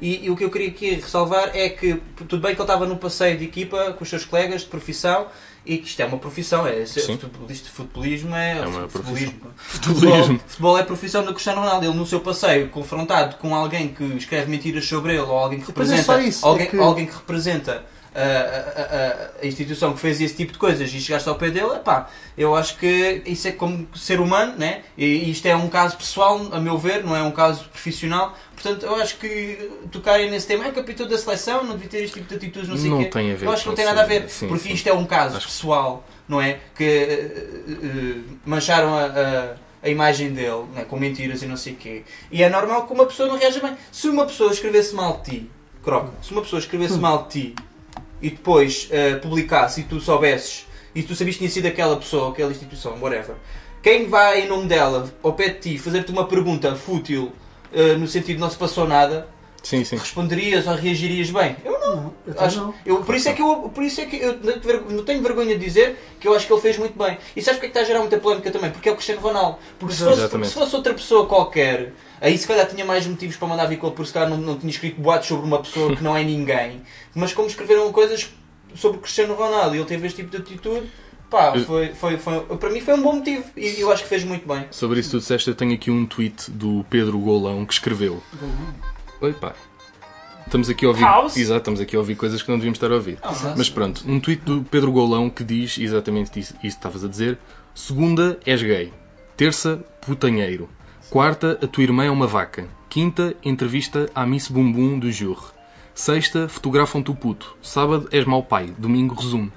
E, 0.00 0.26
e 0.26 0.30
o 0.30 0.36
que 0.36 0.44
eu 0.44 0.50
queria 0.50 0.68
aqui 0.68 0.90
ressalvar 0.94 1.50
é 1.54 1.68
que 1.70 1.94
tudo 2.16 2.38
bem 2.38 2.54
que 2.54 2.60
ele 2.60 2.62
estava 2.62 2.84
no 2.86 2.96
passeio 2.96 3.38
de 3.38 3.44
equipa 3.44 3.92
com 3.94 4.04
os 4.04 4.10
seus 4.10 4.24
colegas 4.24 4.60
de 4.62 4.66
profissão 4.66 5.26
e 5.64 5.78
que 5.78 5.88
isto 5.88 6.00
é 6.00 6.04
uma 6.06 6.18
profissão, 6.18 6.66
é 6.66 6.84
ser 6.86 7.00
futebolista, 7.00 7.68
futebolismo 7.70 8.34
é, 8.36 8.58
É 8.58 8.66
uma 8.66 8.88
futebolismo. 8.88 9.40
Futebolismo. 9.56 10.14
Futebol, 10.38 10.38
futebol 10.48 10.78
é 10.78 10.80
a 10.82 10.84
profissão 10.84 11.24
do 11.24 11.32
Cristiano 11.32 11.60
Ronaldo. 11.60 11.86
Ele 11.86 11.94
no 11.96 12.06
seu 12.06 12.20
passeio, 12.20 12.68
confrontado 12.68 13.36
com 13.36 13.54
alguém 13.54 13.88
que 13.88 14.04
escreve 14.16 14.48
mentiras 14.50 14.84
sobre 14.86 15.12
ele, 15.14 15.22
ou 15.22 15.36
alguém 15.36 15.58
que 15.58 15.64
é 15.64 15.68
representa, 15.68 16.02
só 16.04 16.20
isso, 16.20 16.46
alguém, 16.46 16.66
é 16.66 16.70
que- 16.70 16.78
alguém 16.78 17.06
que 17.06 17.14
representa 17.14 17.84
a, 18.20 18.80
a- 18.80 19.40
a- 19.42 19.46
instituição 19.46 19.92
que 19.92 20.00
fez 20.00 20.20
esse 20.20 20.34
tipo 20.34 20.52
de 20.52 20.58
coisas 20.58 20.92
e 20.92 21.00
chegaste 21.00 21.28
ao 21.28 21.34
pé 21.34 21.50
dele, 21.50 21.78
pá, 21.84 22.08
eu 22.36 22.54
acho 22.56 22.76
que 22.78 23.22
isso 23.26 23.46
é 23.48 23.52
como 23.52 23.86
ser 23.94 24.20
humano, 24.20 24.54
né? 24.56 24.82
E, 24.96 25.30
isto 25.30 25.46
é 25.46 25.54
um 25.54 25.68
caso 25.68 25.96
pessoal, 25.96 26.40
a 26.52 26.60
meu 26.60 26.78
ver, 26.78 27.04
não 27.04 27.14
é 27.14 27.22
um 27.22 27.30
caso 27.30 27.64
profissional. 27.68 28.36
Portanto, 28.54 28.84
eu 28.86 28.94
acho 28.96 29.16
que 29.18 29.70
tocarem 29.92 30.30
nesse 30.30 30.46
tema 30.46 30.64
é 30.66 30.70
capitão 30.72 31.06
da 31.06 31.18
seleção, 31.18 31.62
não 31.62 31.74
devia 31.74 31.88
ter 31.90 31.98
este 32.04 32.14
tipo 32.14 32.28
de 32.28 32.34
atitudes, 32.36 32.68
não 32.68 32.76
sei 32.76 32.88
o 32.90 32.94
Não 32.94 33.02
quê. 33.04 33.10
tem 33.10 33.32
a 33.32 33.36
ver 33.36 33.46
Eu 33.46 33.52
acho 33.52 33.62
que 33.64 33.68
não 33.68 33.76
tem 33.76 33.84
nada 33.84 34.02
a 34.02 34.06
ver, 34.06 34.28
sim, 34.30 34.48
porque 34.48 34.68
sim. 34.68 34.74
isto 34.74 34.88
é 34.88 34.92
um 34.94 35.04
caso 35.04 35.36
Acho 35.36 35.46
pessoal, 35.46 36.04
não 36.26 36.40
é? 36.40 36.58
Que 36.74 36.84
eh, 36.84 37.36
eh, 37.68 38.16
mancharam 38.44 38.94
a, 38.94 39.04
a- 39.06 39.66
a 39.82 39.88
imagem 39.88 40.32
dele 40.32 40.64
né, 40.74 40.84
com 40.84 40.96
mentiras 40.98 41.42
e 41.42 41.46
não 41.46 41.56
sei 41.56 41.74
o 41.74 41.76
quê. 41.76 42.02
E 42.32 42.42
é 42.42 42.48
normal 42.48 42.86
que 42.86 42.92
uma 42.92 43.06
pessoa 43.06 43.28
não 43.28 43.38
reaja 43.38 43.60
bem. 43.60 43.76
Se 43.92 44.08
uma 44.08 44.24
pessoa 44.26 44.50
escrevesse 44.50 44.94
mal 44.94 45.18
de 45.22 45.30
ti, 45.30 45.50
Croca, 45.84 46.10
se 46.22 46.32
uma 46.32 46.42
pessoa 46.42 46.58
escrevesse 46.58 46.98
mal 46.98 47.24
de 47.24 47.28
ti 47.28 47.54
e 48.26 48.30
depois 48.30 48.88
eh, 48.90 49.14
publicasse 49.16 49.82
e 49.82 49.84
tu 49.84 50.00
soubesses 50.00 50.66
e 50.92 51.02
tu 51.02 51.14
sabias 51.14 51.36
que 51.36 51.40
tinha 51.40 51.50
sido 51.50 51.66
aquela 51.66 51.96
pessoa, 51.96 52.30
aquela 52.30 52.50
instituição, 52.50 52.98
whatever, 53.00 53.36
quem 53.80 54.08
vai 54.08 54.40
em 54.40 54.48
nome 54.48 54.66
dela 54.66 55.08
ao 55.22 55.32
pé 55.32 55.50
de 55.50 55.60
ti 55.60 55.78
fazer-te 55.78 56.10
uma 56.10 56.26
pergunta 56.26 56.74
fútil 56.74 57.30
eh, 57.72 57.94
no 57.94 58.08
sentido 58.08 58.40
não 58.40 58.50
se 58.50 58.56
passou 58.56 58.88
nada, 58.88 59.28
Sim, 59.66 59.82
sim. 59.82 59.96
responderias 59.96 60.64
ou 60.68 60.74
reagirias 60.76 61.28
bem? 61.30 61.56
Eu 61.64 61.72
não. 61.80 61.86
Não, 61.96 62.14
eu 62.24 62.40
Acho- 62.40 62.60
não. 62.60 62.74
eu, 62.84 62.96
por 63.02 63.14
isso 63.16 63.28
é 63.28 63.32
que 63.32 63.42
eu, 63.42 63.68
por 63.74 63.82
isso 63.82 64.00
é 64.00 64.04
que 64.06 64.16
eu 64.16 64.38
não 64.90 65.02
tenho 65.04 65.20
vergonha 65.22 65.58
de 65.58 65.64
dizer 65.64 65.98
que 66.20 66.28
eu 66.28 66.34
acho 66.34 66.46
que 66.46 66.52
ele 66.52 66.60
fez 66.62 66.78
muito 66.78 66.96
bem. 66.96 67.18
E 67.34 67.42
sabes 67.42 67.58
porque 67.58 67.66
é 67.66 67.68
que 67.70 67.78
está 67.78 67.80
a 67.80 67.84
gerar 67.84 67.98
muita 68.00 68.16
polémica 68.18 68.48
também? 68.52 68.70
Porque 68.70 68.88
é 68.88 68.92
o 68.92 68.94
Cristiano 68.94 69.20
Ronaldo. 69.20 69.58
Porque 69.76 69.94
se 69.94 70.04
fosse, 70.04 70.20
Exatamente. 70.20 70.48
se 70.50 70.54
fosse 70.54 70.76
outra 70.76 70.94
pessoa 70.94 71.26
qualquer, 71.26 71.92
aí 72.20 72.38
se 72.38 72.46
calhar 72.46 72.68
tinha 72.68 72.84
mais 72.84 73.04
motivos 73.08 73.34
para 73.36 73.48
mandar 73.48 73.66
vir 73.66 73.78
com 73.78 73.88
ele, 73.88 73.96
porque 73.96 74.06
se 74.06 74.14
calhar 74.14 74.30
não, 74.30 74.36
não 74.36 74.56
tinha 74.56 74.70
escrito 74.70 75.00
boatos 75.00 75.26
sobre 75.26 75.44
uma 75.46 75.58
pessoa 75.60 75.96
que 75.96 76.02
não 76.02 76.16
é 76.16 76.22
ninguém. 76.22 76.82
Mas 77.12 77.32
como 77.32 77.48
escreveram 77.48 77.90
coisas 77.92 78.30
sobre 78.76 78.98
o 78.98 79.00
Cristiano 79.00 79.34
Ronaldo 79.34 79.74
e 79.74 79.78
ele 79.78 79.86
teve 79.86 80.06
este 80.06 80.22
tipo 80.22 80.30
de 80.30 80.36
atitude, 80.36 80.88
pá, 81.28 81.52
foi, 81.58 81.92
foi, 81.94 82.18
foi, 82.18 82.40
para 82.56 82.70
mim 82.70 82.80
foi 82.80 82.94
um 82.94 83.02
bom 83.02 83.14
motivo. 83.14 83.44
E 83.56 83.80
eu 83.80 83.90
acho 83.90 84.04
que 84.04 84.08
fez 84.08 84.22
muito 84.22 84.46
bem. 84.46 84.66
Sobre 84.70 85.00
isso 85.00 85.10
tu 85.12 85.18
disseste, 85.18 85.48
eu 85.48 85.54
tenho 85.56 85.72
aqui 85.74 85.90
um 85.90 86.06
tweet 86.06 86.50
do 86.52 86.84
Pedro 86.88 87.18
Golão 87.18 87.64
que 87.66 87.72
escreveu. 87.72 88.22
Oi 89.18 89.32
pá. 89.32 89.54
Estamos 90.44 90.68
aqui 90.68 90.84
a 90.84 90.88
ouvir. 90.88 91.02
House? 91.02 91.36
Exato, 91.38 91.58
estamos 91.58 91.80
aqui 91.80 91.96
a 91.96 91.98
ouvir 91.98 92.16
coisas 92.16 92.42
que 92.42 92.50
não 92.50 92.58
devíamos 92.58 92.76
estar 92.76 92.90
a 92.92 92.94
ouvir. 92.94 93.18
Mas 93.56 93.70
pronto, 93.70 94.04
um 94.06 94.20
tweet 94.20 94.42
do 94.44 94.62
Pedro 94.62 94.92
Golão 94.92 95.30
que 95.30 95.42
diz 95.42 95.78
exatamente 95.78 96.38
isso, 96.38 96.52
isso 96.52 96.58
que 96.60 96.66
estavas 96.66 97.02
a 97.02 97.08
dizer. 97.08 97.38
Segunda, 97.74 98.38
és 98.44 98.62
gay. 98.62 98.92
Terça, 99.34 99.82
putanheiro. 100.02 100.68
Quarta, 101.08 101.58
a 101.62 101.66
tua 101.66 101.82
irmã 101.82 102.04
é 102.04 102.10
uma 102.10 102.26
vaca. 102.26 102.68
Quinta, 102.90 103.34
entrevista 103.42 104.10
à 104.14 104.26
Miss 104.26 104.48
Bumbum 104.48 104.98
do 104.98 105.10
Jurre. 105.10 105.46
Sexta, 105.94 106.46
fotografam-te 106.46 107.10
o 107.10 107.14
puto. 107.14 107.56
Sábado, 107.62 108.08
és 108.12 108.26
mau 108.26 108.42
pai. 108.42 108.74
Domingo, 108.76 109.14
resumo. 109.14 109.50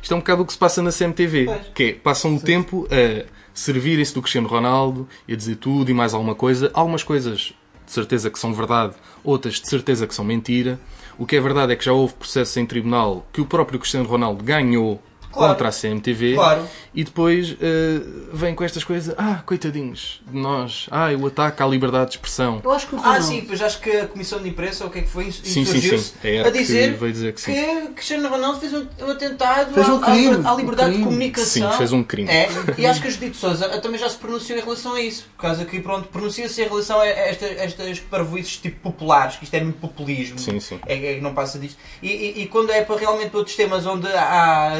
Isto 0.00 0.14
é 0.14 0.16
um 0.16 0.20
bocado 0.20 0.42
o 0.42 0.46
que 0.46 0.52
se 0.52 0.58
passa 0.58 0.80
na 0.80 0.92
CMTV. 0.92 1.46
Pois. 1.46 1.66
Que 1.74 1.82
é, 1.82 1.92
passam 1.94 2.36
o 2.36 2.40
tempo 2.40 2.86
a 2.90 3.26
servirem-se 3.52 4.14
do 4.14 4.22
Cristiano 4.22 4.46
Ronaldo 4.46 5.08
e 5.26 5.32
a 5.32 5.36
dizer 5.36 5.56
tudo 5.56 5.90
e 5.90 5.94
mais 5.94 6.14
alguma 6.14 6.36
coisa. 6.36 6.70
Algumas 6.72 7.02
coisas 7.02 7.52
de 7.90 7.94
certeza 7.94 8.30
que 8.30 8.38
são 8.38 8.54
verdade, 8.54 8.94
outras 9.24 9.54
de 9.54 9.68
certeza 9.68 10.06
que 10.06 10.14
são 10.14 10.24
mentira. 10.24 10.78
O 11.18 11.26
que 11.26 11.34
é 11.34 11.40
verdade 11.40 11.72
é 11.72 11.76
que 11.76 11.84
já 11.84 11.92
houve 11.92 12.14
processos 12.14 12.56
em 12.56 12.64
tribunal 12.64 13.26
que 13.32 13.40
o 13.40 13.46
próprio 13.46 13.80
Cristiano 13.80 14.08
Ronaldo 14.08 14.44
ganhou 14.44 15.02
Claro. 15.32 15.52
contra 15.54 15.68
a 15.68 15.72
CMTV 15.72 16.34
Claro. 16.34 16.66
e 16.92 17.04
depois 17.04 17.56
eh, 17.60 18.00
vem 18.32 18.54
com 18.54 18.64
estas 18.64 18.82
coisas, 18.82 19.14
ah, 19.16 19.42
coitadinhos 19.46 20.20
de 20.26 20.36
nós, 20.36 20.86
ah, 20.90 21.08
o 21.18 21.26
ataque 21.26 21.62
à 21.62 21.66
liberdade 21.66 22.06
de 22.06 22.16
expressão. 22.16 22.60
Eu 22.64 22.72
acho 22.72 22.86
que 22.88 22.94
o 22.96 22.98
Ah, 22.98 23.02
Ronaldo- 23.02 23.26
sim, 23.26 23.44
pois 23.46 23.62
acho 23.62 23.80
que 23.80 23.90
a 23.90 24.06
Comissão 24.08 24.42
de 24.42 24.48
Imprensa, 24.48 24.84
ou 24.84 24.90
o 24.90 24.92
que 24.92 24.98
é 24.98 25.02
que 25.02 25.08
foi, 25.08 25.30
Sim, 25.30 25.64
sim, 25.64 25.80
sim. 25.80 26.12
É 26.24 26.40
a 26.40 26.44
que 26.50 26.58
dizer 26.58 26.94
veio 26.94 27.12
dizer 27.12 27.32
que 27.32 27.40
sim. 27.40 27.52
que 27.54 27.86
Cristiano 27.94 28.28
Ronaldo 28.28 28.58
fez 28.60 28.72
um, 28.74 28.86
um 29.02 29.10
atentado 29.10 29.72
Fez 29.72 29.88
um 29.88 29.94
à- 29.94 29.98
à, 29.98 30.10
crime, 30.10 30.46
à 30.46 30.54
liberdade 30.54 30.88
um 30.88 30.92
de 30.92 30.96
crime. 30.98 31.04
comunicação. 31.04 31.70
Sim, 31.72 31.78
fez 31.78 31.92
um 31.92 32.02
crime. 32.02 32.28
É, 32.30 32.48
e 32.76 32.84
acho 32.86 33.00
que 33.00 33.06
a 33.06 33.10
Judite 33.10 33.36
Souza 33.36 33.68
também 33.80 34.00
já 34.00 34.08
se 34.08 34.16
pronunciou 34.16 34.58
em 34.58 34.62
relação 34.62 34.94
a 34.94 35.00
isso, 35.00 35.28
por 35.36 35.42
causa 35.42 35.64
que, 35.64 35.78
pronto, 35.80 36.08
pronuncia-se 36.08 36.60
em 36.60 36.64
relação 36.68 37.00
a 37.00 37.06
esta, 37.06 37.46
estas 37.46 38.00
parvoices 38.00 38.56
tipo 38.56 38.80
populares, 38.80 39.36
que 39.36 39.44
isto 39.44 39.54
é 39.54 39.60
muito 39.62 39.78
populismo. 39.78 40.38
Sim, 40.40 40.58
sim. 40.58 40.80
É, 40.86 40.94
é 41.12 41.14
que 41.14 41.20
não 41.20 41.34
passa 41.34 41.58
disto. 41.58 41.78
E, 42.02 42.08
e- 42.08 42.42
e 42.42 42.46
quando 42.46 42.70
é 42.70 42.82
para 42.82 42.96
realmente 42.98 43.30
para 43.30 43.38
outros 43.38 43.56
temas 43.56 43.86
onde 43.86 44.06
há 44.08 44.74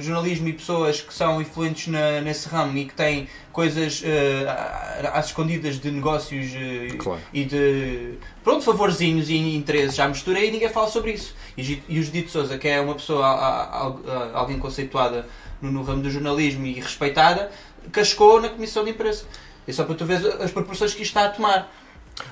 jornalismo 0.00 0.48
e 0.48 0.52
pessoas 0.52 1.00
que 1.00 1.12
são 1.12 1.40
influentes 1.40 1.88
na- 1.88 2.20
nesse 2.20 2.48
ramo 2.48 2.76
e 2.78 2.84
que 2.86 2.94
têm 2.94 3.28
coisas 3.52 4.02
à- 4.48 5.18
às 5.18 5.26
escondidas 5.26 5.78
de 5.78 5.90
negócios 5.90 6.52
eh, 6.54 6.94
Claro. 6.98 7.20
e 7.32 7.44
de 7.44 8.14
pronto, 8.42 8.64
favorzinhos 8.64 9.28
e 9.28 9.36
interesses 9.56 9.98
à 10.00 10.08
mistura 10.08 10.40
e 10.40 10.50
ninguém 10.50 10.68
fala 10.68 10.88
sobre 10.88 11.12
isso. 11.12 11.34
E, 11.56 11.82
e 11.88 11.98
o 11.98 12.02
Judito 12.02 12.30
Souza, 12.30 12.56
que 12.58 12.68
é 12.68 12.80
uma 12.80 12.94
pessoa, 12.94 13.26
a- 13.26 13.62
a- 13.62 13.86
a- 13.86 14.30
alguém 14.38 14.58
conceituada 14.58 15.26
no, 15.60 15.70
no 15.70 15.82
ramo 15.82 16.02
do 16.02 16.10
jornalismo 16.10 16.64
e 16.66 16.74
respeitada, 16.80 17.50
cascou 17.90 18.40
na 18.40 18.48
comissão 18.48 18.84
de 18.84 18.90
imprensa. 18.90 19.24
É 19.66 19.72
só 19.72 19.84
para 19.84 19.94
tu 19.94 20.04
ver 20.04 20.16
as 20.42 20.50
proporções 20.50 20.92
que 20.94 21.02
isto 21.02 21.10
está 21.16 21.26
a 21.26 21.30
tomar. 21.30 21.72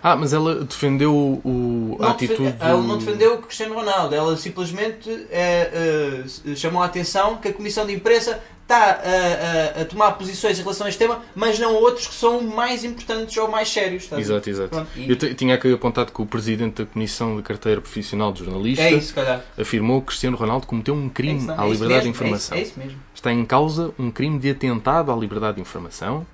Ah, 0.02 0.16
mas 0.16 0.32
ela 0.32 0.56
defendeu 0.64 1.12
o, 1.14 1.96
a 2.00 2.02
Não 2.04 2.10
atitude. 2.10 2.42
defende- 2.52 2.56
Ela 2.70 2.82
não 2.82 2.98
defendeu 2.98 3.34
o 3.34 3.38
Cristiano 3.42 3.74
Ronaldo, 3.74 4.14
ela 4.14 4.36
simplesmente 4.36 5.10
eh, 5.30 6.22
eh, 6.46 6.54
chamou 6.56 6.82
a 6.82 6.86
atenção 6.86 7.36
que 7.36 7.48
a 7.48 7.52
Comissão 7.52 7.86
de 7.86 7.92
Imprensa 7.94 8.40
está 8.62 9.00
a, 9.02 9.78
a- 9.78 9.82
a 9.82 9.84
tomar 9.84 10.12
posições 10.12 10.56
em 10.56 10.62
relação 10.62 10.86
a 10.86 10.90
este 10.90 10.98
tema, 10.98 11.20
mas 11.34 11.58
não 11.58 11.74
outros 11.74 12.06
que 12.06 12.14
são 12.14 12.40
mais 12.40 12.84
importantes 12.84 13.36
ou 13.36 13.48
mais 13.48 13.68
sérios. 13.68 14.06
a 14.12 14.14
ver? 14.14 14.22
Exato, 14.22 14.48
exato. 14.48 14.86
E- 14.96 15.10
Eu 15.10 15.34
tinha 15.34 15.56
aqui 15.56 15.72
apontado 15.72 16.12
que 16.12 16.22
o 16.22 16.26
presidente 16.26 16.84
da 16.84 16.86
Comissão 16.86 17.36
de 17.36 17.42
Carteira 17.42 17.80
Profissional 17.80 18.32
de 18.32 18.44
Jornalista 18.44 18.84
É 18.84 18.92
isso, 18.92 19.12
afirmou 19.58 20.00
que 20.00 20.06
Cristiano 20.08 20.36
Ronaldo 20.36 20.68
cometeu 20.68 20.94
um 20.94 21.08
É 21.08 21.10
crime 21.10 21.38
isso, 21.38 21.46
não? 21.48 21.54
à 21.60 21.64
É 21.64 21.68
isso 21.68 21.72
liberdade 21.82 22.02
de 22.02 22.08
mesmo, 22.10 22.10
informação. 22.24 22.56
É 22.56 22.60
isso, 22.62 22.70
é 22.70 22.72
isso 22.72 22.80
mesmo. 22.86 23.00
Está 23.12 23.32
em 23.32 23.44
causa 23.44 23.92
um 23.98 24.08
crime 24.10 24.38
de 24.38 24.50
atentado 24.50 25.10
à 25.10 25.16
liberdade 25.16 25.56
de 25.56 25.62
informação. 25.62 26.24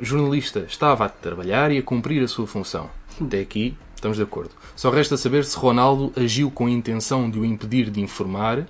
O 0.00 0.04
jornalista 0.04 0.64
estava 0.68 1.04
a 1.04 1.08
trabalhar 1.08 1.70
e 1.70 1.78
a 1.78 1.82
cumprir 1.82 2.22
a 2.22 2.28
sua 2.28 2.46
função. 2.46 2.90
Até 3.20 3.40
aqui 3.40 3.76
estamos 3.94 4.16
de 4.16 4.22
acordo. 4.22 4.50
Só 4.74 4.90
resta 4.90 5.16
saber 5.16 5.44
se 5.44 5.56
Ronaldo 5.56 6.12
agiu 6.16 6.50
com 6.50 6.66
a 6.66 6.70
intenção 6.70 7.30
de 7.30 7.38
o 7.38 7.44
impedir 7.44 7.90
de 7.90 8.00
informar. 8.00 8.66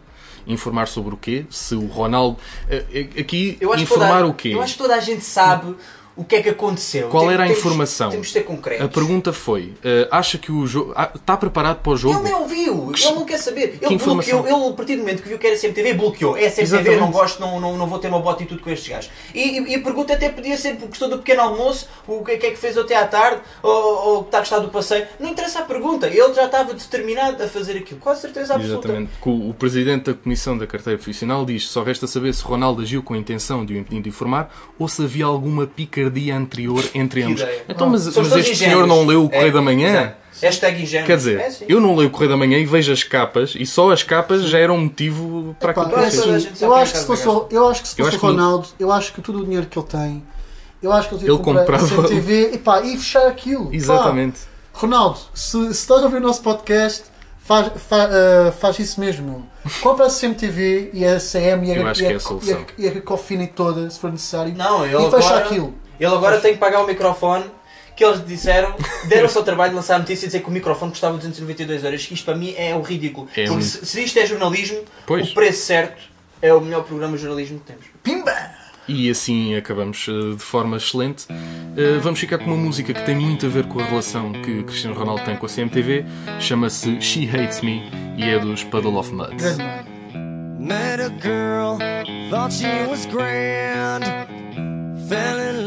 Informar 0.46 0.88
sobre 0.88 1.14
o 1.14 1.16
quê? 1.16 1.44
Se 1.50 1.74
o 1.74 1.86
Ronaldo. 1.86 2.38
aqui, 3.18 3.58
Eu 3.60 3.72
acho 3.72 3.86
que 3.86 3.92
informar 3.92 4.24
o 4.24 4.32
quê? 4.32 4.54
Eu 4.54 4.62
acho 4.62 4.74
que 4.74 4.78
toda 4.78 4.94
a 4.94 5.00
gente 5.00 5.22
sabe 5.22 5.76
o 6.18 6.24
que 6.24 6.36
é 6.36 6.42
que 6.42 6.48
aconteceu. 6.50 7.08
Qual 7.08 7.24
Tem- 7.24 7.32
era 7.34 7.44
a 7.44 7.46
temos- 7.46 7.58
informação? 7.60 8.10
Temos 8.10 8.26
de 8.26 8.32
ser 8.34 8.42
concretos. 8.42 8.84
A 8.84 8.88
pergunta 8.88 9.32
foi: 9.32 9.74
uh, 9.84 10.08
acha 10.10 10.36
que 10.36 10.52
o 10.52 10.66
jogo. 10.66 10.92
ah, 10.96 11.10
está 11.14 11.36
preparado 11.36 11.80
para 11.80 11.92
o 11.92 11.96
jogo? 11.96 12.14
Ele 12.16 12.24
nem 12.24 12.34
ouviu, 12.34 12.92
ele 12.92 13.14
não 13.14 13.24
quer 13.24 13.38
saber. 13.38 13.78
Ele 13.80 13.96
bloqueou, 13.96 14.46
ele 14.46 14.68
a 14.68 14.72
partir 14.72 14.96
do 14.96 15.00
momento 15.00 15.22
que 15.22 15.28
viu 15.28 15.38
que 15.38 15.46
era 15.46 15.56
CMTV, 15.56 15.94
bloqueou. 15.94 16.36
É 16.36 16.50
CMTV, 16.50 16.62
Exatamente. 16.62 17.00
não 17.00 17.10
gosto, 17.10 17.40
não, 17.40 17.60
não, 17.60 17.76
não 17.78 17.86
vou 17.86 17.98
ter 17.98 18.08
uma 18.08 18.20
boa 18.20 18.34
atitude 18.34 18.60
com 18.60 18.68
estes 18.70 18.88
gajos. 18.88 19.10
E, 19.34 19.58
e- 19.58 19.72
e 19.72 19.74
a 19.76 19.80
pergunta 19.80 20.12
até 20.12 20.28
podia 20.28 20.56
ser 20.58 20.76
por 20.76 20.88
questão 20.88 21.08
do 21.08 21.18
pequeno 21.18 21.42
almoço, 21.42 21.88
o 22.06 22.24
que, 22.24 22.36
que 22.36 22.46
é 22.46 22.50
que 22.50 22.56
fez 22.58 22.76
até 22.76 22.96
à 22.96 23.06
tarde, 23.06 23.40
ou, 23.62 23.72
ou 23.72 24.20
que 24.22 24.28
está 24.28 24.38
a 24.38 24.40
gostar 24.40 24.58
do 24.58 24.68
passeio. 24.68 25.06
Não 25.20 25.30
interessa 25.30 25.60
a 25.60 25.62
pergunta, 25.62 26.06
ele 26.08 26.34
já 26.34 26.46
estava 26.46 26.74
determinado 26.74 27.42
a 27.42 27.46
fazer 27.48 27.76
aquilo, 27.78 28.00
com 28.00 28.14
certeza 28.14 28.54
absoluta. 28.54 28.88
Exatamente. 28.88 29.10
Que 29.22 29.28
O 29.28 29.48
o 29.50 29.54
presidente 29.54 30.06
da 30.06 30.14
Comissão 30.14 30.58
da 30.58 30.66
Carteira 30.66 30.98
Profissional 30.98 31.44
diz 31.46 31.68
só 31.68 31.82
resta 31.82 32.06
saber 32.06 32.34
se 32.34 32.42
Ronaldo 32.42 32.82
agiu 32.82 33.02
com 33.02 33.14
a 33.14 33.18
intenção 33.18 33.64
de 33.64 33.74
o 33.74 33.76
impedir 33.78 34.02
de 34.02 34.08
informar 34.08 34.52
ou 34.78 34.88
se 34.88 35.02
havia 35.02 35.24
alguma 35.24 35.66
picardia 35.66 36.07
anterior 36.36 36.84
entre 36.94 37.22
ambos. 37.22 37.44
Então, 37.68 37.88
mas, 37.88 38.06
mas 38.06 38.16
este 38.16 38.52
ingênuos. 38.52 38.58
senhor 38.58 38.86
não 38.86 39.04
leu 39.06 39.24
o 39.24 39.28
Correio 39.28 39.48
É, 39.48 39.52
da 39.52 39.60
Manhã? 39.62 40.14
Hashtag 40.40 40.82
ingênuo. 40.82 41.06
Quer 41.06 41.16
dizer, 41.16 41.40
É, 41.40 41.52
eu 41.68 41.80
não 41.80 41.96
leio 41.96 42.08
o 42.08 42.12
Correio 42.12 42.30
da 42.30 42.36
Manhã 42.36 42.58
e 42.58 42.64
vejo 42.64 42.92
as 42.92 43.02
capas 43.02 43.54
e 43.58 43.66
só 43.66 43.90
as 43.90 44.04
capas 44.04 44.44
já 44.44 44.58
eram 44.58 44.78
motivo 44.78 45.56
para 45.58 45.72
Pá, 45.74 45.82
aquilo 45.82 45.96
é 45.98 46.00
que 46.10 46.16
assim, 46.16 46.28
eu 46.60 46.76
é 46.76 46.80
acho 46.82 46.92
que 46.92 46.98
se 46.98 47.06
fosse, 47.06 47.26
eu 47.54 47.68
acho 47.68 47.82
que 47.82 47.88
se 47.88 48.00
Eu 48.00 48.04
fosse 48.04 48.16
o 48.16 48.20
que- 48.20 48.26
Ronaldo, 48.26 48.68
eu 48.78 48.92
acho 48.92 49.12
que 49.12 49.20
todo 49.20 49.40
o 49.40 49.44
dinheiro 49.44 49.66
que 49.66 49.76
ele 49.76 49.86
tem, 49.88 50.22
eu 50.80 50.92
acho 50.92 51.08
que 51.08 51.14
ele 51.16 51.24
Ele 51.24 51.36
que 51.38 51.42
comprar 51.42 51.62
a 51.62 51.78
comprava- 51.80 52.08
CMTV 52.08 52.50
e, 52.54 52.58
pá, 52.58 52.80
e 52.82 52.96
fechar 52.96 53.26
aquilo. 53.26 53.64
Pá, 53.66 53.74
Exatamente. 53.74 54.38
Ronaldo, 54.72 55.18
se, 55.34 55.50
se 55.50 55.70
estás 55.72 56.02
a 56.02 56.04
ouvir 56.04 56.18
o 56.18 56.20
nosso 56.20 56.40
podcast, 56.40 57.02
faz, 57.40 57.72
fa- 57.88 58.08
ah, 58.08 58.52
faz 58.52 58.78
isso 58.78 59.00
mesmo. 59.00 59.44
Compra 59.82 60.06
a 60.06 60.08
CMTV 60.08 60.90
e 60.94 61.04
a 61.04 61.18
CM 61.18 61.66
e 61.66 61.72
a, 61.72 61.74
Eu 61.74 61.82
e 61.82 61.84
a, 61.84 61.88
é 61.88 61.90
a 61.90 62.78
e 62.78 62.84
a, 62.84 62.92
e 62.94 62.98
a 62.98 63.00
Cofina 63.02 63.44
toda, 63.48 63.90
se 63.90 63.98
for 63.98 64.12
necessário. 64.12 64.54
Não, 64.56 64.86
e 64.86 64.90
fecha 65.10 65.26
agora, 65.30 65.38
aquilo. 65.38 65.74
Ele 65.98 66.14
agora 66.14 66.40
tem 66.40 66.52
que 66.54 66.58
pagar 66.58 66.82
o 66.82 66.86
microfone 66.86 67.44
que 67.96 68.04
eles 68.04 68.24
disseram, 68.24 68.74
deram-se 69.08 69.36
ao 69.36 69.42
trabalho 69.42 69.70
de 69.70 69.76
lançar 69.76 69.96
a 69.96 69.98
notícia 69.98 70.24
e 70.26 70.28
dizer 70.28 70.40
que 70.40 70.48
o 70.48 70.52
microfone 70.52 70.92
custava 70.92 71.16
292 71.16 71.82
euros. 71.82 72.08
Isto 72.10 72.24
para 72.24 72.36
mim 72.36 72.54
é 72.56 72.74
o 72.76 72.80
ridículo. 72.80 73.26
É 73.36 73.44
Porque 73.46 73.58
um- 73.58 73.60
se, 73.60 73.84
se 73.84 74.04
isto 74.04 74.18
é 74.20 74.24
jornalismo, 74.26 74.78
Pois. 75.04 75.30
o 75.30 75.34
preço 75.34 75.66
certo 75.66 76.00
é 76.40 76.54
o 76.54 76.60
melhor 76.60 76.84
programa 76.84 77.16
de 77.16 77.22
jornalismo 77.22 77.58
que 77.58 77.66
temos. 77.66 77.84
Pimba! 78.02 78.32
E 78.86 79.10
assim 79.10 79.54
acabamos 79.56 80.06
eh, 80.08 80.34
de 80.36 80.42
forma 80.42 80.76
excelente. 80.76 81.26
Eh, 81.76 81.98
Vamos 82.00 82.20
ficar 82.20 82.38
com 82.38 82.44
uma 82.46 82.56
música 82.56 82.94
que 82.94 83.02
tem 83.04 83.16
muito 83.16 83.44
a 83.44 83.48
ver 83.48 83.66
com 83.66 83.80
a 83.80 83.84
relação 83.84 84.30
que 84.32 84.62
Cristiano 84.62 84.94
Ronaldo 84.96 85.24
tem 85.24 85.36
com 85.36 85.44
a 85.44 85.48
CMTV. 85.48 86.06
Chama-se 86.40 86.98
She 87.02 87.28
Hates 87.28 87.60
Me 87.60 87.82
e 88.16 88.22
é 88.22 88.38
dos 88.38 88.62
Puddle 88.64 88.96
of 88.96 89.12
Mud. 89.12 89.34
Met 90.58 91.00
a 91.02 91.08
girl, 91.20 91.76
thought 92.30 92.52
she 92.54 92.66
was 92.88 93.04
grand. 93.06 94.04
Fell 95.08 95.38
in 95.38 95.57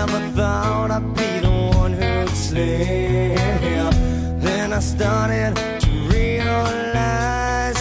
Never 0.00 0.20
thought 0.36 0.90
I'd 0.92 1.14
be 1.16 1.40
the 1.40 1.50
one 1.76 1.92
who'd 1.92 2.28
slip. 2.28 3.92
Then 4.46 4.72
I 4.72 4.78
started 4.78 5.56
to 5.56 5.90
realize 6.14 7.78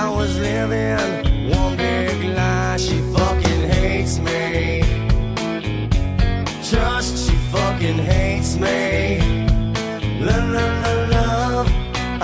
I 0.00 0.04
was 0.16 0.30
living 0.38 1.50
one 1.50 1.76
big 1.76 2.36
lie. 2.36 2.76
She 2.76 2.98
fucking 3.16 3.62
hates 3.74 4.20
me. 4.20 4.82
Just 6.70 7.12
she 7.24 7.34
fucking 7.54 7.98
hates 8.12 8.54
me. 8.64 9.18
Love, 10.20 10.48
love, 10.56 10.76
love, 10.84 11.08
love. 11.18 11.68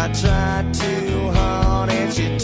I 0.04 0.06
tried 0.22 0.72
too 0.72 1.32
hard 1.32 1.90
and 1.90 2.14
she 2.14 2.38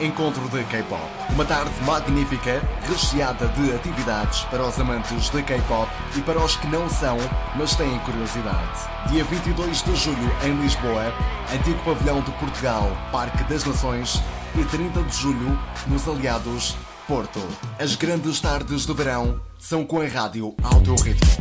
Encontro 0.00 0.48
de 0.50 0.62
K-Pop. 0.64 1.02
Uma 1.30 1.44
tarde 1.44 1.72
magnífica, 1.84 2.62
recheada 2.88 3.48
de 3.48 3.74
atividades 3.74 4.42
para 4.44 4.64
os 4.64 4.78
amantes 4.78 5.28
de 5.28 5.42
K-Pop 5.42 5.90
e 6.16 6.20
para 6.22 6.38
os 6.38 6.54
que 6.54 6.68
não 6.68 6.88
são, 6.88 7.16
mas 7.56 7.74
têm 7.74 7.98
curiosidade. 8.00 8.78
Dia 9.10 9.24
22 9.24 9.82
de 9.82 9.96
julho 9.96 10.32
em 10.44 10.54
Lisboa, 10.62 11.12
Antigo 11.52 11.82
Pavilhão 11.84 12.20
de 12.20 12.30
Portugal, 12.32 12.88
Parque 13.10 13.42
das 13.44 13.64
Nações 13.64 14.22
e 14.54 14.64
30 14.64 15.02
de 15.02 15.16
julho 15.16 15.58
nos 15.88 16.06
Aliados, 16.06 16.76
Porto. 17.08 17.40
As 17.76 17.96
grandes 17.96 18.40
tardes 18.40 18.86
do 18.86 18.94
verão 18.94 19.40
são 19.58 19.84
com 19.84 20.00
a 20.00 20.06
rádio 20.06 20.54
ao 20.62 20.80
teu 20.80 20.94
ritmo. 20.94 21.37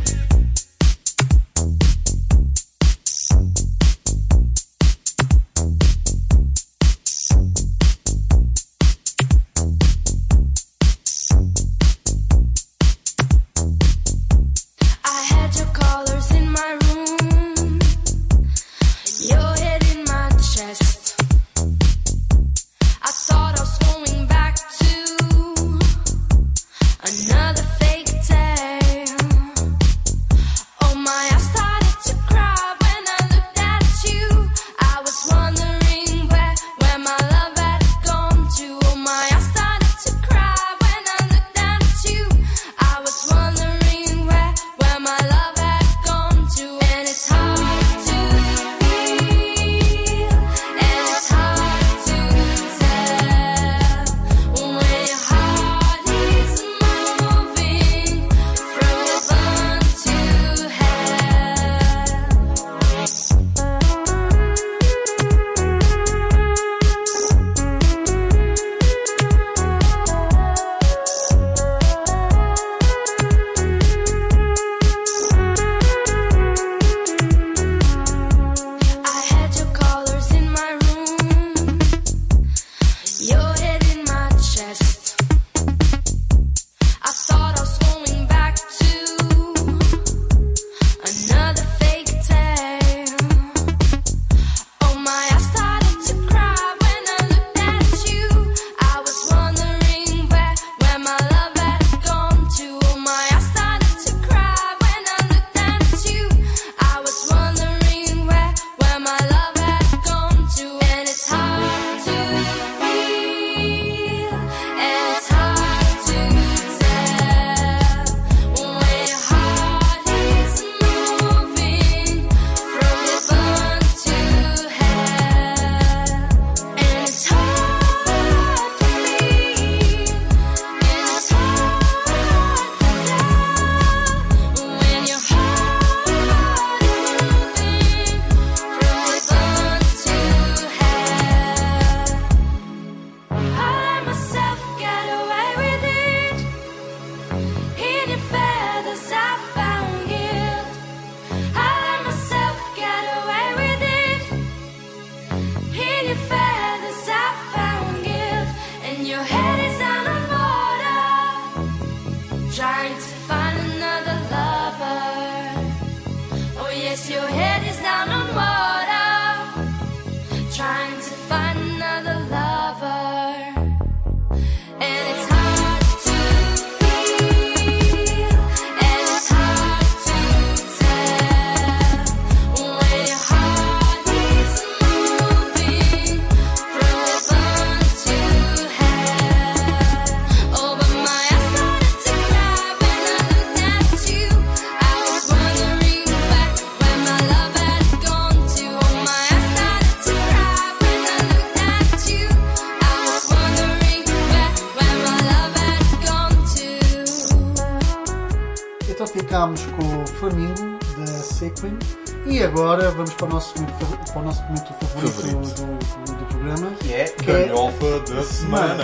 Para 214.18 214.22
o 214.22 214.26
nosso 214.26 214.41
momento 214.43 214.74
favorito, 214.74 215.11
Favorito. 215.11 215.55
Do, 215.55 216.11
do, 216.11 216.18
do 216.18 216.26
programa 216.26 216.72
Que 216.80 216.93
é 216.93 217.15
Galhofa 217.24 217.99
da 218.13 218.24
Semana. 218.24 218.84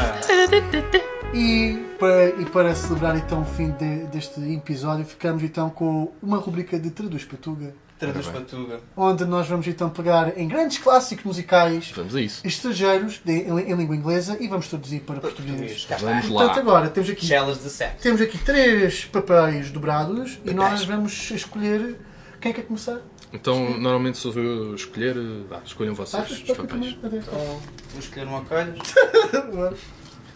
E 1.34 1.84
para, 1.98 2.30
e 2.42 2.46
para 2.46 2.76
celebrar 2.76 3.18
então 3.18 3.42
o 3.42 3.46
fim 3.46 3.72
de- 3.72 4.06
deste 4.08 4.40
episódio, 4.54 5.04
ficamos 5.06 5.42
então 5.42 5.70
com 5.72 6.12
uma 6.22 6.38
rubrica 6.38 6.78
de 6.78 6.92
Traduz 6.92 7.26
Patuga, 7.26 7.74
Traduz 7.98 8.28
para 8.28 8.42
Tuga. 8.42 8.80
onde 8.96 9.26
nós 9.26 9.48
vamos 9.48 9.66
então 9.66 9.90
pegar 9.90 10.38
em 10.38 10.48
grandes 10.48 10.78
clássicos 10.78 11.26
musicais 11.26 11.92
Vamos 11.96 12.16
a 12.16 12.22
isso. 12.22 12.46
estrangeiros 12.46 13.20
de- 13.26 13.32
em, 13.32 13.72
em 13.72 13.74
língua 13.76 13.96
inglesa 13.96 14.38
e 14.40 14.48
vamos 14.48 14.68
traduzir 14.68 15.00
para 15.00 15.20
português. 15.20 15.72
Está. 15.72 15.96
Vamos 15.98 16.28
Portanto, 16.28 16.54
lá. 16.56 16.62
agora 16.62 16.90
temos 16.90 17.10
aqui, 17.10 17.26
Shellas 17.26 17.64
de 17.64 17.70
sexo. 17.72 17.98
temos 18.04 18.22
aqui 18.22 18.38
três 18.38 19.06
papéis 19.06 19.72
dobrados 19.72 20.38
e 20.46 20.54
nós 20.54 20.86
vamos 20.86 21.32
escolher 21.32 21.96
quem 22.44 22.52
quer 22.54 22.64
começar. 22.64 23.00
Então, 23.32 23.78
normalmente 23.80 24.18
sou 24.18 24.34
eu 24.34 24.74
a 24.74 24.76
escolher. 24.76 25.16
Vá, 25.50 25.62
escolham 25.66 25.96
vocês 25.96 26.22
Achas? 26.24 26.38
os 26.44 26.58
papéis. 26.58 26.96
Então, 27.02 27.62
vou 27.92 28.00
escolher 28.00 28.28
uma 28.28 28.42
coisa. 28.44 28.76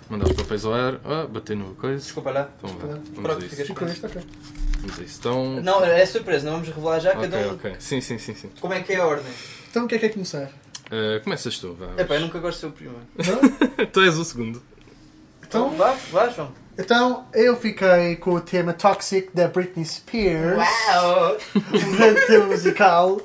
Mandar 0.10 0.26
os 0.28 0.32
papéis 0.38 0.64
ao 0.64 0.74
ar. 0.74 1.01
Ah, 1.03 1.28
bater 1.28 1.55
no 1.58 1.76
coisa. 1.76 1.97
Desculpa 2.01 2.32
lá. 2.32 2.49
Então 2.58 2.78
vá, 2.78 2.88
vamos 2.88 3.10
Pronto, 3.22 3.43
a 3.43 3.45
isso. 3.45 3.76
com 3.76 3.86
isso. 3.86 4.01
Vamos 4.01 4.99
a 4.99 5.03
isso. 5.03 5.18
Então. 5.20 5.62
Não, 5.62 5.84
é 5.84 6.05
surpresa, 6.05 6.45
não 6.45 6.53
vamos 6.53 6.70
revelar 6.70 6.99
já 7.01 7.12
Ok, 7.12 7.30
cada 7.30 7.38
um. 7.49 7.53
ok. 7.55 7.76
Sim, 7.78 7.99
sim, 7.99 8.18
sim. 8.18 8.34
sim. 8.34 8.49
Como 8.62 8.74
é 8.74 8.82
que 8.82 8.93
é 8.93 8.97
a 8.97 9.05
ordem? 9.05 9.32
Então 9.70 9.86
quem 9.86 9.99
quer 9.99 10.10
começar? 10.10 10.49
Ah, 10.89 11.20
começas 11.22 11.60
tu, 11.60 11.74
vá. 11.74 12.01
Epá, 12.01 12.16
eu 12.16 12.22
nunca 12.22 12.39
gosto 12.39 12.55
de 12.55 12.62
ser 12.62 12.68
o 12.68 12.72
primeiro. 12.72 13.88
tu 13.91 13.99
és 14.01 14.18
o 14.18 14.24
segundo. 14.24 14.62
Então, 15.45 15.70
Vá, 15.76 15.91
vá, 16.12 16.30
João. 16.30 16.51
Então, 16.80 17.25
eu 17.34 17.55
fiquei 17.55 18.15
com 18.17 18.32
o 18.36 18.41
tema 18.41 18.71
Toxic 18.71 19.30
da 19.34 19.47
Britney 19.47 19.84
Spears. 19.84 20.57
Uau! 20.57 21.38
Um 21.73 21.91
grande 21.97 22.28
tema 22.28 22.45
musical. 22.45 23.19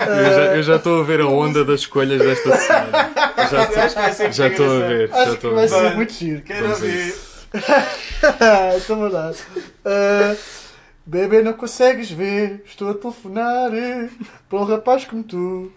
Eu 0.00 0.56
já- 0.56 0.62
já 0.62 0.76
estou 0.76 1.00
a 1.00 1.04
ver 1.04 1.20
a 1.20 1.26
onda 1.26 1.64
das 1.64 1.80
escolhas 1.80 2.18
desta 2.20 2.56
semana. 2.56 3.10
Já 3.50 3.62
Acho 3.62 3.68
que 3.68 3.74
vai 3.76 3.86
estou- 3.86 4.12
ser 4.14 4.32
Já 4.32 4.48
estou 4.48 4.66
a 4.66 4.86
ver. 4.88 5.08
Já 5.08 5.14
Acho 5.16 5.24
que 5.30 5.34
estou 5.36 5.50
a 5.50 5.54
vai 5.54 5.68
ser 5.68 5.94
muito 5.94 6.12
giro. 6.12 6.42
Quero 6.42 6.74
ver. 6.76 7.14
Então 8.76 9.08
lá. 9.08 9.30
Uh, 9.32 10.36
Bebê, 11.06 11.40
não 11.40 11.52
consegues 11.54 12.10
ver? 12.10 12.62
Estou 12.66 12.90
a 12.90 12.94
telefonar 12.94 13.72
eh, 13.72 14.08
para 14.50 14.58
um 14.58 14.64
rapaz 14.64 15.04
como 15.06 15.22
tu. 15.22 15.72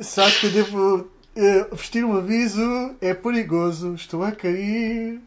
Sabes 0.00 0.38
que 0.38 0.46
eu 0.46 0.50
devo 0.50 1.10
eh, 1.34 1.66
vestir 1.72 2.04
um 2.04 2.16
aviso? 2.16 2.94
É 3.00 3.12
perigoso, 3.14 3.94
estou 3.94 4.22
a 4.22 4.30
cair. 4.30 5.18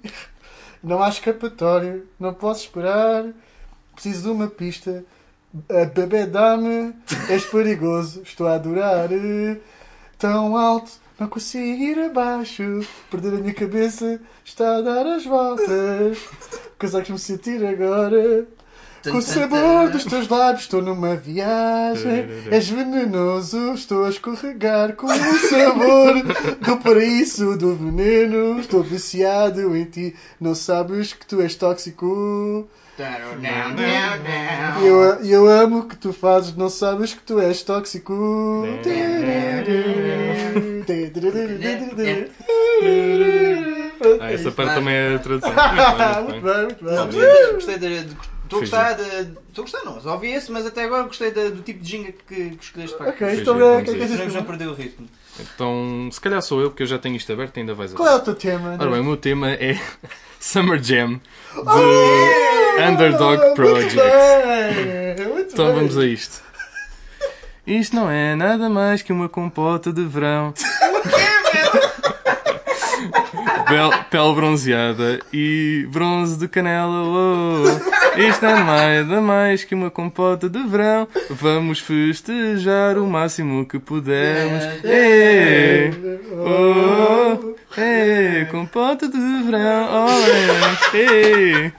Não 0.83 1.01
há 1.01 1.09
escapatória, 1.09 2.03
não 2.19 2.33
posso 2.33 2.65
esperar. 2.65 3.25
Preciso 3.93 4.23
de 4.23 4.29
uma 4.29 4.47
pista. 4.47 5.03
A 5.69 5.85
bebê 5.85 6.25
dá-me, 6.25 6.93
és 7.29 7.45
perigoso, 7.45 8.21
estou 8.21 8.47
a 8.47 8.55
adorar. 8.55 9.09
Tão 10.17 10.55
alto, 10.55 10.91
não 11.19 11.27
consigo 11.27 11.83
ir 11.83 11.99
abaixo. 11.99 12.81
Perder 13.09 13.35
a 13.35 13.41
minha 13.41 13.53
cabeça 13.53 14.19
está 14.45 14.77
a 14.77 14.81
dar 14.81 15.05
as 15.07 15.25
voltas. 15.25 16.19
Consegues-me 16.77 17.17
sentir 17.17 17.65
agora? 17.65 18.47
Com 19.03 19.17
o 19.17 19.21
sabor 19.21 19.89
dos 19.89 20.03
teus 20.05 20.27
lábios 20.27 20.63
estou 20.63 20.81
numa 20.81 21.15
viagem. 21.15 22.27
És 22.51 22.69
venenoso, 22.69 23.73
estou 23.73 24.05
a 24.05 24.09
escorregar 24.09 24.93
com 24.93 25.07
o 25.07 25.09
sabor 25.49 26.13
do 26.59 26.77
paraíso, 26.77 27.57
do 27.57 27.75
veneno. 27.75 28.59
Estou 28.59 28.83
viciado 28.83 29.75
em 29.77 29.85
ti. 29.85 30.15
Não 30.41 30.53
sabes 30.55 31.13
que 31.13 31.25
tu 31.25 31.41
és 31.41 31.55
tóxico. 31.55 32.67
E 34.81 34.87
eu, 34.87 35.01
eu 35.23 35.47
amo 35.47 35.79
o 35.79 35.87
que 35.87 35.95
tu 35.95 36.11
fazes, 36.11 36.55
não 36.55 36.67
sabes 36.69 37.13
que 37.13 37.21
tu 37.21 37.39
és 37.39 37.61
tóxico. 37.61 38.63
Ah, 44.19 44.31
essa 44.31 44.51
parte 44.51 44.75
também 44.75 44.93
é 44.95 45.15
a 45.15 45.19
tradução. 45.19 45.53
Muito 46.23 46.41
bem, 46.41 46.63
muito 46.65 46.85
bem. 46.85 46.95
Não, 46.95 47.05
gostei 47.05 47.27
de- 47.47 47.53
gostei 47.53 47.77
de. 47.79 48.03
de- 48.03 48.36
Estou 48.47 48.57
a 48.59 48.61
gostar 48.61 48.93
de. 48.93 49.03
Estou 49.03 49.35
a 49.57 49.61
gostar, 49.61 49.83
não, 49.83 50.13
ouvi 50.13 50.27
esse, 50.31 50.51
mas 50.51 50.65
até 50.65 50.83
agora 50.85 51.03
gostei 51.03 51.31
da- 51.31 51.49
do 51.49 51.61
tipo 51.61 51.83
de 51.83 51.89
ginga 51.89 52.11
que, 52.27 52.49
que 52.51 52.57
escolheste 52.63 52.95
para 52.97 53.09
Ok, 53.09 53.27
aqui. 53.27 53.41
é 53.41 53.43
que 53.83 54.03
a 54.03 54.07
Senão 54.07 54.29
já 54.29 54.41
perdeu 54.41 54.71
o 54.71 54.73
ritmo. 54.73 55.07
Então, 55.39 56.09
se 56.11 56.19
calhar 56.19 56.41
sou 56.41 56.59
eu, 56.61 56.69
porque 56.71 56.81
eu 56.83 56.87
já 56.87 56.97
tenho 56.97 57.15
isto 57.15 57.31
aberto 57.31 57.57
e 57.57 57.59
ainda 57.59 57.73
vais 57.75 57.93
Qual 57.93 58.07
é 58.09 58.15
o 58.15 58.19
teu 58.19 58.33
tema? 58.33 58.75
Ora 58.79 58.89
bem, 58.89 58.99
o 59.01 59.03
meu 59.03 59.17
tema 59.17 59.51
é 59.51 59.79
Summer 60.39 60.81
Jam 60.81 61.13
de 61.13 61.21
Oh, 61.55 62.81
Underdog 62.91 63.37
muito 63.41 63.55
Project. 63.55 63.95
bem, 63.95 65.27
muito 65.27 65.53
Então 65.53 65.65
bem. 65.67 65.75
vamos 65.75 65.97
a 65.97 66.05
isto. 66.05 66.41
Isto 67.67 67.95
não 67.95 68.09
é 68.09 68.33
nada 68.35 68.69
mais 68.69 69.01
que 69.01 69.11
uma 69.13 69.27
compota 69.29 69.91
de 69.93 70.03
verão. 70.05 70.53
Bel- 73.69 73.91
pele 74.09 74.33
bronzeada 74.33 75.19
e 75.33 75.85
bronze 75.91 76.37
de 76.37 76.47
canela. 76.47 77.03
Oh. 77.03 77.96
Isto 78.17 78.45
é 78.45 78.63
nada 78.63 79.21
mais 79.21 79.63
que 79.63 79.75
uma 79.75 79.91
compota 79.91 80.49
de 80.49 80.63
verão. 80.63 81.07
Vamos 81.29 81.79
festejar 81.79 82.97
o 82.97 83.05
máximo 83.05 83.65
que 83.65 83.77
pudermos. 83.77 84.63
Ei, 84.83 85.91
oh, 86.33 87.55
ei, 87.79 88.45
compota 88.45 89.07
de 89.07 89.17
verão. 89.43 89.87
Oh, 89.91 90.95
ei, 90.97 91.71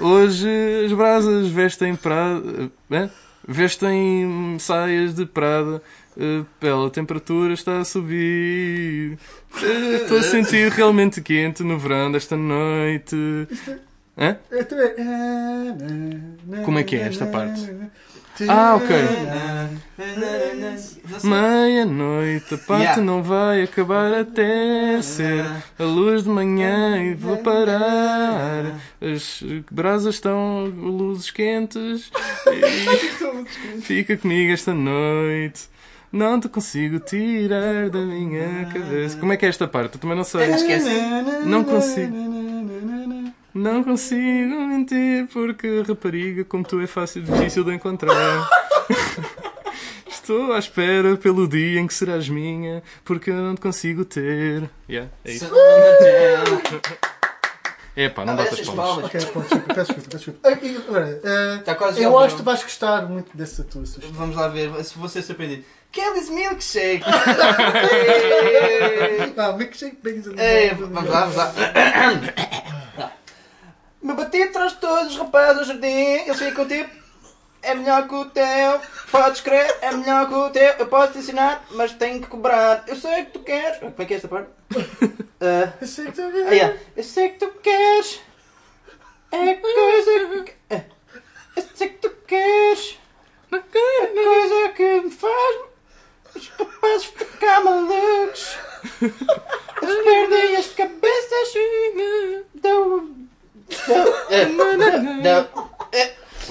oh. 0.00 0.04
Hoje 0.04 0.84
as 0.84 0.92
brasas 0.92 1.48
vestem 1.48 1.96
prada, 1.96 2.70
eh? 2.90 3.08
vestem 3.46 4.56
saias 4.58 5.14
de 5.14 5.24
prada. 5.24 5.80
Eh, 6.18 6.42
Pela 6.60 6.90
temperatura 6.90 7.54
está 7.54 7.78
a 7.80 7.84
subir. 7.84 9.18
Eh, 9.62 9.94
Estou 10.02 10.18
a 10.18 10.22
sentir 10.22 10.70
realmente 10.72 11.20
quente 11.20 11.62
no 11.62 11.78
verão 11.78 12.10
desta 12.12 12.36
noite. 12.36 13.16
Hã? 14.16 14.36
Como 16.64 16.78
é 16.78 16.82
que 16.82 16.96
é 16.96 17.02
esta 17.02 17.26
parte? 17.26 17.70
Ah, 18.48 18.76
ok. 18.76 18.96
Meia-noite, 21.24 22.54
a 22.54 22.58
parte 22.58 22.82
Yeah. 22.82 23.02
não 23.02 23.22
vai 23.22 23.62
acabar 23.62 24.12
até 24.14 25.00
ser 25.02 25.44
a 25.78 25.82
luz 25.84 26.22
de 26.24 26.28
manhã 26.28 27.02
e 27.02 27.14
vou 27.14 27.36
parar. 27.38 28.78
As 29.00 29.42
brasas 29.70 30.14
estão 30.16 30.66
luzes 30.66 31.30
quentes 31.30 32.10
e 32.46 33.80
fica 33.80 34.16
comigo 34.16 34.52
esta 34.52 34.72
noite. 34.74 35.68
Não 36.10 36.40
te 36.40 36.48
consigo 36.48 36.98
tirar 37.00 37.90
da 37.90 38.00
minha 38.00 38.64
cabeça. 38.72 39.18
Como 39.18 39.32
é 39.32 39.36
que 39.36 39.44
é 39.44 39.48
esta 39.48 39.68
parte? 39.68 39.94
Eu 39.94 40.00
também 40.00 40.16
não 40.16 40.24
sei. 40.24 40.50
Esquece. 40.50 40.90
Não 41.44 41.64
consigo. 41.64 42.16
Não 43.54 43.82
consigo 43.82 44.54
mentir 44.66 45.26
porque 45.32 45.82
rapariga 45.86 46.44
como 46.44 46.64
tu 46.64 46.80
é 46.80 46.86
fácil 46.86 47.22
difícil 47.22 47.64
de 47.64 47.74
encontrar. 47.74 48.48
Estou 50.06 50.52
à 50.52 50.58
espera 50.58 51.16
pelo 51.16 51.48
dia 51.48 51.80
em 51.80 51.86
que 51.86 51.94
serás 51.94 52.28
minha 52.28 52.82
porque 53.04 53.30
eu 53.30 53.36
não 53.36 53.54
te 53.54 53.60
consigo 53.60 54.04
ter. 54.04 54.70
Yeah, 54.88 55.10
é 55.24 55.32
isso. 55.32 55.50
Epá, 57.98 58.24
não 58.24 58.36
batas 58.36 58.52
Essas 58.52 58.66
palmas. 58.66 58.86
palmas. 58.86 59.04
Ok, 59.06 59.26
pô, 59.32 59.40
desculpa, 59.40 59.74
peço 59.74 59.92
desculpa, 59.92 60.10
peço 60.10 60.30
desculpa. 60.30 60.48
Ah, 60.48 60.52
agora, 61.72 61.90
ah, 61.90 61.92
já 61.92 62.02
eu 62.02 62.16
acho 62.16 62.36
que 62.36 62.42
tu 62.42 62.44
vais 62.44 62.62
gostar 62.62 63.08
muito 63.08 63.36
dessa 63.36 63.64
tua 63.64 63.84
sugestão. 63.84 64.12
Vamos 64.12 64.36
lá 64.36 64.46
ver 64.46 64.70
se 64.84 65.08
ser 65.08 65.22
surpreendido. 65.22 65.64
Kelly's 65.90 66.30
Milkshake! 66.30 67.04
Ah, 69.36 69.52
milkshake 69.52 69.98
and 70.04 70.40
Ei, 70.40 70.70
vamos 70.74 71.08
lá, 71.08 71.20
vamos 71.26 71.36
lá. 71.36 71.52
Me 74.02 74.14
bati 74.14 74.42
atrás 74.42 74.72
de 74.72 74.78
todos 74.78 75.12
os 75.12 75.18
rapazes 75.18 75.58
ao 75.58 75.64
jardim, 75.64 75.86
eles 75.86 76.38
ficam 76.38 76.66
tipo. 76.66 76.90
É 77.62 77.74
melhor 77.74 78.06
que 78.06 78.14
o 78.14 78.24
teu, 78.26 78.80
podes 79.10 79.40
crer, 79.40 79.76
é 79.82 79.90
melhor 79.92 80.28
que 80.28 80.34
o 80.34 80.50
teu. 80.50 80.74
Eu 80.78 80.86
posso 80.86 81.12
te 81.12 81.18
ensinar, 81.18 81.64
mas 81.70 81.92
tenho 81.92 82.20
que 82.20 82.28
cobrar. 82.28 82.84
Eu 82.86 82.96
sei 82.96 83.24
que 83.24 83.32
tu 83.32 83.40
queres. 83.40 83.78
Como 83.78 83.94
é 83.98 84.04
que 84.04 84.14
é 84.14 84.16
esta 84.16 84.28
parte? 84.28 84.50
Ah, 85.40 85.72
Eu 85.80 85.86
sei 85.86 86.06
que 86.06 86.12
tu 86.12 86.22
ah, 86.22 86.50
yeah. 86.50 86.76
Eu 86.96 87.04
sei 87.04 87.28
que 87.28 87.38
tu 87.38 87.48
queres. 87.62 88.20
É 89.30 89.54
coisa 89.54 90.42
que. 90.44 90.52
é. 90.68 90.84
Eu 91.54 91.62
sei 91.76 91.88
que 91.90 91.98
tu 91.98 92.10
queres. 92.26 92.98
É 93.52 93.58
coisa 93.58 94.68
que 94.74 95.00
me 95.00 95.10
faz. 95.12 95.56
Os 96.34 96.48
rapazes 96.48 97.04
ficar 97.04 97.62
malucos. 97.62 98.56
As 99.00 99.94
perdias 100.04 100.64
de 100.64 100.70
cabeças. 100.70 101.54
Dão. 102.54 103.08
Dão. 103.86 105.22
Dão. 105.22 105.70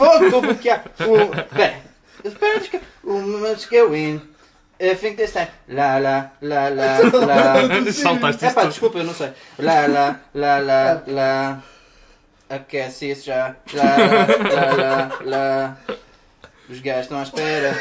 É. 0.04 0.30
Pô, 0.30 0.32
como 0.32 0.56
que? 0.56 0.70
O. 0.70 1.56
Pera. 1.56 1.82
Cabeças. 2.24 2.82
O 3.04 3.14
must 3.14 3.70
go 3.70 3.96
in. 3.96 4.22
I 4.80 4.96
think 4.96 5.18
this 5.18 5.32
time. 5.32 5.48
La 5.70 5.98
la 5.98 6.32
la 6.42 6.70
la 6.70 7.00
la. 7.00 7.92
Saltaste 7.92 8.46
É 8.46 8.52
pá, 8.52 8.66
desculpa, 8.66 9.00
eu 9.00 9.04
não 9.06 9.14
sei. 9.14 9.32
Lá, 9.60 9.88
lá, 9.88 10.20
lá, 10.34 10.60
lá, 10.60 11.04
lá. 11.08 11.64
Aquece 12.50 13.12
isso 13.12 13.26
já. 13.26 13.56
Lá, 13.74 13.96
lá, 13.98 14.76
lá, 14.76 15.20
lá. 15.24 15.78
Os 16.70 16.80
gajos 16.80 17.04
estão 17.04 17.20
à 17.20 17.24
espera. 17.24 17.74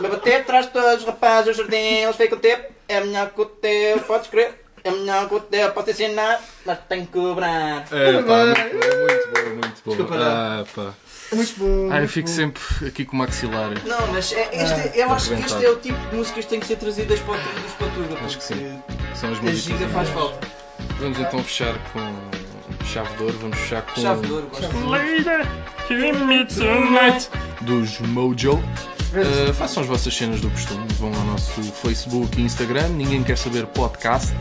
Me 0.00 0.08
bater 0.08 0.40
atrás 0.40 0.66
de 0.66 0.72
todos 0.72 1.00
os 1.00 1.04
rapazes 1.04 1.56
do 1.56 1.62
jardim, 1.62 1.76
eles 1.76 2.16
ficam 2.16 2.38
tipo. 2.38 2.74
É 2.88 3.00
melhor 3.00 3.30
que 3.30 3.40
o 3.40 3.46
teu, 3.46 3.98
podes 4.00 4.28
crer. 4.28 4.65
É 4.86 4.90
melhor 4.92 5.28
que 5.28 5.34
o 5.34 5.40
teu, 5.40 5.70
posso 5.72 5.90
ensinar, 5.90 6.40
mas 6.64 6.78
tenho 6.88 7.06
que 7.06 7.12
cobrar. 7.12 7.84
É, 7.90 8.22
pá, 8.22 8.22
muito 8.22 8.26
boa, 8.26 8.46
muito 8.46 9.28
boa, 9.32 9.54
muito 9.54 9.82
boa. 9.84 9.96
Desculpa. 9.96 10.14
Ah, 10.16 10.64
pá. 10.74 10.94
Muito 11.32 11.54
bom. 11.58 11.88
Ah, 11.92 12.00
eu 12.02 12.08
fico 12.08 12.28
bom. 12.28 12.34
sempre 12.34 12.62
aqui 12.86 13.04
com 13.04 13.16
o 13.16 13.18
maxilar. 13.18 13.70
Não, 13.84 14.06
mas 14.12 14.32
é, 14.32 14.48
este, 14.52 14.96
eu 14.98 15.10
acho 15.10 15.34
que 15.34 15.40
este 15.42 15.64
é 15.64 15.70
o 15.70 15.76
tipo 15.76 15.98
de 16.10 16.16
músicas 16.16 16.44
que 16.44 16.50
têm 16.50 16.60
que 16.60 16.66
ser 16.66 16.76
trazidas 16.76 17.18
para 17.18 17.34
o 17.34 17.38
Patuga. 17.78 18.24
Acho 18.24 18.38
que 18.38 18.44
sim. 18.44 18.80
São 19.14 19.32
as 19.32 19.38
A 19.38 19.42
músicas. 19.42 19.78
giga 19.78 19.88
faz 19.88 20.08
falta. 20.10 20.46
Vamos 21.00 21.18
então 21.18 21.42
fechar 21.42 21.74
com 21.92 22.84
chave 22.86 23.16
de 23.16 23.22
ouro. 23.24 23.38
Vamos 23.40 23.58
fechar 23.58 23.82
com. 23.82 24.00
Chave 24.00 24.26
de 24.26 24.32
ouro, 24.32 24.46
gosto. 24.46 24.88
Lady, 24.88 25.48
give 25.88 26.12
me 26.24 26.46
tonight. 26.46 27.28
Dos 27.62 27.98
Mojo. 28.00 28.62
Uh, 29.12 29.54
façam 29.54 29.82
as 29.82 29.88
vossas 29.88 30.14
cenas 30.14 30.40
do 30.40 30.50
costume. 30.50 30.86
Vão 30.98 31.12
ao 31.14 31.24
nosso 31.24 31.62
Facebook 31.62 32.40
e 32.40 32.44
Instagram. 32.44 32.88
Ninguém 32.88 33.22
quer 33.22 33.38
saber 33.38 33.66
podcast. 33.66 34.34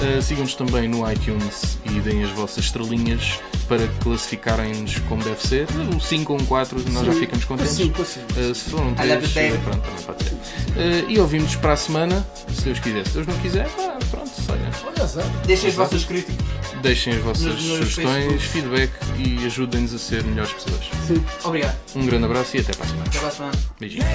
Uh, 0.00 0.22
Sigam-nos 0.22 0.54
também 0.54 0.86
no 0.88 1.10
iTunes 1.10 1.76
e 1.84 1.90
deem 2.00 2.22
as 2.22 2.30
vossas 2.30 2.64
estrelinhas 2.66 3.40
para 3.66 3.86
classificarem-nos 4.02 4.98
como 5.08 5.22
deve 5.24 5.44
ser. 5.44 5.66
O 5.94 6.00
5 6.00 6.32
ou 6.32 6.40
um 6.40 6.44
4, 6.46 6.90
nós 6.92 7.04
já 7.06 7.12
ficamos 7.12 7.44
contentes. 7.44 7.74
Cinco, 7.74 8.04
cinco. 8.04 8.26
Uh, 8.40 8.54
se 8.54 8.70
foram 8.70 8.90
I 8.92 9.06
love 9.14 9.26
3, 9.28 9.34
you, 9.34 9.58
baby. 9.58 9.58
pronto, 9.64 9.80
também 9.82 10.02
pode 10.04 10.24
ser. 10.24 10.34
Uh, 10.34 11.10
e 11.10 11.18
ouvimos 11.18 11.56
para 11.56 11.72
a 11.72 11.76
semana, 11.76 12.24
se 12.54 12.62
Deus 12.62 12.78
quiser. 12.78 13.06
Se 13.06 13.14
Deus 13.14 13.26
não 13.26 13.36
quiser, 13.38 13.68
pá, 13.70 13.98
pronto, 14.10 14.30
olha. 14.48 14.70
Olha, 14.86 15.02
Exato. 15.04 15.30
Deixem 15.46 15.68
as 15.70 15.74
vossas 15.74 16.04
críticas. 16.04 16.46
Deixem 16.80 17.12
as 17.14 17.20
vossas 17.22 17.42
Nos- 17.44 17.64
nos 17.64 17.78
sugestões, 17.88 18.42
feedback 18.44 18.92
e 19.18 19.44
ajudem-nos 19.46 19.92
a 19.94 19.98
ser 19.98 20.22
melhores 20.22 20.52
pessoas. 20.52 20.84
Sim. 21.08 21.24
Obrigado. 21.42 21.76
Um 21.96 22.06
grande 22.06 22.24
abraço 22.24 22.56
e 22.56 22.60
até 22.60 22.72
para 22.72 22.84
a 22.84 22.88
semana. 22.88 23.06
Até 23.08 23.18
para 23.18 23.28
a 23.28 23.32
semana. 23.32 23.58
Beijinhos. 23.80 24.06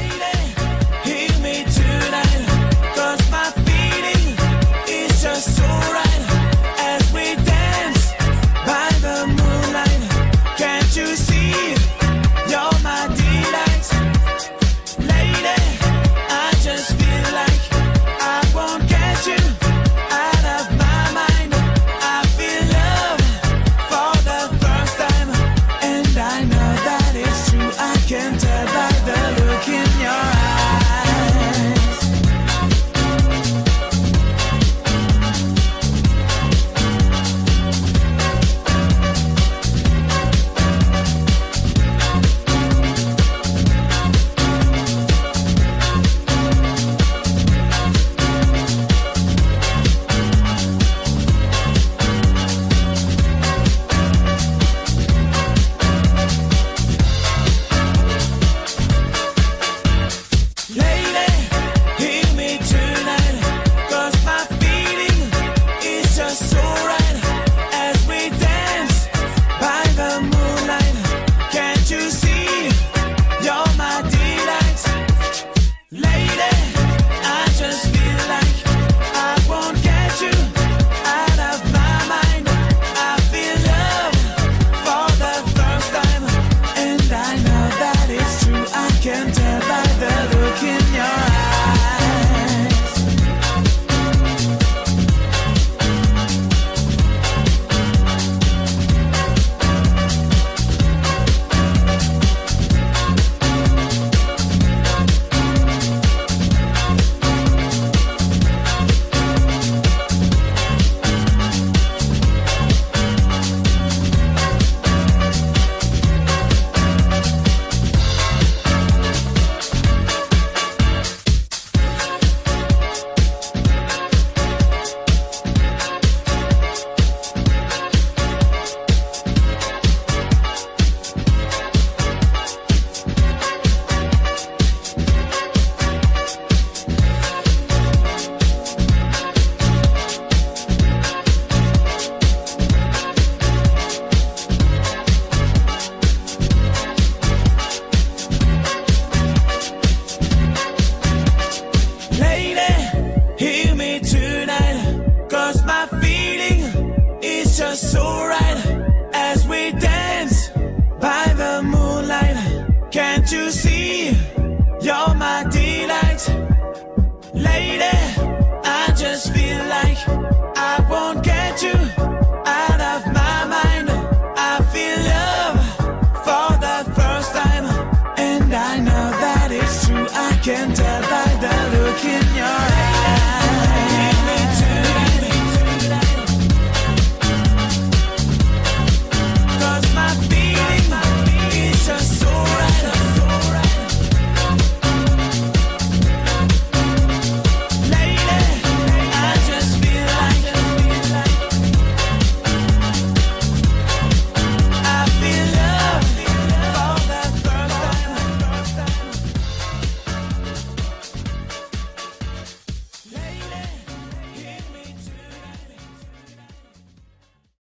Just 5.24 5.56
so 5.56 5.93